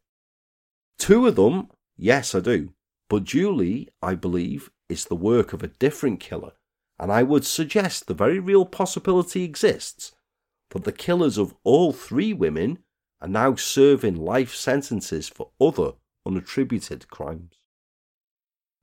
Two 0.98 1.26
of 1.26 1.36
them, 1.36 1.68
yes, 1.96 2.34
I 2.34 2.40
do. 2.40 2.74
But 3.08 3.24
Julie, 3.24 3.88
I 4.02 4.14
believe, 4.14 4.70
is 4.88 5.04
the 5.04 5.16
work 5.16 5.52
of 5.52 5.62
a 5.62 5.68
different 5.68 6.20
killer, 6.20 6.52
and 6.98 7.10
I 7.10 7.22
would 7.22 7.44
suggest 7.44 8.06
the 8.06 8.14
very 8.14 8.38
real 8.38 8.64
possibility 8.64 9.44
exists 9.44 10.12
that 10.70 10.84
the 10.84 10.92
killers 10.92 11.38
of 11.38 11.54
all 11.64 11.92
three 11.92 12.32
women 12.32 12.78
are 13.20 13.28
now 13.28 13.54
serving 13.54 14.16
life 14.16 14.54
sentences 14.54 15.28
for 15.28 15.50
other 15.60 15.92
unattributed 16.26 17.08
crimes. 17.08 17.54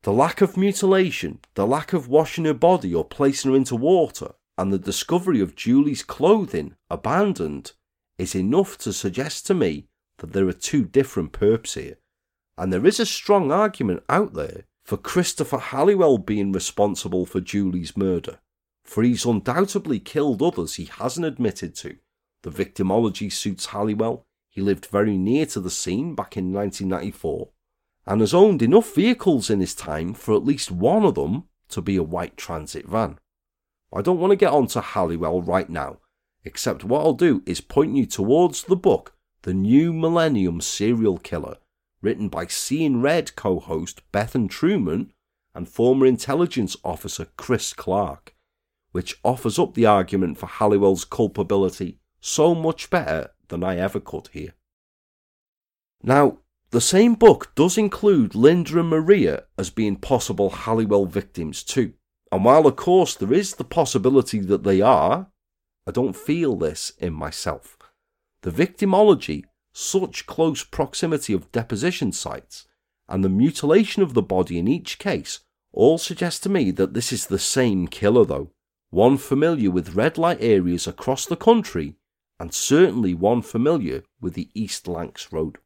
The 0.03 0.13
lack 0.13 0.41
of 0.41 0.57
mutilation, 0.57 1.39
the 1.55 1.65
lack 1.67 1.93
of 1.93 2.07
washing 2.07 2.45
her 2.45 2.53
body 2.53 2.93
or 2.93 3.03
placing 3.03 3.51
her 3.51 3.57
into 3.57 3.75
water, 3.75 4.33
and 4.57 4.73
the 4.73 4.79
discovery 4.79 5.39
of 5.39 5.55
Julie's 5.55 6.03
clothing 6.03 6.75
abandoned 6.89 7.73
is 8.17 8.35
enough 8.35 8.77
to 8.79 8.91
suggest 8.91 9.45
to 9.47 9.53
me 9.53 9.87
that 10.17 10.33
there 10.33 10.47
are 10.47 10.53
two 10.53 10.83
different 10.83 11.31
perps 11.31 11.79
here 11.79 11.97
and 12.57 12.73
there 12.73 12.85
is 12.85 12.99
a 12.99 13.05
strong 13.05 13.51
argument 13.51 14.03
out 14.09 14.33
there 14.33 14.63
for 14.83 14.97
Christopher 14.97 15.57
Halliwell 15.57 16.17
being 16.17 16.51
responsible 16.51 17.25
for 17.25 17.39
Julie's 17.39 17.95
murder, 17.95 18.39
for 18.83 19.03
he's 19.03 19.25
undoubtedly 19.25 19.99
killed 19.99 20.41
others 20.41 20.75
he 20.75 20.85
hasn't 20.85 21.25
admitted 21.25 21.75
to. 21.75 21.97
The 22.43 22.49
victimology 22.49 23.31
suits 23.31 23.67
Halliwell. 23.67 24.25
He 24.49 24.61
lived 24.61 24.87
very 24.87 25.17
near 25.17 25.45
to 25.47 25.59
the 25.59 25.69
scene 25.69 26.15
back 26.15 26.35
in 26.35 26.51
1994 26.51 27.49
and 28.07 28.21
has 28.21 28.33
owned 28.33 28.61
enough 28.61 28.95
vehicles 28.95 29.49
in 29.49 29.59
his 29.59 29.75
time 29.75 30.13
for 30.13 30.33
at 30.33 30.45
least 30.45 30.71
one 30.71 31.03
of 31.03 31.15
them 31.15 31.43
to 31.69 31.81
be 31.81 31.97
a 31.97 32.03
white 32.03 32.37
transit 32.37 32.87
van. 32.87 33.19
I 33.93 34.01
don't 34.01 34.19
want 34.19 34.31
to 34.31 34.35
get 34.35 34.51
on 34.51 34.67
to 34.67 34.81
Halliwell 34.81 35.41
right 35.41 35.69
now. 35.69 35.99
except 36.47 36.83
what 36.83 37.01
I'll 37.01 37.13
do 37.13 37.43
is 37.45 37.61
point 37.61 37.95
you 37.95 38.05
towards 38.05 38.63
the 38.63 38.75
book 38.75 39.13
The 39.41 39.53
New 39.53 39.93
Millennium 39.93 40.61
Serial 40.61 41.17
Killer, 41.17 41.57
written 42.01 42.29
by 42.29 42.47
Seeing 42.47 43.01
Red 43.01 43.35
co 43.35 43.59
host 43.59 44.01
Bethan 44.11 44.49
Truman 44.49 45.11
and 45.53 45.67
former 45.67 46.05
intelligence 46.05 46.77
officer 46.83 47.27
Chris 47.35 47.73
Clark, 47.73 48.33
which 48.91 49.19
offers 49.23 49.59
up 49.59 49.73
the 49.73 49.85
argument 49.85 50.37
for 50.37 50.45
Halliwell's 50.47 51.03
culpability 51.03 51.99
so 52.21 52.55
much 52.55 52.89
better 52.89 53.31
than 53.49 53.63
I 53.63 53.77
ever 53.77 53.99
could 53.99 54.29
here. 54.31 54.53
Now, 56.01 56.39
the 56.69 56.81
same 56.81 57.15
book 57.15 57.53
does 57.55 57.77
include 57.77 58.35
Linda 58.35 58.79
and 58.79 58.89
Maria 58.89 59.43
as 59.57 59.69
being 59.69 59.95
possible 59.95 60.49
Halliwell 60.49 61.05
victims 61.05 61.63
too. 61.63 61.93
And 62.31 62.43
while, 62.43 62.67
of 62.67 62.75
course, 62.75 63.15
there 63.15 63.33
is 63.33 63.55
the 63.55 63.63
possibility 63.63 64.39
that 64.39 64.63
they 64.63 64.81
are, 64.81 65.27
I 65.85 65.91
don't 65.91 66.15
feel 66.15 66.55
this 66.55 66.91
in 66.99 67.13
myself. 67.13 67.77
The 68.41 68.51
victimology, 68.51 69.45
such 69.73 70.25
close 70.25 70.63
proximity 70.63 71.33
of 71.33 71.51
deposition 71.51 72.11
sites, 72.11 72.67
and 73.07 73.23
the 73.23 73.29
mutilation 73.29 74.03
of 74.03 74.13
the 74.13 74.21
body 74.21 74.59
in 74.59 74.67
each 74.67 74.99
case 74.99 75.39
all 75.71 75.97
suggest 75.97 76.43
to 76.43 76.49
me 76.49 76.71
that 76.71 76.93
this 76.93 77.13
is 77.13 77.27
the 77.27 77.39
same 77.39 77.87
killer, 77.87 78.25
though. 78.25 78.51
One 78.89 79.17
familiar 79.17 79.71
with 79.71 79.95
red 79.95 80.17
light 80.17 80.39
areas 80.41 80.87
across 80.87 81.25
the 81.25 81.35
country, 81.35 81.95
and 82.39 82.53
certainly 82.53 83.13
one 83.13 83.41
familiar 83.41 84.03
with 84.19 84.33
the 84.33 84.49
East 84.53 84.87
Lancs 84.87 85.31
Road. 85.31 85.57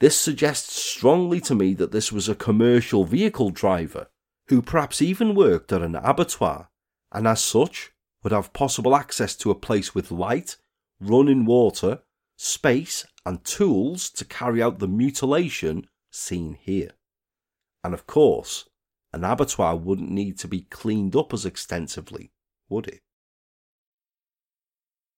This 0.00 0.16
suggests 0.16 0.82
strongly 0.82 1.40
to 1.42 1.54
me 1.54 1.74
that 1.74 1.92
this 1.92 2.10
was 2.10 2.28
a 2.28 2.34
commercial 2.34 3.04
vehicle 3.04 3.50
driver 3.50 4.08
who 4.50 4.60
perhaps 4.60 5.00
even 5.00 5.32
worked 5.32 5.72
at 5.72 5.80
an 5.80 5.94
abattoir 5.94 6.68
and 7.12 7.26
as 7.26 7.42
such 7.42 7.92
would 8.22 8.32
have 8.32 8.52
possible 8.52 8.96
access 8.96 9.36
to 9.36 9.48
a 9.48 9.54
place 9.54 9.94
with 9.94 10.10
light, 10.10 10.56
running 11.00 11.44
water, 11.44 12.00
space, 12.36 13.06
and 13.24 13.44
tools 13.44 14.10
to 14.10 14.24
carry 14.24 14.60
out 14.60 14.80
the 14.80 14.88
mutilation 14.88 15.86
seen 16.10 16.58
here. 16.60 16.90
And 17.84 17.94
of 17.94 18.08
course, 18.08 18.68
an 19.12 19.22
abattoir 19.22 19.76
wouldn't 19.76 20.10
need 20.10 20.36
to 20.40 20.48
be 20.48 20.62
cleaned 20.62 21.14
up 21.14 21.32
as 21.32 21.46
extensively, 21.46 22.32
would 22.68 22.88
it? 22.88 23.02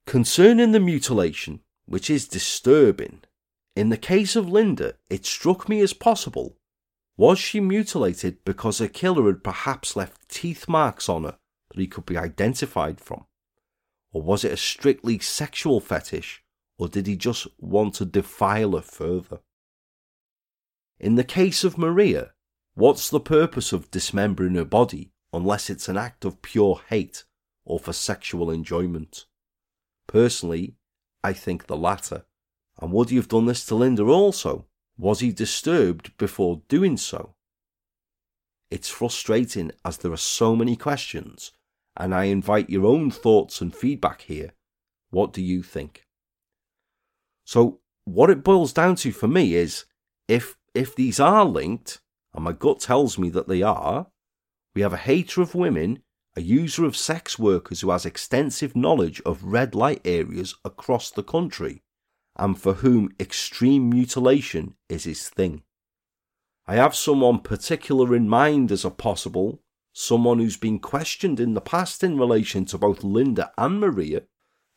Concerning 0.06 0.72
the 0.72 0.80
mutilation, 0.80 1.60
which 1.86 2.10
is 2.10 2.28
disturbing, 2.28 3.22
in 3.74 3.88
the 3.88 3.96
case 3.96 4.36
of 4.36 4.50
Linda, 4.50 4.96
it 5.08 5.24
struck 5.24 5.70
me 5.70 5.80
as 5.80 5.94
possible. 5.94 6.58
Was 7.16 7.38
she 7.38 7.60
mutilated 7.60 8.44
because 8.44 8.78
her 8.78 8.88
killer 8.88 9.26
had 9.26 9.44
perhaps 9.44 9.96
left 9.96 10.28
teeth 10.28 10.68
marks 10.68 11.08
on 11.08 11.24
her 11.24 11.38
that 11.68 11.80
he 11.80 11.86
could 11.86 12.06
be 12.06 12.16
identified 12.16 13.00
from? 13.00 13.26
Or 14.12 14.22
was 14.22 14.44
it 14.44 14.52
a 14.52 14.56
strictly 14.56 15.18
sexual 15.18 15.80
fetish, 15.80 16.42
or 16.78 16.88
did 16.88 17.06
he 17.06 17.16
just 17.16 17.46
want 17.58 17.94
to 17.96 18.04
defile 18.04 18.72
her 18.72 18.82
further? 18.82 19.40
In 20.98 21.16
the 21.16 21.24
case 21.24 21.64
of 21.64 21.78
Maria, 21.78 22.32
what's 22.74 23.10
the 23.10 23.20
purpose 23.20 23.72
of 23.72 23.90
dismembering 23.90 24.54
her 24.54 24.64
body 24.64 25.12
unless 25.32 25.68
it's 25.68 25.88
an 25.88 25.96
act 25.96 26.24
of 26.24 26.42
pure 26.42 26.80
hate 26.88 27.24
or 27.64 27.78
for 27.78 27.92
sexual 27.92 28.50
enjoyment? 28.50 29.26
Personally, 30.06 30.76
I 31.24 31.32
think 31.32 31.66
the 31.66 31.76
latter. 31.76 32.24
And 32.80 32.92
would 32.92 33.10
he 33.10 33.16
have 33.16 33.28
done 33.28 33.46
this 33.46 33.64
to 33.66 33.74
Linda 33.74 34.04
also? 34.04 34.66
Was 34.98 35.20
he 35.20 35.32
disturbed 35.32 36.16
before 36.18 36.62
doing 36.68 36.96
so? 36.96 37.34
It's 38.70 38.88
frustrating 38.88 39.72
as 39.84 39.98
there 39.98 40.12
are 40.12 40.16
so 40.16 40.56
many 40.56 40.76
questions, 40.76 41.52
and 41.96 42.14
I 42.14 42.24
invite 42.24 42.70
your 42.70 42.86
own 42.86 43.10
thoughts 43.10 43.60
and 43.60 43.74
feedback 43.74 44.22
here. 44.22 44.52
What 45.10 45.32
do 45.32 45.42
you 45.42 45.62
think? 45.62 46.06
So, 47.44 47.80
what 48.04 48.30
it 48.30 48.42
boils 48.42 48.72
down 48.72 48.96
to 48.96 49.12
for 49.12 49.28
me 49.28 49.54
is 49.54 49.84
if 50.28 50.56
if 50.74 50.94
these 50.94 51.20
are 51.20 51.44
linked, 51.44 52.00
and 52.34 52.44
my 52.44 52.52
gut 52.52 52.80
tells 52.80 53.18
me 53.18 53.28
that 53.30 53.46
they 53.46 53.62
are, 53.62 54.06
we 54.74 54.80
have 54.82 54.94
a 54.94 55.04
hater 55.08 55.42
of 55.42 55.54
women, 55.54 56.02
a 56.34 56.40
user 56.40 56.86
of 56.86 56.96
sex 56.96 57.38
workers 57.38 57.82
who 57.82 57.90
has 57.90 58.06
extensive 58.06 58.74
knowledge 58.74 59.20
of 59.26 59.44
red 59.44 59.74
light 59.74 60.00
areas 60.04 60.54
across 60.64 61.10
the 61.10 61.22
country, 61.22 61.82
and 62.36 62.58
for 62.58 62.74
whom 62.74 63.14
extreme 63.20 63.90
mutilation 63.90 64.74
is 64.88 65.04
his 65.04 65.28
thing. 65.28 65.62
I 66.66 66.76
have 66.76 66.94
someone 66.94 67.40
particular 67.40 68.14
in 68.14 68.28
mind 68.28 68.70
as 68.70 68.84
a 68.84 68.90
possible, 68.90 69.60
someone 69.92 70.38
who's 70.38 70.56
been 70.56 70.78
questioned 70.78 71.40
in 71.40 71.54
the 71.54 71.60
past 71.60 72.02
in 72.02 72.18
relation 72.18 72.64
to 72.66 72.78
both 72.78 73.04
Linda 73.04 73.52
and 73.58 73.80
Maria, 73.80 74.22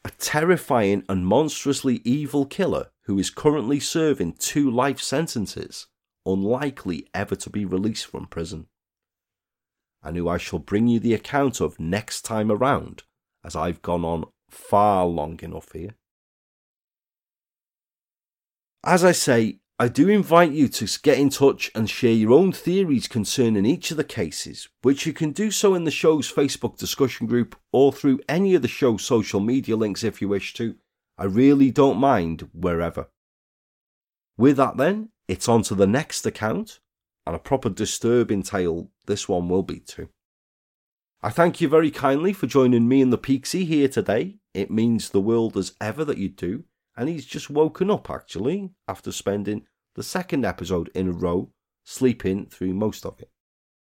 a 0.03 0.09
terrifying 0.09 1.03
and 1.07 1.25
monstrously 1.25 2.01
evil 2.03 2.45
killer 2.45 2.89
who 3.05 3.17
is 3.17 3.29
currently 3.29 3.79
serving 3.79 4.33
two 4.33 4.69
life 4.69 4.99
sentences, 4.99 5.87
unlikely 6.25 7.07
ever 7.13 7.35
to 7.35 7.49
be 7.49 7.65
released 7.65 8.07
from 8.07 8.27
prison, 8.27 8.67
and 10.03 10.17
who 10.17 10.27
I 10.27 10.37
shall 10.37 10.59
bring 10.59 10.87
you 10.87 10.99
the 10.99 11.13
account 11.13 11.61
of 11.61 11.79
next 11.79 12.21
time 12.23 12.51
around, 12.51 13.03
as 13.43 13.55
I've 13.55 13.81
gone 13.81 14.03
on 14.03 14.25
far 14.49 15.05
long 15.05 15.39
enough 15.41 15.71
here. 15.71 15.95
As 18.85 19.03
I 19.03 19.13
say, 19.13 19.57
I 19.79 19.87
do 19.87 20.09
invite 20.09 20.51
you 20.51 20.67
to 20.67 20.99
get 21.01 21.17
in 21.17 21.31
touch 21.31 21.71
and 21.73 21.89
share 21.89 22.11
your 22.11 22.33
own 22.33 22.51
theories 22.51 23.07
concerning 23.07 23.65
each 23.65 23.89
of 23.89 23.97
the 23.97 24.03
cases, 24.03 24.69
which 24.83 25.07
you 25.07 25.11
can 25.11 25.31
do 25.31 25.49
so 25.49 25.73
in 25.73 25.85
the 25.85 25.91
show's 25.91 26.31
Facebook 26.31 26.77
discussion 26.77 27.25
group 27.25 27.55
or 27.73 27.91
through 27.91 28.19
any 28.29 28.53
of 28.53 28.61
the 28.61 28.67
show's 28.67 29.03
social 29.03 29.39
media 29.39 29.75
links 29.75 30.03
if 30.03 30.21
you 30.21 30.29
wish 30.29 30.53
to. 30.53 30.75
I 31.17 31.23
really 31.23 31.71
don't 31.71 31.97
mind 31.97 32.47
wherever. 32.53 33.07
With 34.37 34.57
that, 34.57 34.77
then, 34.77 35.09
it's 35.27 35.49
on 35.49 35.63
to 35.63 35.73
the 35.73 35.87
next 35.87 36.23
account, 36.27 36.79
and 37.25 37.35
a 37.35 37.39
proper 37.39 37.71
disturbing 37.71 38.43
tale 38.43 38.91
this 39.07 39.27
one 39.27 39.49
will 39.49 39.63
be 39.63 39.79
too. 39.79 40.09
I 41.23 41.31
thank 41.31 41.59
you 41.59 41.67
very 41.67 41.89
kindly 41.89 42.33
for 42.33 42.45
joining 42.45 42.87
me 42.87 43.01
and 43.01 43.11
the 43.11 43.17
Peaksy 43.17 43.65
here 43.65 43.87
today. 43.87 44.35
It 44.53 44.69
means 44.69 45.09
the 45.09 45.19
world 45.19 45.57
as 45.57 45.73
ever 45.81 46.05
that 46.05 46.19
you 46.19 46.29
do 46.29 46.65
and 46.95 47.09
he's 47.09 47.25
just 47.25 47.49
woken 47.49 47.91
up 47.91 48.09
actually 48.09 48.71
after 48.87 49.11
spending 49.11 49.65
the 49.95 50.03
second 50.03 50.45
episode 50.45 50.89
in 50.93 51.07
a 51.07 51.11
row 51.11 51.51
sleeping 51.83 52.45
through 52.47 52.73
most 52.73 53.05
of 53.05 53.19
it. 53.19 53.29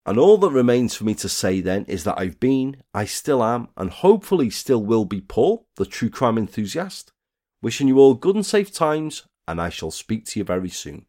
And 0.04 0.18
all 0.18 0.38
that 0.38 0.50
remains 0.50 0.94
for 0.94 1.04
me 1.04 1.14
to 1.16 1.28
say 1.28 1.60
then 1.60 1.84
is 1.86 2.04
that 2.04 2.18
I've 2.18 2.38
been, 2.38 2.82
I 2.94 3.06
still 3.06 3.42
am, 3.42 3.68
and 3.76 3.90
hopefully 3.90 4.50
still 4.50 4.82
will 4.82 5.04
be 5.04 5.20
Paul, 5.20 5.66
the 5.76 5.84
true 5.84 6.10
crime 6.10 6.38
enthusiast. 6.38 7.12
Wishing 7.60 7.88
you 7.88 7.98
all 7.98 8.14
good 8.14 8.36
and 8.36 8.46
safe 8.46 8.72
times, 8.72 9.24
and 9.48 9.60
I 9.60 9.68
shall 9.68 9.90
speak 9.90 10.24
to 10.26 10.38
you 10.38 10.44
very 10.44 10.68
soon. 10.68 11.06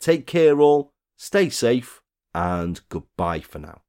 Take 0.00 0.26
care, 0.26 0.60
all, 0.60 0.92
stay 1.16 1.48
safe, 1.48 2.02
and 2.34 2.80
goodbye 2.90 3.40
for 3.40 3.58
now. 3.58 3.80